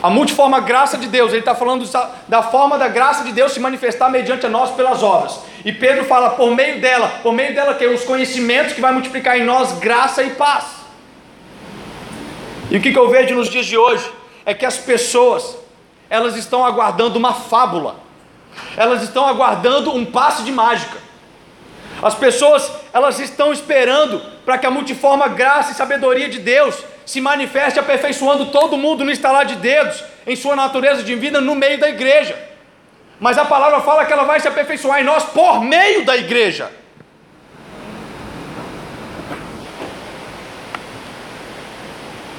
A 0.02 0.12
multiforme 0.12 0.60
graça 0.62 0.96
de 0.96 1.08
Deus, 1.08 1.32
ele 1.32 1.40
está 1.40 1.56
falando 1.56 1.90
da 2.28 2.44
forma 2.44 2.78
da 2.78 2.88
graça 2.88 3.24
de 3.24 3.32
Deus 3.32 3.52
se 3.52 3.60
manifestar 3.60 4.10
mediante 4.10 4.46
a 4.46 4.50
nós 4.50 4.72
pelas 4.72 5.02
obras. 5.02 5.40
E 5.66 5.72
Pedro 5.72 6.06
fala 6.06 6.30
por 6.32 6.56
meio 6.56 6.80
dela, 6.80 7.08
por 7.24 7.34
meio 7.34 7.54
dela 7.54 7.74
que 7.74 7.86
os 7.88 8.04
conhecimentos 8.04 8.74
que 8.74 8.82
vai 8.82 8.92
multiplicar 8.92 9.40
em 9.40 9.44
nós 9.44 9.80
graça 9.80 10.24
e 10.24 10.30
paz. 10.30 10.66
E 12.70 12.78
o 12.78 12.82
que, 12.82 12.92
que 12.92 13.00
eu 13.00 13.10
vejo 13.10 13.34
nos 13.34 13.50
dias 13.50 13.66
de 13.66 13.78
hoje 13.78 14.17
é 14.48 14.54
que 14.56 14.66
as 14.66 14.78
pessoas 14.78 15.56
elas 16.10 16.36
estão 16.36 16.66
aguardando 16.66 17.20
uma 17.20 17.36
fábula 17.36 18.08
elas 18.76 19.04
estão 19.04 19.26
aguardando 19.26 19.96
um 19.96 20.06
passe 20.06 20.44
de 20.44 20.52
mágica. 20.52 20.98
As 22.02 22.14
pessoas, 22.14 22.72
elas 22.94 23.20
estão 23.20 23.52
esperando 23.52 24.22
para 24.46 24.58
que 24.58 24.66
a 24.66 24.72
multiforme 24.72 25.28
graça 25.30 25.72
e 25.72 25.76
sabedoria 25.76 26.30
de 26.30 26.40
Deus 26.40 26.76
se 27.06 27.20
manifeste 27.20 27.80
aperfeiçoando 27.80 28.48
todo 28.48 28.78
mundo 28.78 29.04
no 29.04 29.12
estalar 29.12 29.46
de 29.46 29.56
dedos, 29.56 30.04
em 30.26 30.36
sua 30.36 30.56
natureza 30.56 31.02
divina, 31.02 31.42
no 31.42 31.56
meio 31.56 31.80
da 31.80 31.90
igreja. 31.90 32.38
Mas 33.20 33.38
a 33.38 33.46
palavra 33.46 33.80
fala 33.82 34.06
que 34.06 34.14
ela 34.14 34.24
vai 34.24 34.40
se 34.40 34.48
aperfeiçoar 34.48 35.02
em 35.02 35.04
nós 35.04 35.24
por 35.24 35.62
meio 35.62 36.06
da 36.06 36.16
igreja. 36.16 36.72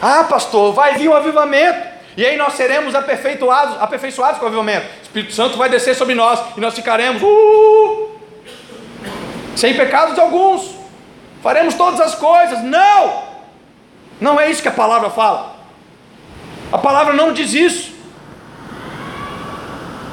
Ah, 0.01 0.23
pastor, 0.23 0.73
vai 0.73 0.95
vir 0.95 1.09
um 1.09 1.15
avivamento. 1.15 1.98
E 2.19 2.27
aí 2.27 2.37
nós 2.37 2.55
seremos 2.55 2.97
aperfeiçoados, 2.97 3.81
aperfeiçoados 3.81 4.41
com 4.41 4.47
o 4.47 4.49
avivamento. 4.49 4.87
O 4.89 5.03
Espírito 5.03 5.33
Santo 5.33 5.57
vai 5.57 5.69
descer 5.69 5.95
sobre 5.95 6.17
nós 6.17 6.41
e 6.57 6.61
nós 6.61 6.75
ficaremos 6.75 7.23
uh, 7.23 8.11
sem 9.55 9.77
pecados 9.77 10.19
alguns. 10.19 10.75
Faremos 11.41 11.75
todas 11.75 12.01
as 12.01 12.17
coisas. 12.17 12.61
Não! 12.65 13.23
Não 14.21 14.41
é 14.41 14.51
isso 14.51 14.61
que 14.61 14.67
a 14.67 14.73
palavra 14.73 15.11
fala. 15.11 15.59
A 16.73 16.79
palavra 16.79 17.15
não 17.15 17.33
diz 17.33 17.55
isso. 17.55 17.93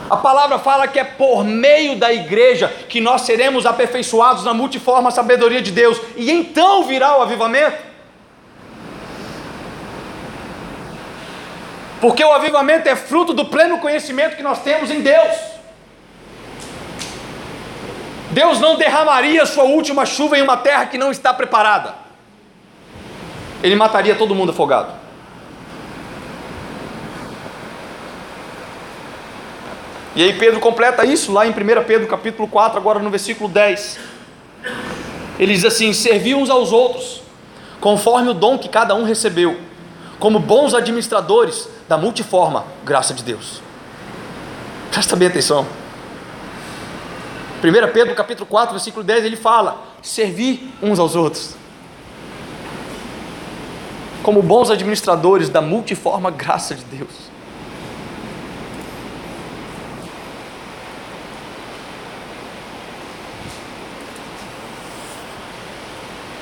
A 0.08 0.18
palavra 0.18 0.60
fala 0.60 0.88
que 0.88 1.00
é 1.00 1.04
por 1.04 1.44
meio 1.44 1.98
da 1.98 2.14
igreja 2.14 2.68
que 2.88 3.02
nós 3.02 3.22
seremos 3.22 3.66
aperfeiçoados 3.66 4.44
na 4.44 4.54
multiforme 4.54 5.12
sabedoria 5.12 5.60
de 5.60 5.72
Deus, 5.72 6.00
e 6.16 6.30
então 6.30 6.84
virá 6.84 7.18
o 7.18 7.24
avivamento. 7.24 7.95
Porque 12.02 12.24
o 12.24 12.32
avivamento 12.32 12.88
é 12.88 12.96
fruto 12.96 13.34
do 13.34 13.46
pleno 13.46 13.80
conhecimento 13.80 14.36
que 14.36 14.44
nós 14.44 14.62
temos 14.62 14.92
em 14.92 15.02
Deus. 15.02 15.36
Deus 18.32 18.60
não 18.60 18.76
derramaria 18.76 19.46
sua 19.46 19.64
última 19.64 20.06
chuva 20.06 20.38
em 20.38 20.42
uma 20.42 20.58
terra 20.58 20.86
que 20.88 20.98
não 20.98 21.10
está 21.10 21.34
preparada. 21.34 21.96
Ele 23.64 23.76
mataria 23.76 24.16
todo 24.16 24.36
mundo 24.36 24.52
afogado. 24.52 24.92
E 30.16 30.24
aí 30.24 30.34
Pedro 30.34 30.60
completa 30.60 31.06
isso 31.06 31.32
lá 31.32 31.46
em 31.46 31.52
1 31.52 31.54
Pedro 31.86 32.08
capítulo 32.08 32.48
4, 32.48 32.78
agora 32.78 33.00
no 33.00 33.10
versículo 33.10 33.50
10. 33.50 34.00
Ele 35.40 35.54
diz 35.54 35.66
assim: 35.66 35.94
Servi 35.94 36.34
uns 36.34 36.50
aos 36.50 36.72
outros, 36.72 37.22
conforme 37.82 38.30
o 38.30 38.34
dom 38.34 38.58
que 38.58 38.70
cada 38.70 38.96
um 38.96 39.04
recebeu, 39.04 39.60
como 40.20 40.40
bons 40.40 40.74
administradores 40.74 41.70
da 41.88 41.98
multiforme 41.98 42.62
graça 42.84 43.14
de 43.14 43.24
Deus. 43.24 43.62
Presta 44.92 45.16
bem 45.16 45.28
atenção. 45.28 45.66
1 47.64 47.94
Pedro 47.94 48.16
capítulo 48.16 48.46
4, 48.46 48.74
versículo 48.74 49.04
10, 49.04 49.26
ele 49.26 49.36
fala: 49.36 49.82
servir 50.02 50.74
uns 50.82 51.00
aos 51.00 51.16
outros. 51.16 51.56
Como 54.24 54.42
bons 54.42 54.72
administradores 54.72 55.50
da 55.50 55.62
multiforme 55.62 56.32
graça 56.32 56.76
de 56.76 56.84
Deus. 56.86 57.36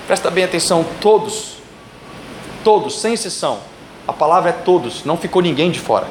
Presta 0.07 0.29
bem 0.29 0.43
atenção, 0.43 0.85
todos, 1.01 1.57
todos, 2.63 2.99
sem 2.99 3.13
exceção, 3.13 3.61
a 4.08 4.14
palavra 4.14 4.49
é 4.49 4.54
todos, 4.54 5.04
não 5.06 5.18
ficou 5.18 5.41
ninguém 5.41 5.72
de 5.72 5.80
fora. 5.80 6.08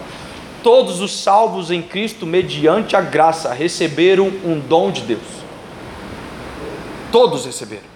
Todos 0.62 1.00
os 1.00 1.22
salvos 1.22 1.70
em 1.70 1.82
Cristo, 1.82 2.24
mediante 2.24 2.94
a 2.94 3.00
graça, 3.00 3.52
receberam 3.52 4.26
um 4.44 4.58
dom 4.60 4.90
de 4.90 5.02
Deus. 5.02 5.20
Todos 7.10 7.44
receberam. 7.44 7.92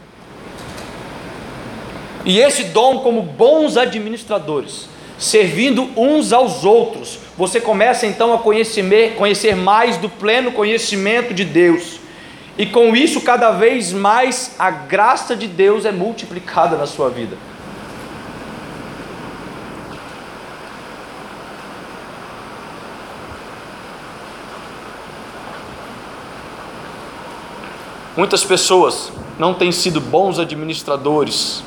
E 2.24 2.40
esse 2.40 2.64
dom, 2.64 2.98
como 2.98 3.22
bons 3.22 3.76
administradores, 3.76 4.88
servindo 5.16 5.88
uns 5.96 6.32
aos 6.32 6.64
outros, 6.64 7.20
você 7.36 7.60
começa 7.60 8.06
então 8.06 8.34
a 8.34 8.38
conhecer, 8.38 9.14
conhecer 9.14 9.54
mais 9.54 9.96
do 9.96 10.08
pleno 10.08 10.50
conhecimento 10.50 11.32
de 11.32 11.44
Deus 11.44 12.00
e 12.58 12.64
com 12.64 12.96
isso, 12.96 13.20
cada 13.20 13.50
vez 13.50 13.92
mais 13.92 14.54
a 14.58 14.70
graça 14.70 15.36
de 15.36 15.46
Deus 15.46 15.84
é 15.84 15.92
multiplicada 15.92 16.76
na 16.76 16.86
sua 16.86 17.10
vida. 17.10 17.36
Muitas 28.16 28.42
pessoas 28.42 29.12
não 29.38 29.52
têm 29.52 29.70
sido 29.70 30.00
bons 30.00 30.38
administradores, 30.38 31.62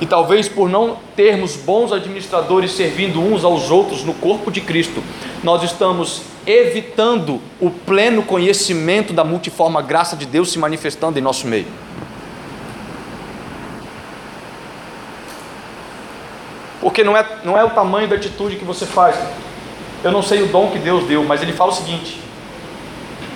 e 0.00 0.04
talvez 0.04 0.48
por 0.48 0.68
não 0.68 0.98
termos 1.14 1.56
bons 1.56 1.92
administradores 1.92 2.72
servindo 2.72 3.20
uns 3.20 3.44
aos 3.44 3.70
outros 3.70 4.04
no 4.04 4.12
corpo 4.12 4.50
de 4.50 4.60
Cristo, 4.60 5.02
nós 5.42 5.62
estamos 5.62 6.22
evitando 6.46 7.40
o 7.60 7.70
pleno 7.70 8.22
conhecimento 8.22 9.12
da 9.12 9.24
multiforme 9.24 9.80
graça 9.82 10.16
de 10.16 10.26
Deus 10.26 10.50
se 10.50 10.58
manifestando 10.58 11.18
em 11.18 11.22
nosso 11.22 11.46
meio. 11.46 11.66
Porque 16.80 17.02
não 17.02 17.16
é, 17.16 17.26
não 17.44 17.58
é 17.58 17.64
o 17.64 17.70
tamanho 17.70 18.08
da 18.08 18.16
atitude 18.16 18.56
que 18.56 18.64
você 18.64 18.86
faz. 18.86 19.16
Eu 20.04 20.12
não 20.12 20.22
sei 20.22 20.42
o 20.42 20.46
dom 20.46 20.70
que 20.70 20.78
Deus 20.78 21.04
deu, 21.04 21.24
mas 21.24 21.42
ele 21.42 21.52
fala 21.52 21.72
o 21.72 21.74
seguinte: 21.74 22.20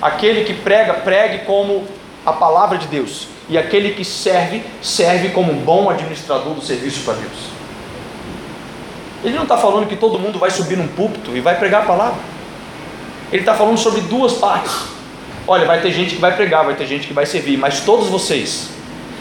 aquele 0.00 0.44
que 0.44 0.54
prega, 0.54 0.94
pregue 0.94 1.44
como 1.44 1.84
a 2.24 2.32
palavra 2.32 2.78
de 2.78 2.86
Deus, 2.86 3.28
e 3.48 3.56
aquele 3.56 3.94
que 3.94 4.04
serve, 4.04 4.62
serve 4.82 5.30
como 5.30 5.52
um 5.52 5.58
bom 5.58 5.88
administrador 5.90 6.54
do 6.54 6.62
serviço 6.62 7.00
para 7.04 7.14
Deus. 7.14 7.50
Ele 9.24 9.34
não 9.34 9.42
está 9.42 9.56
falando 9.56 9.86
que 9.86 9.96
todo 9.96 10.18
mundo 10.18 10.38
vai 10.38 10.50
subir 10.50 10.76
num 10.76 10.88
púlpito 10.88 11.36
e 11.36 11.40
vai 11.40 11.58
pregar 11.58 11.82
a 11.82 11.86
palavra. 11.86 12.18
Ele 13.30 13.42
está 13.42 13.54
falando 13.54 13.78
sobre 13.78 14.00
duas 14.02 14.34
partes. 14.34 14.72
Olha, 15.46 15.66
vai 15.66 15.80
ter 15.80 15.92
gente 15.92 16.14
que 16.14 16.20
vai 16.20 16.34
pregar, 16.34 16.64
vai 16.64 16.74
ter 16.74 16.86
gente 16.86 17.06
que 17.06 17.12
vai 17.12 17.26
servir, 17.26 17.56
mas 17.56 17.80
todos 17.80 18.08
vocês 18.08 18.70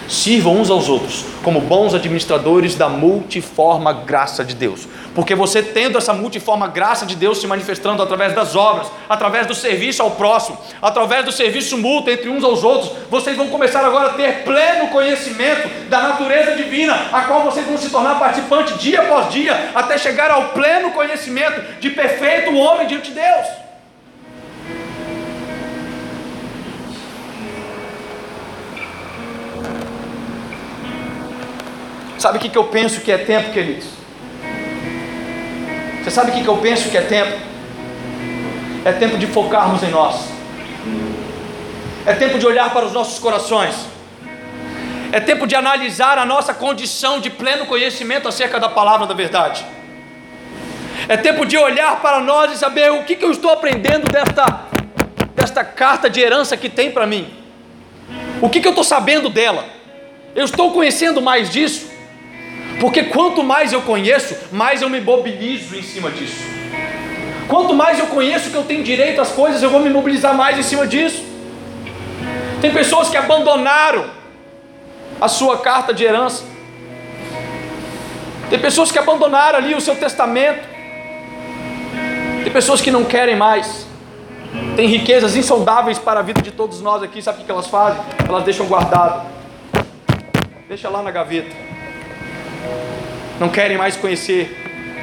sirvam 0.09 0.59
uns 0.59 0.69
aos 0.69 0.89
outros 0.89 1.23
como 1.43 1.61
bons 1.61 1.93
administradores 1.93 2.75
da 2.75 2.89
multiforme 2.89 3.93
graça 4.05 4.43
de 4.43 4.55
Deus. 4.55 4.87
Porque 5.15 5.35
você 5.35 5.61
tendo 5.63 5.97
essa 5.97 6.13
multiforme 6.13 6.67
graça 6.67 7.05
de 7.05 7.15
Deus 7.15 7.39
se 7.39 7.47
manifestando 7.47 8.01
através 8.01 8.33
das 8.33 8.55
obras, 8.55 8.87
através 9.07 9.47
do 9.47 9.55
serviço 9.55 10.01
ao 10.01 10.11
próximo, 10.11 10.57
através 10.81 11.23
do 11.23 11.31
serviço 11.31 11.77
mútuo 11.77 12.11
entre 12.11 12.29
uns 12.29 12.43
aos 12.43 12.63
outros, 12.63 12.91
vocês 13.09 13.37
vão 13.37 13.47
começar 13.47 13.85
agora 13.85 14.09
a 14.09 14.13
ter 14.13 14.43
pleno 14.43 14.87
conhecimento 14.89 15.69
da 15.89 16.01
natureza 16.01 16.55
divina, 16.55 17.07
a 17.11 17.21
qual 17.21 17.43
vocês 17.43 17.65
vão 17.65 17.77
se 17.77 17.89
tornar 17.89 18.19
participante 18.19 18.73
dia 18.75 19.01
após 19.01 19.31
dia, 19.31 19.71
até 19.75 19.97
chegar 19.97 20.31
ao 20.31 20.49
pleno 20.49 20.91
conhecimento 20.91 21.79
de 21.79 21.89
perfeito 21.91 22.55
homem 22.55 22.87
diante 22.87 23.09
de 23.09 23.15
Deus. 23.15 23.68
Sabe 32.19 32.37
o 32.37 32.41
que, 32.41 32.49
que 32.49 32.57
eu 32.57 32.65
penso 32.65 32.99
que 32.99 33.09
é 33.09 33.17
tempo, 33.17 33.53
queridos? 33.53 33.85
Você 36.03 36.11
sabe 36.11 36.31
o 36.31 36.33
que, 36.33 36.43
que 36.43 36.49
eu 36.49 36.57
penso 36.57 36.89
que 36.89 36.97
é 36.97 37.01
tempo? 37.01 37.31
É 38.83 38.91
tempo 38.91 39.17
de 39.17 39.25
focarmos 39.25 39.81
em 39.83 39.89
nós, 39.89 40.27
é 42.05 42.13
tempo 42.13 42.37
de 42.37 42.45
olhar 42.45 42.73
para 42.73 42.85
os 42.85 42.91
nossos 42.91 43.19
corações, 43.19 43.75
é 45.13 45.19
tempo 45.21 45.47
de 45.47 45.55
analisar 45.55 46.17
a 46.17 46.25
nossa 46.25 46.53
condição 46.53 47.19
de 47.21 47.29
pleno 47.29 47.65
conhecimento 47.65 48.27
acerca 48.27 48.59
da 48.59 48.67
palavra 48.67 49.07
da 49.07 49.13
verdade. 49.13 49.65
É 51.07 51.15
tempo 51.15 51.45
de 51.45 51.57
olhar 51.57 52.01
para 52.01 52.19
nós 52.19 52.51
e 52.51 52.57
saber 52.57 52.91
o 52.91 53.03
que, 53.03 53.15
que 53.15 53.23
eu 53.23 53.31
estou 53.31 53.51
aprendendo 53.51 54.11
desta, 54.11 54.65
desta 55.35 55.63
carta 55.63 56.09
de 56.09 56.19
herança 56.19 56.57
que 56.57 56.69
tem 56.69 56.91
para 56.91 57.07
mim. 57.07 57.33
O 58.41 58.49
que, 58.49 58.59
que 58.59 58.67
eu 58.67 58.71
estou 58.71 58.83
sabendo 58.83 59.29
dela? 59.29 59.65
Eu 60.35 60.45
estou 60.45 60.71
conhecendo 60.71 61.21
mais 61.21 61.49
disso? 61.49 61.88
Porque 62.79 63.03
quanto 63.03 63.43
mais 63.43 63.73
eu 63.73 63.81
conheço, 63.81 64.35
mais 64.51 64.81
eu 64.81 64.89
me 64.89 65.01
mobilizo 65.01 65.75
em 65.75 65.83
cima 65.83 66.09
disso. 66.09 66.41
Quanto 67.47 67.73
mais 67.73 67.99
eu 67.99 68.07
conheço 68.07 68.49
que 68.49 68.55
eu 68.55 68.63
tenho 68.63 68.83
direito 68.83 69.19
às 69.19 69.31
coisas, 69.31 69.61
eu 69.61 69.69
vou 69.69 69.81
me 69.81 69.89
mobilizar 69.89 70.33
mais 70.33 70.57
em 70.57 70.63
cima 70.63 70.87
disso. 70.87 71.23
Tem 72.61 72.71
pessoas 72.71 73.09
que 73.09 73.17
abandonaram 73.17 74.05
a 75.19 75.27
sua 75.27 75.57
carta 75.57 75.93
de 75.93 76.03
herança. 76.03 76.43
Tem 78.49 78.59
pessoas 78.59 78.91
que 78.91 78.97
abandonaram 78.97 79.57
ali 79.57 79.75
o 79.75 79.81
seu 79.81 79.95
testamento. 79.95 80.67
Tem 82.43 82.53
pessoas 82.53 82.79
que 82.81 82.91
não 82.91 83.03
querem 83.03 83.35
mais. 83.35 83.85
Tem 84.75 84.87
riquezas 84.87 85.35
insondáveis 85.35 85.99
para 85.99 86.21
a 86.21 86.23
vida 86.23 86.41
de 86.41 86.51
todos 86.51 86.81
nós 86.81 87.03
aqui. 87.03 87.21
Sabe 87.21 87.41
o 87.41 87.45
que 87.45 87.51
elas 87.51 87.67
fazem? 87.67 88.01
Elas 88.27 88.43
deixam 88.43 88.65
guardado. 88.67 89.25
Deixa 90.67 90.87
lá 90.87 91.01
na 91.01 91.11
gaveta 91.11 91.68
não 93.39 93.49
querem 93.49 93.77
mais 93.77 93.95
conhecer. 93.95 94.55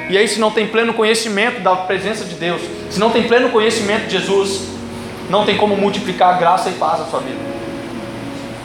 E 0.08 0.16
aí, 0.16 0.28
se 0.28 0.38
não 0.38 0.50
tem 0.50 0.68
pleno 0.68 0.94
conhecimento 0.94 1.60
da 1.60 1.74
presença 1.74 2.24
de 2.24 2.34
Deus, 2.34 2.60
se 2.90 3.00
não 3.00 3.10
tem 3.10 3.24
pleno 3.24 3.50
conhecimento 3.50 4.06
de 4.06 4.12
Jesus, 4.12 4.68
não 5.28 5.44
tem 5.44 5.56
como 5.56 5.76
multiplicar 5.76 6.38
graça 6.38 6.68
e 6.68 6.74
paz 6.74 7.00
na 7.00 7.06
sua 7.06 7.20
vida. 7.20 7.38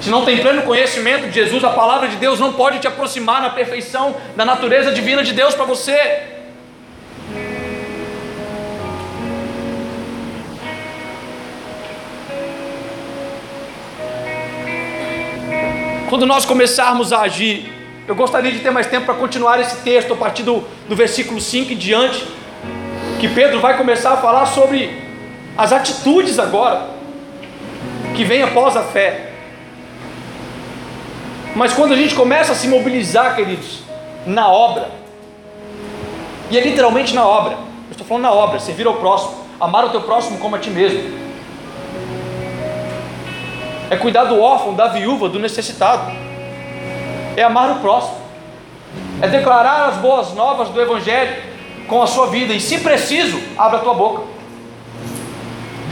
Se 0.01 0.09
não 0.09 0.26
tem 0.26 0.39
pleno 0.39 0.63
conhecimento 0.63 1.28
de 1.28 1.34
Jesus, 1.34 1.63
a 1.63 1.69
palavra 1.69 2.07
de 2.07 2.15
Deus 2.15 2.39
não 2.39 2.53
pode 2.53 2.80
te 2.80 2.88
aproximar 2.88 3.41
na 3.41 3.51
perfeição 3.51 4.15
da 4.36 4.43
natureza 4.43 4.91
divina 4.91 5.24
de 5.24 5.34
Deus 5.34 5.53
para 5.53 5.65
você. 5.65 6.24
Quando 16.09 16.26
nós 16.26 16.45
começarmos 16.45 17.13
a 17.13 17.22
agir, 17.22 17.80
eu 18.12 18.16
gostaria 18.16 18.51
de 18.51 18.59
ter 18.59 18.72
mais 18.72 18.88
tempo 18.88 19.05
para 19.05 19.14
continuar 19.14 19.62
esse 19.62 19.78
texto 19.84 20.12
a 20.12 20.18
partir 20.18 20.43
do, 20.43 20.66
do 20.89 20.95
versículo 20.97 21.39
5 21.39 21.72
em 21.72 21.78
diante, 21.78 22.28
que 23.22 23.30
Pedro 23.30 23.62
vai 23.62 23.78
começar 23.78 24.12
a 24.12 24.18
falar 24.18 24.47
sobre 24.47 25.01
as 25.57 25.72
atitudes 25.72 26.38
agora, 26.38 26.88
que 28.14 28.26
vem 28.26 28.43
após 28.43 28.76
a 28.76 28.84
fé. 28.84 29.32
Mas 31.55 31.72
quando 31.72 31.93
a 31.93 31.95
gente 31.95 32.14
começa 32.14 32.51
a 32.51 32.55
se 32.55 32.68
mobilizar, 32.68 33.34
queridos, 33.34 33.80
na 34.26 34.49
obra, 34.49 34.91
e 36.49 36.57
é 36.57 36.62
literalmente 36.62 37.16
na 37.16 37.26
obra, 37.26 37.53
eu 37.53 37.91
estou 37.91 38.05
falando 38.05 38.24
na 38.24 38.34
obra, 38.34 38.59
servir 38.59 38.88
ao 38.88 38.95
próximo, 38.95 39.38
amar 39.57 39.86
o 39.86 39.89
teu 39.89 40.01
próximo 40.01 40.38
como 40.38 40.57
a 40.57 40.59
ti 40.59 40.70
mesmo 40.70 41.22
é 43.89 43.97
cuidar 43.97 44.24
do 44.24 44.39
órfão, 44.39 44.74
da 44.74 44.88
viúva, 44.88 45.28
do 45.28 45.38
necessitado, 45.38 46.14
é 47.36 47.43
amar 47.43 47.71
o 47.71 47.79
próximo, 47.79 48.17
é 49.21 49.27
declarar 49.27 49.89
as 49.89 49.97
boas 49.97 50.34
novas 50.34 50.69
do 50.69 50.82
Evangelho 50.82 51.43
com 51.88 52.01
a 52.01 52.07
sua 52.07 52.27
vida, 52.27 52.53
e 52.53 52.59
se 52.59 52.79
preciso, 52.79 53.39
abra 53.57 53.79
a 53.79 53.82
tua 53.82 53.93
boca. 53.93 54.23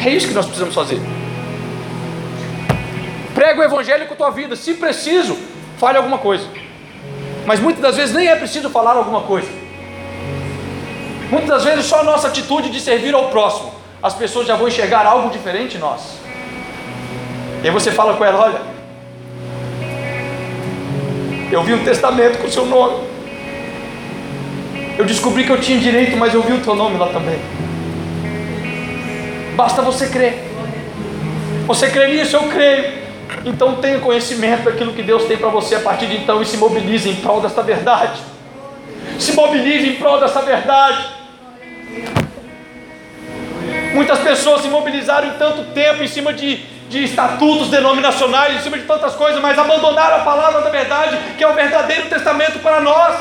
É 0.06 0.10
isso 0.10 0.28
que 0.28 0.34
nós 0.34 0.46
precisamos 0.46 0.74
fazer. 0.74 1.00
Prega 3.34 3.60
o 3.60 3.64
Evangelho 3.64 4.08
com 4.08 4.14
a 4.14 4.18
tua 4.18 4.30
vida, 4.30 4.56
se 4.56 4.74
preciso, 4.76 5.38
fale 5.78 5.98
alguma 5.98 6.18
coisa. 6.18 6.48
Mas 7.46 7.60
muitas 7.60 7.82
das 7.82 7.96
vezes 7.96 8.16
nem 8.16 8.28
é 8.28 8.36
preciso 8.36 8.70
falar 8.70 8.96
alguma 8.96 9.22
coisa. 9.22 9.48
Muitas 11.30 11.50
das 11.50 11.64
vezes 11.64 11.86
só 11.86 12.00
a 12.00 12.04
nossa 12.04 12.28
atitude 12.28 12.70
de 12.70 12.80
servir 12.80 13.14
ao 13.14 13.30
próximo, 13.30 13.72
as 14.02 14.14
pessoas 14.14 14.48
já 14.48 14.56
vão 14.56 14.68
enxergar 14.68 15.06
algo 15.06 15.30
diferente 15.30 15.78
em 15.78 15.80
nós. 15.80 16.18
E 17.62 17.68
aí 17.68 17.74
você 17.74 17.92
fala 17.92 18.16
com 18.16 18.24
ela: 18.24 18.46
olha, 18.46 18.62
eu 21.52 21.64
vi 21.64 21.74
um 21.74 21.84
testamento 21.84 22.38
com 22.40 22.48
o 22.48 22.52
seu 22.52 22.66
nome. 22.66 23.08
Eu 24.98 25.06
descobri 25.06 25.46
que 25.46 25.50
eu 25.50 25.60
tinha 25.60 25.80
direito, 25.80 26.18
mas 26.18 26.34
eu 26.34 26.42
vi 26.42 26.54
o 26.54 26.60
teu 26.60 26.76
nome 26.76 26.98
lá 26.98 27.08
também. 27.08 27.40
Basta 29.56 29.82
você 29.82 30.08
crer. 30.08 30.44
Você 31.66 31.90
crê 31.90 32.08
nisso? 32.08 32.36
Eu 32.36 32.44
creio. 32.44 33.00
Então 33.46 33.76
tenha 33.76 34.00
conhecimento 34.00 34.64
daquilo 34.64 34.94
que 34.94 35.02
Deus 35.02 35.24
tem 35.26 35.38
para 35.38 35.50
você 35.50 35.76
a 35.76 35.80
partir 35.80 36.08
de 36.08 36.18
então 36.18 36.42
e 36.42 36.46
se 36.46 36.58
mobilize 36.58 37.10
em 37.10 37.16
prol 37.16 37.42
dessa 37.42 37.64
verdade. 37.64 38.20
Se 39.18 39.34
mobilize 39.34 39.88
em 39.88 39.96
prol 39.96 40.20
dessa 40.20 40.42
verdade. 40.42 41.06
Muitas 43.94 44.20
pessoas 44.20 44.62
se 44.62 44.68
mobilizaram 44.68 45.30
em 45.30 45.32
tanto 45.32 45.64
tempo 45.74 46.04
em 46.04 46.08
cima 46.08 46.34
de 46.34 46.64
de 46.90 47.04
estatutos 47.04 47.70
denominacionais, 47.70 48.58
em 48.58 48.60
cima 48.62 48.78
de 48.78 48.84
tantas 48.84 49.16
coisas, 49.16 49.40
mas 49.40 49.58
abandonaram 49.58 50.18
a 50.18 50.20
palavra 50.20 50.62
da 50.62 50.70
verdade, 50.72 51.18
que 51.38 51.44
é 51.44 51.48
o 51.48 51.54
verdadeiro 51.54 52.10
testamento 52.10 52.60
para 52.60 52.82
nós. 52.82 53.16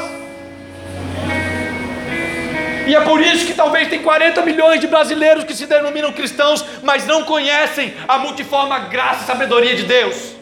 E 2.87 2.97
é 2.97 3.01
por 3.03 3.21
isso 3.21 3.45
que 3.45 3.53
talvez 3.53 3.87
tem 3.89 4.03
40 4.03 4.41
milhões 4.41 4.81
de 4.81 4.87
brasileiros 4.87 5.45
que 5.45 5.53
se 5.55 5.67
denominam 5.67 6.11
cristãos, 6.11 6.65
mas 6.83 7.07
não 7.07 7.23
conhecem 7.25 7.95
a 8.09 8.17
multiforme 8.17 8.89
graça 8.89 9.25
e 9.25 9.27
sabedoria 9.27 9.77
de 9.77 9.83
Deus. 9.83 10.33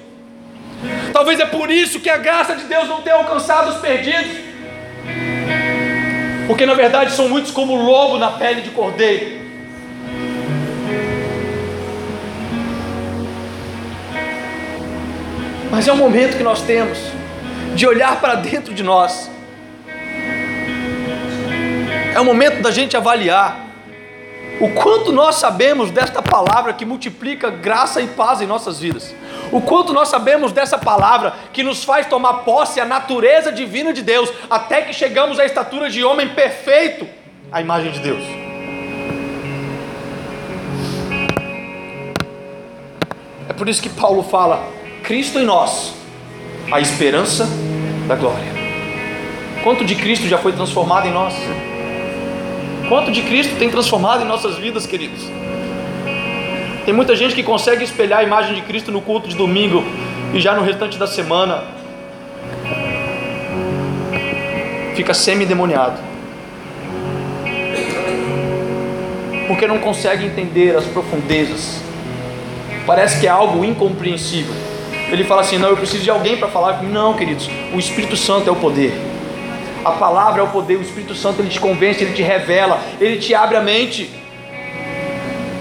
Talvez 1.13 1.41
é 1.41 1.47
por 1.47 1.69
isso 1.69 1.99
que 1.99 2.09
a 2.09 2.19
graça 2.19 2.55
de 2.55 2.65
Deus 2.65 2.87
não 2.87 3.03
tem 3.03 3.13
alcançado 3.13 3.71
os 3.71 3.79
perdidos. 3.79 4.37
Porque 6.47 6.65
na 6.65 6.75
verdade 6.75 7.11
são 7.11 7.29
muitos 7.29 7.51
como 7.51 7.75
lobo 7.75 8.17
na 8.17 8.31
pele 8.31 8.61
de 8.61 8.71
cordeiro. 8.71 9.46
Mas 15.71 15.89
é 15.89 15.93
um 15.93 15.97
momento 15.97 16.37
que 16.37 16.43
nós 16.43 16.63
temos 16.63 16.99
de 17.75 17.87
olhar 17.87 18.21
para 18.21 18.35
dentro 18.37 18.73
de 18.73 18.83
nós. 18.83 19.31
É 22.15 22.21
o 22.21 22.25
momento 22.25 22.63
da 22.63 22.71
gente 22.71 22.97
avaliar 22.97 23.67
o 24.59 24.71
quanto 24.71 25.13
nós 25.13 25.35
sabemos 25.35 25.91
desta 25.91 26.23
palavra 26.23 26.73
que 26.73 26.87
multiplica 26.87 27.51
graça 27.51 28.01
e 28.01 28.07
paz 28.07 28.41
em 28.41 28.47
nossas 28.47 28.81
vidas. 28.81 29.15
O 29.53 29.61
quanto 29.61 29.93
nós 29.93 30.09
sabemos 30.09 30.51
dessa 30.51 30.79
palavra 30.79 31.35
que 31.53 31.63
nos 31.63 31.85
faz 31.85 32.07
tomar 32.07 32.45
posse 32.45 32.81
a 32.81 32.85
natureza 32.85 33.53
divina 33.53 33.93
de 33.93 34.03
Deus, 34.03 34.33
até 34.49 34.83
que 34.83 34.95
chegamos 34.95 35.39
à 35.39 35.45
estatura 35.45 35.91
de 35.91 36.03
homem 36.03 36.31
perfeito, 36.31 37.07
à 37.53 37.61
imagem 37.61 37.93
de 37.93 38.01
Deus. 38.01 38.23
É 43.49 43.53
por 43.53 43.69
isso 43.69 43.83
que 43.83 43.91
Paulo 43.91 44.23
fala: 44.23 44.67
Cristo 45.07 45.39
em 45.39 45.45
nós, 45.45 45.95
a 46.69 46.81
esperança 46.81 47.49
da 48.09 48.17
glória. 48.17 48.53
Quanto 49.63 49.85
de 49.85 49.95
Cristo 49.95 50.27
já 50.27 50.37
foi 50.37 50.51
transformado 50.51 51.07
em 51.07 51.13
nós? 51.13 51.33
Quanto 52.89 53.13
de 53.13 53.23
Cristo 53.23 53.55
tem 53.57 53.71
transformado 53.71 54.25
em 54.25 54.27
nossas 54.27 54.59
vidas, 54.59 54.85
queridos? 54.85 55.23
Tem 56.85 56.93
muita 56.93 57.15
gente 57.15 57.37
que 57.37 57.45
consegue 57.45 57.85
espelhar 57.85 58.19
a 58.19 58.25
imagem 58.25 58.57
de 58.57 58.63
Cristo 58.63 58.91
no 58.91 59.01
culto 59.01 59.29
de 59.29 59.37
domingo 59.37 59.85
e 60.35 60.41
já 60.41 60.57
no 60.57 60.63
restante 60.63 60.99
da 60.99 61.07
semana 61.07 61.63
fica 64.97 65.15
semi-demoniado. 65.15 66.01
Porque 69.47 69.69
não 69.69 69.79
consegue 69.79 70.27
entender 70.27 70.77
as 70.77 70.85
profundezas. 70.87 71.81
Parece 72.85 73.21
que 73.21 73.29
é 73.29 73.31
algo 73.31 73.65
incompreensível. 73.65 74.76
Ele 75.11 75.25
fala 75.25 75.43
assim: 75.43 75.59
não, 75.59 75.69
eu 75.69 75.77
preciso 75.77 76.03
de 76.03 76.11
alguém 76.11 76.37
para 76.37 76.49
falar. 76.49 76.83
Não, 76.83 77.15
queridos, 77.15 77.49
o 77.73 77.79
Espírito 77.79 78.17
Santo 78.17 78.49
é 78.49 78.53
o 78.53 78.57
poder. 78.57 78.93
A 79.85 79.93
palavra 79.93 80.41
é 80.41 80.45
o 80.45 80.49
poder, 80.49 80.77
o 80.77 80.83
Espírito 80.83 81.15
Santo 81.15 81.41
ele 81.41 81.49
te 81.49 81.61
convence, 81.61 82.03
ele 82.03 82.13
te 82.13 82.23
revela, 82.23 82.81
ele 83.01 83.19
te 83.19 83.35
abre 83.35 83.57
a 83.57 83.61
mente. 83.61 84.11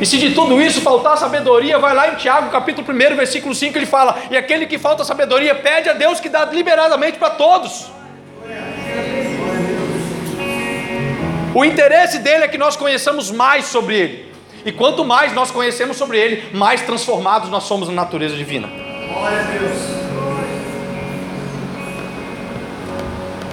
E 0.01 0.05
se 0.05 0.17
de 0.17 0.31
tudo 0.31 0.61
isso 0.61 0.81
faltar 0.81 1.17
sabedoria, 1.17 1.77
vai 1.77 1.95
lá 1.95 2.09
em 2.09 2.15
Tiago, 2.15 2.49
capítulo 2.49 2.85
1, 2.89 3.15
versículo 3.15 3.53
5, 3.53 3.77
ele 3.77 3.85
fala: 3.85 4.17
E 4.31 4.35
aquele 4.35 4.65
que 4.65 4.77
falta 4.77 5.03
sabedoria, 5.03 5.53
pede 5.55 5.89
a 5.89 5.93
Deus 5.93 6.19
que 6.19 6.27
dá 6.27 6.43
liberadamente 6.45 7.17
para 7.17 7.29
todos. 7.31 7.91
O 11.53 11.63
interesse 11.63 12.19
dele 12.19 12.43
é 12.43 12.47
que 12.47 12.57
nós 12.57 12.75
conheçamos 12.75 13.31
mais 13.31 13.65
sobre 13.65 13.95
ele. 13.95 14.33
E 14.65 14.71
quanto 14.71 15.05
mais 15.05 15.31
nós 15.31 15.51
conhecemos 15.51 15.95
sobre 15.95 16.17
ele, 16.17 16.49
mais 16.51 16.81
transformados 16.81 17.49
nós 17.49 17.63
somos 17.63 17.87
na 17.87 17.93
natureza 17.93 18.35
divina. 18.35 18.84
Glória 19.25 19.39
a 19.39 19.43
Deus. 19.43 19.77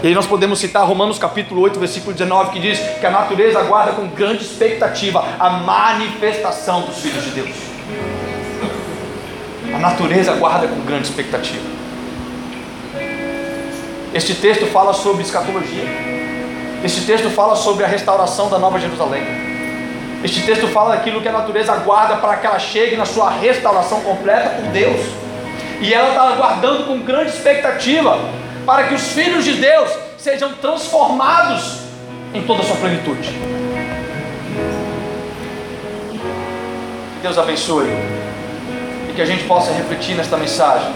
E 0.02 0.06
aí 0.06 0.14
nós 0.14 0.26
podemos 0.26 0.58
citar 0.58 0.86
Romanos 0.86 1.18
capítulo 1.18 1.62
8, 1.62 1.80
versículo 1.80 2.12
19, 2.12 2.50
que 2.50 2.60
diz 2.60 2.78
que 2.78 3.06
a 3.06 3.10
natureza 3.10 3.58
aguarda 3.58 3.92
com 3.92 4.06
grande 4.08 4.44
expectativa 4.44 5.24
a 5.38 5.48
manifestação 5.48 6.82
dos 6.82 6.98
filhos 6.98 7.24
de 7.24 7.30
Deus. 7.30 7.56
A 9.74 9.78
natureza 9.78 10.32
aguarda 10.32 10.68
com 10.68 10.78
grande 10.80 11.08
expectativa. 11.08 11.64
Este 14.12 14.34
texto 14.34 14.66
fala 14.66 14.92
sobre 14.92 15.22
escatologia. 15.22 15.84
Este 16.84 17.00
texto 17.06 17.30
fala 17.30 17.56
sobre 17.56 17.84
a 17.84 17.88
restauração 17.88 18.50
da 18.50 18.58
Nova 18.58 18.78
Jerusalém. 18.78 19.22
Este 20.22 20.42
texto 20.42 20.68
fala 20.68 20.96
daquilo 20.96 21.22
que 21.22 21.28
a 21.28 21.32
natureza 21.32 21.72
aguarda 21.72 22.16
para 22.16 22.36
que 22.36 22.46
ela 22.46 22.58
chegue 22.58 22.94
na 22.94 23.06
sua 23.06 23.30
restauração 23.30 24.02
completa 24.02 24.50
por 24.50 24.66
Deus. 24.66 25.21
E 25.82 25.92
ela 25.92 26.10
está 26.10 26.28
aguardando 26.28 26.84
com 26.84 27.00
grande 27.00 27.32
expectativa 27.32 28.16
para 28.64 28.84
que 28.84 28.94
os 28.94 29.08
filhos 29.08 29.44
de 29.44 29.54
Deus 29.54 29.90
sejam 30.16 30.52
transformados 30.52 31.80
em 32.32 32.42
toda 32.44 32.62
a 32.62 32.64
sua 32.64 32.76
plenitude. 32.76 33.28
Deus 37.20 37.36
abençoe 37.36 37.88
e 39.10 39.12
que 39.12 39.20
a 39.20 39.26
gente 39.26 39.42
possa 39.44 39.72
refletir 39.72 40.14
nesta 40.14 40.36
mensagem, 40.36 40.88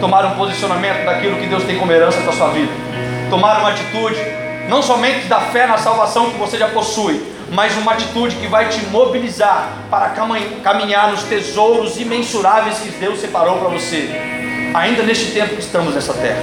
tomar 0.00 0.24
um 0.24 0.34
posicionamento 0.36 1.04
daquilo 1.04 1.36
que 1.36 1.46
Deus 1.46 1.64
tem 1.64 1.78
como 1.78 1.92
herança 1.92 2.18
para 2.22 2.30
a 2.30 2.36
sua 2.36 2.48
vida, 2.48 2.72
tomar 3.28 3.58
uma 3.60 3.68
atitude 3.68 4.18
não 4.66 4.82
somente 4.82 5.26
da 5.26 5.40
fé 5.40 5.66
na 5.66 5.76
salvação 5.76 6.30
que 6.30 6.38
você 6.38 6.56
já 6.56 6.68
possui, 6.68 7.22
mas 7.52 7.76
uma 7.76 7.92
atitude 7.92 8.36
que 8.36 8.46
vai 8.46 8.70
te 8.70 8.84
mobilizar 8.86 9.70
para 9.90 10.14
caminhar 10.62 11.10
nos 11.10 11.22
tesouros 11.24 12.00
imensuráveis 12.00 12.78
que 12.78 12.88
Deus 12.92 13.20
separou 13.20 13.58
para 13.58 13.68
você, 13.68 14.08
ainda 14.74 15.02
neste 15.02 15.32
tempo 15.32 15.54
que 15.54 15.60
estamos 15.60 15.94
nessa 15.94 16.14
terra. 16.14 16.42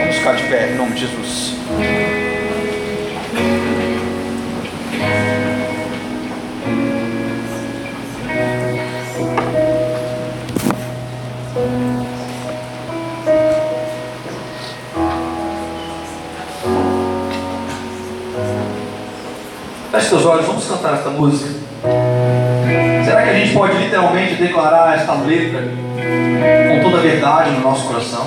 Vamos 0.00 0.16
ficar 0.16 0.36
de 0.36 0.44
pé 0.44 0.70
em 0.70 0.76
nome 0.76 0.92
de 0.92 1.00
Jesus. 1.00 1.54
Seus 20.08 20.24
olhos, 20.24 20.46
vamos 20.46 20.66
cantar 20.66 20.94
esta 20.94 21.10
música. 21.10 21.50
Será 23.04 23.24
que 23.24 23.28
a 23.28 23.34
gente 23.34 23.52
pode 23.52 23.76
literalmente 23.76 24.36
declarar 24.36 24.96
esta 24.96 25.12
letra 25.12 25.60
com 25.60 26.82
toda 26.82 26.96
a 26.96 27.00
verdade 27.02 27.50
no 27.50 27.60
nosso 27.60 27.86
coração? 27.86 28.26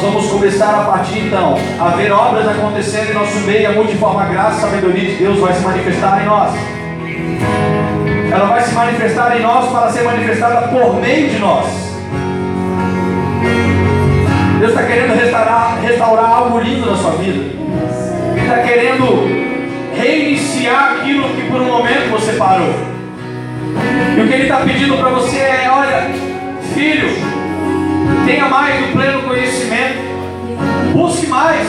vamos 0.00 0.30
começar 0.30 0.74
a 0.74 0.84
partir 0.84 1.18
então 1.26 1.56
a 1.80 1.88
ver 1.90 2.12
obras 2.12 2.46
acontecendo 2.48 3.10
em 3.10 3.14
nosso 3.14 3.38
meio, 3.40 3.70
a 3.70 3.72
multiforme 3.72 4.32
graça 4.32 4.58
e 4.58 4.60
sabedoria 4.60 5.10
de 5.10 5.16
Deus 5.16 5.38
vai 5.40 5.52
se 5.52 5.60
manifestar 5.60 6.22
em 6.22 6.26
nós. 6.26 6.52
Ela 8.30 8.46
vai 8.46 8.60
se 8.60 8.74
manifestar 8.74 9.36
em 9.36 9.42
nós 9.42 9.70
para 9.70 9.90
ser 9.90 10.02
manifestada 10.02 10.68
por 10.68 11.00
meio 11.00 11.28
de 11.28 11.38
nós. 11.38 11.66
Deus 14.60 14.70
está 14.70 14.84
querendo 14.84 15.14
restaurar, 15.14 15.78
restaurar 15.80 16.30
algo 16.30 16.60
lindo 16.60 16.90
na 16.90 16.96
sua 16.96 17.12
vida. 17.12 17.40
Ele 18.36 18.40
está 18.40 18.58
querendo 18.58 19.48
reiniciar 19.96 20.98
aquilo 20.98 21.28
que 21.30 21.50
por 21.50 21.60
um 21.60 21.66
momento 21.66 22.10
você 22.10 22.32
parou. 22.32 22.87
E 24.16 24.20
o 24.20 24.28
que 24.28 24.34
Ele 24.34 24.42
está 24.44 24.56
pedindo 24.58 24.96
para 24.96 25.08
você 25.10 25.36
é: 25.36 25.68
olha, 25.70 26.10
filho, 26.74 27.38
Tenha 28.28 28.46
mais 28.46 28.78
do 28.78 28.92
pleno 28.92 29.22
conhecimento. 29.22 29.98
Busque 30.92 31.26
mais. 31.28 31.66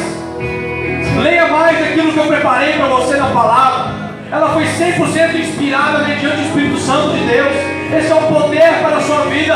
Leia 1.22 1.48
mais 1.48 1.82
aquilo 1.82 2.12
que 2.12 2.20
eu 2.20 2.26
preparei 2.26 2.74
para 2.74 2.88
você 2.88 3.16
na 3.16 3.28
palavra. 3.28 3.94
Ela 4.30 4.50
foi 4.50 4.66
100% 4.66 5.36
inspirada 5.40 6.00
mediante 6.00 6.38
o 6.38 6.42
Espírito 6.42 6.78
Santo 6.80 7.18
de 7.18 7.24
Deus. 7.26 7.54
Esse 7.98 8.12
é 8.12 8.16
o 8.16 8.24
poder 8.24 8.74
para 8.82 8.98
a 8.98 9.02
sua 9.02 9.26
vida. 9.26 9.56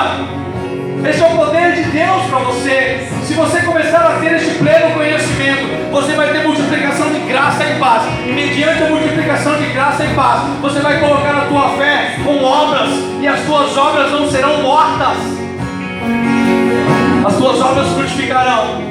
Esse 1.09 1.21
é 1.21 1.27
o 1.27 1.35
poder 1.35 1.73
de 1.73 1.83
Deus 1.83 2.23
para 2.29 2.39
você. 2.39 3.07
Se 3.23 3.33
você 3.33 3.61
começar 3.63 4.05
a 4.05 4.19
ter 4.21 4.35
este 4.35 4.51
pleno 4.55 4.93
conhecimento, 4.93 5.91
você 5.91 6.13
vai 6.13 6.31
ter 6.31 6.43
multiplicação 6.73 7.11
de 7.11 7.19
graça 7.19 7.63
e 7.65 7.79
paz. 7.79 8.03
E 8.25 8.31
mediante 8.31 8.83
a 8.83 8.89
multiplicação 8.89 9.55
de 9.57 9.65
graça 9.67 10.03
e 10.03 10.13
paz, 10.15 10.41
você 10.61 10.79
vai 10.79 10.99
colocar 10.99 11.35
a 11.35 11.45
tua 11.45 11.69
fé 11.77 12.17
com 12.23 12.43
obras, 12.43 12.89
e 13.21 13.27
as 13.27 13.41
tuas 13.41 13.77
obras 13.77 14.11
não 14.11 14.29
serão 14.29 14.61
mortas 14.61 15.17
as 17.25 17.37
tuas 17.37 17.61
obras 17.61 17.87
frutificarão, 17.87 18.81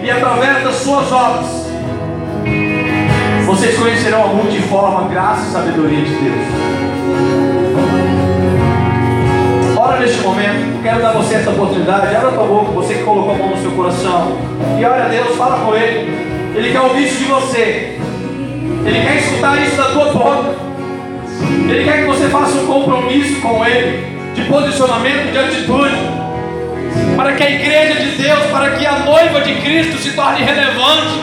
e 0.00 0.08
através 0.08 0.62
das 0.62 0.76
suas 0.76 1.10
obras, 1.10 1.66
vocês 3.44 3.76
conhecerão 3.76 4.22
a 4.22 4.26
multiforme 4.28 5.12
graça 5.12 5.48
e 5.48 5.50
sabedoria 5.50 6.04
de 6.04 6.14
Deus. 6.14 6.46
Ora 9.76 9.98
neste 9.98 10.20
momento, 10.20 10.82
quero 10.84 11.02
dar 11.02 11.12
você 11.14 11.34
essa 11.34 11.50
oportunidade. 11.50 12.14
Abra 12.14 12.28
a 12.28 12.32
tua 12.32 12.44
boca, 12.44 12.70
você 12.72 12.94
que 12.94 13.02
colocou 13.02 13.34
a 13.34 13.38
mão 13.38 13.50
no 13.50 13.56
seu 13.56 13.72
coração. 13.72 14.38
E 14.78 14.84
olha 14.84 15.06
a 15.06 15.08
Deus, 15.08 15.36
fala 15.36 15.64
com 15.64 15.74
Ele. 15.74 16.39
Ele 16.54 16.72
quer 16.72 16.80
ouvir 16.80 17.04
isso 17.04 17.18
de 17.18 17.24
você. 17.24 17.98
Ele 18.84 19.00
quer 19.06 19.16
escutar 19.16 19.62
isso 19.62 19.76
da 19.76 19.84
tua 19.84 20.12
boca. 20.12 20.54
Ele 21.68 21.84
quer 21.84 21.98
que 22.00 22.06
você 22.06 22.28
faça 22.28 22.58
um 22.58 22.66
compromisso 22.66 23.40
com 23.40 23.64
Ele, 23.64 24.06
de 24.34 24.42
posicionamento, 24.44 25.32
de 25.32 25.38
atitude, 25.38 25.94
para 27.16 27.32
que 27.32 27.42
a 27.42 27.50
igreja 27.50 28.00
de 28.00 28.22
Deus, 28.22 28.46
para 28.50 28.70
que 28.70 28.86
a 28.86 28.98
noiva 29.00 29.40
de 29.40 29.54
Cristo 29.54 29.96
se 29.98 30.12
torne 30.12 30.44
relevante, 30.44 31.22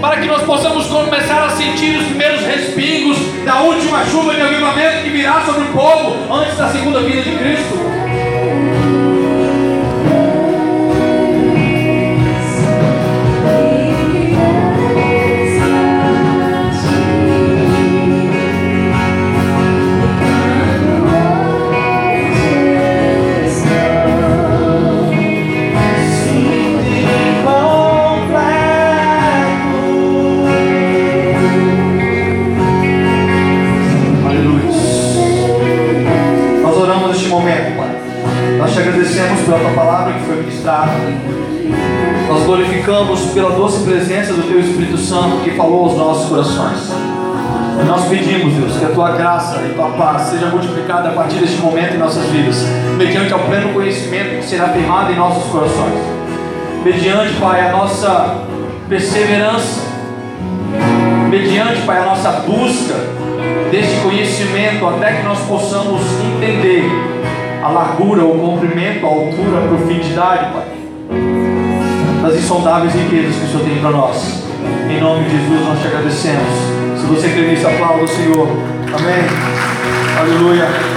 para 0.00 0.16
que 0.18 0.26
nós 0.26 0.42
possamos 0.42 0.86
começar 0.86 1.46
a 1.46 1.50
sentir 1.50 1.96
os 1.96 2.06
primeiros 2.06 2.42
respingos 2.42 3.18
da 3.44 3.60
última 3.60 4.04
chuva 4.06 4.34
de 4.34 4.40
avivamento 4.40 5.02
que 5.02 5.10
virá 5.10 5.42
sobre 5.44 5.62
o 5.62 5.72
povo 5.72 6.32
antes 6.32 6.56
da 6.56 6.68
segunda 6.68 7.00
vinda 7.00 7.22
de 7.22 7.36
Cristo. 7.36 7.93
Pela 39.44 39.58
tua 39.58 39.70
palavra 39.70 40.14
que 40.14 40.20
foi 40.20 40.36
ministrada. 40.36 40.92
Nós 42.28 42.44
glorificamos 42.44 43.20
pela 43.32 43.50
doce 43.50 43.84
presença 43.84 44.32
do 44.32 44.42
teu 44.42 44.60
Espírito 44.60 44.96
Santo 44.96 45.42
que 45.44 45.50
falou 45.50 45.84
aos 45.84 45.96
nossos 45.96 46.28
corações. 46.28 46.92
E 47.80 47.84
nós 47.84 48.06
pedimos, 48.06 48.54
Deus, 48.54 48.76
que 48.78 48.84
a 48.84 48.88
tua 48.88 49.10
graça 49.12 49.60
e 49.62 49.74
tua 49.74 49.90
paz 49.90 50.22
seja 50.28 50.46
multiplicada 50.46 51.10
a 51.10 51.12
partir 51.12 51.38
deste 51.38 51.60
momento 51.60 51.94
em 51.94 51.98
nossas 51.98 52.24
vidas, 52.26 52.64
mediante 52.96 53.32
ao 53.32 53.40
pleno 53.40 53.72
conhecimento 53.72 54.38
que 54.38 54.44
será 54.44 54.68
firmado 54.68 55.12
em 55.12 55.16
nossos 55.16 55.44
corações. 55.50 56.00
Mediante, 56.84 57.34
Pai, 57.34 57.68
a 57.68 57.72
nossa 57.72 58.36
perseverança, 58.88 59.82
mediante, 61.28 61.82
Pai, 61.82 61.98
a 61.98 62.04
nossa 62.04 62.30
busca 62.46 62.94
deste 63.70 64.00
conhecimento 64.02 64.86
até 64.86 65.14
que 65.14 65.22
nós 65.24 65.40
possamos 65.40 66.00
entender 66.36 67.13
a 67.64 67.68
largura, 67.70 68.22
o 68.22 68.38
comprimento, 68.38 69.06
a 69.06 69.08
altura, 69.08 69.64
a 69.64 69.68
profundidade, 69.68 70.52
Pai, 70.52 70.66
das 72.20 72.36
insondáveis 72.36 72.92
riquezas 72.92 73.36
que 73.36 73.44
o 73.44 73.48
Senhor 73.48 73.64
tem 73.64 73.78
para 73.78 73.90
nós. 73.90 74.44
Em 74.90 75.00
nome 75.00 75.24
de 75.24 75.30
Jesus 75.30 75.66
nós 75.66 75.80
te 75.80 75.86
agradecemos. 75.86 77.00
Se 77.00 77.06
você 77.06 77.30
crê 77.30 77.48
nisso, 77.48 77.66
aplauda 77.66 78.04
o 78.04 78.08
Senhor. 78.08 78.48
Amém. 78.92 79.24
Aleluia. 80.20 80.93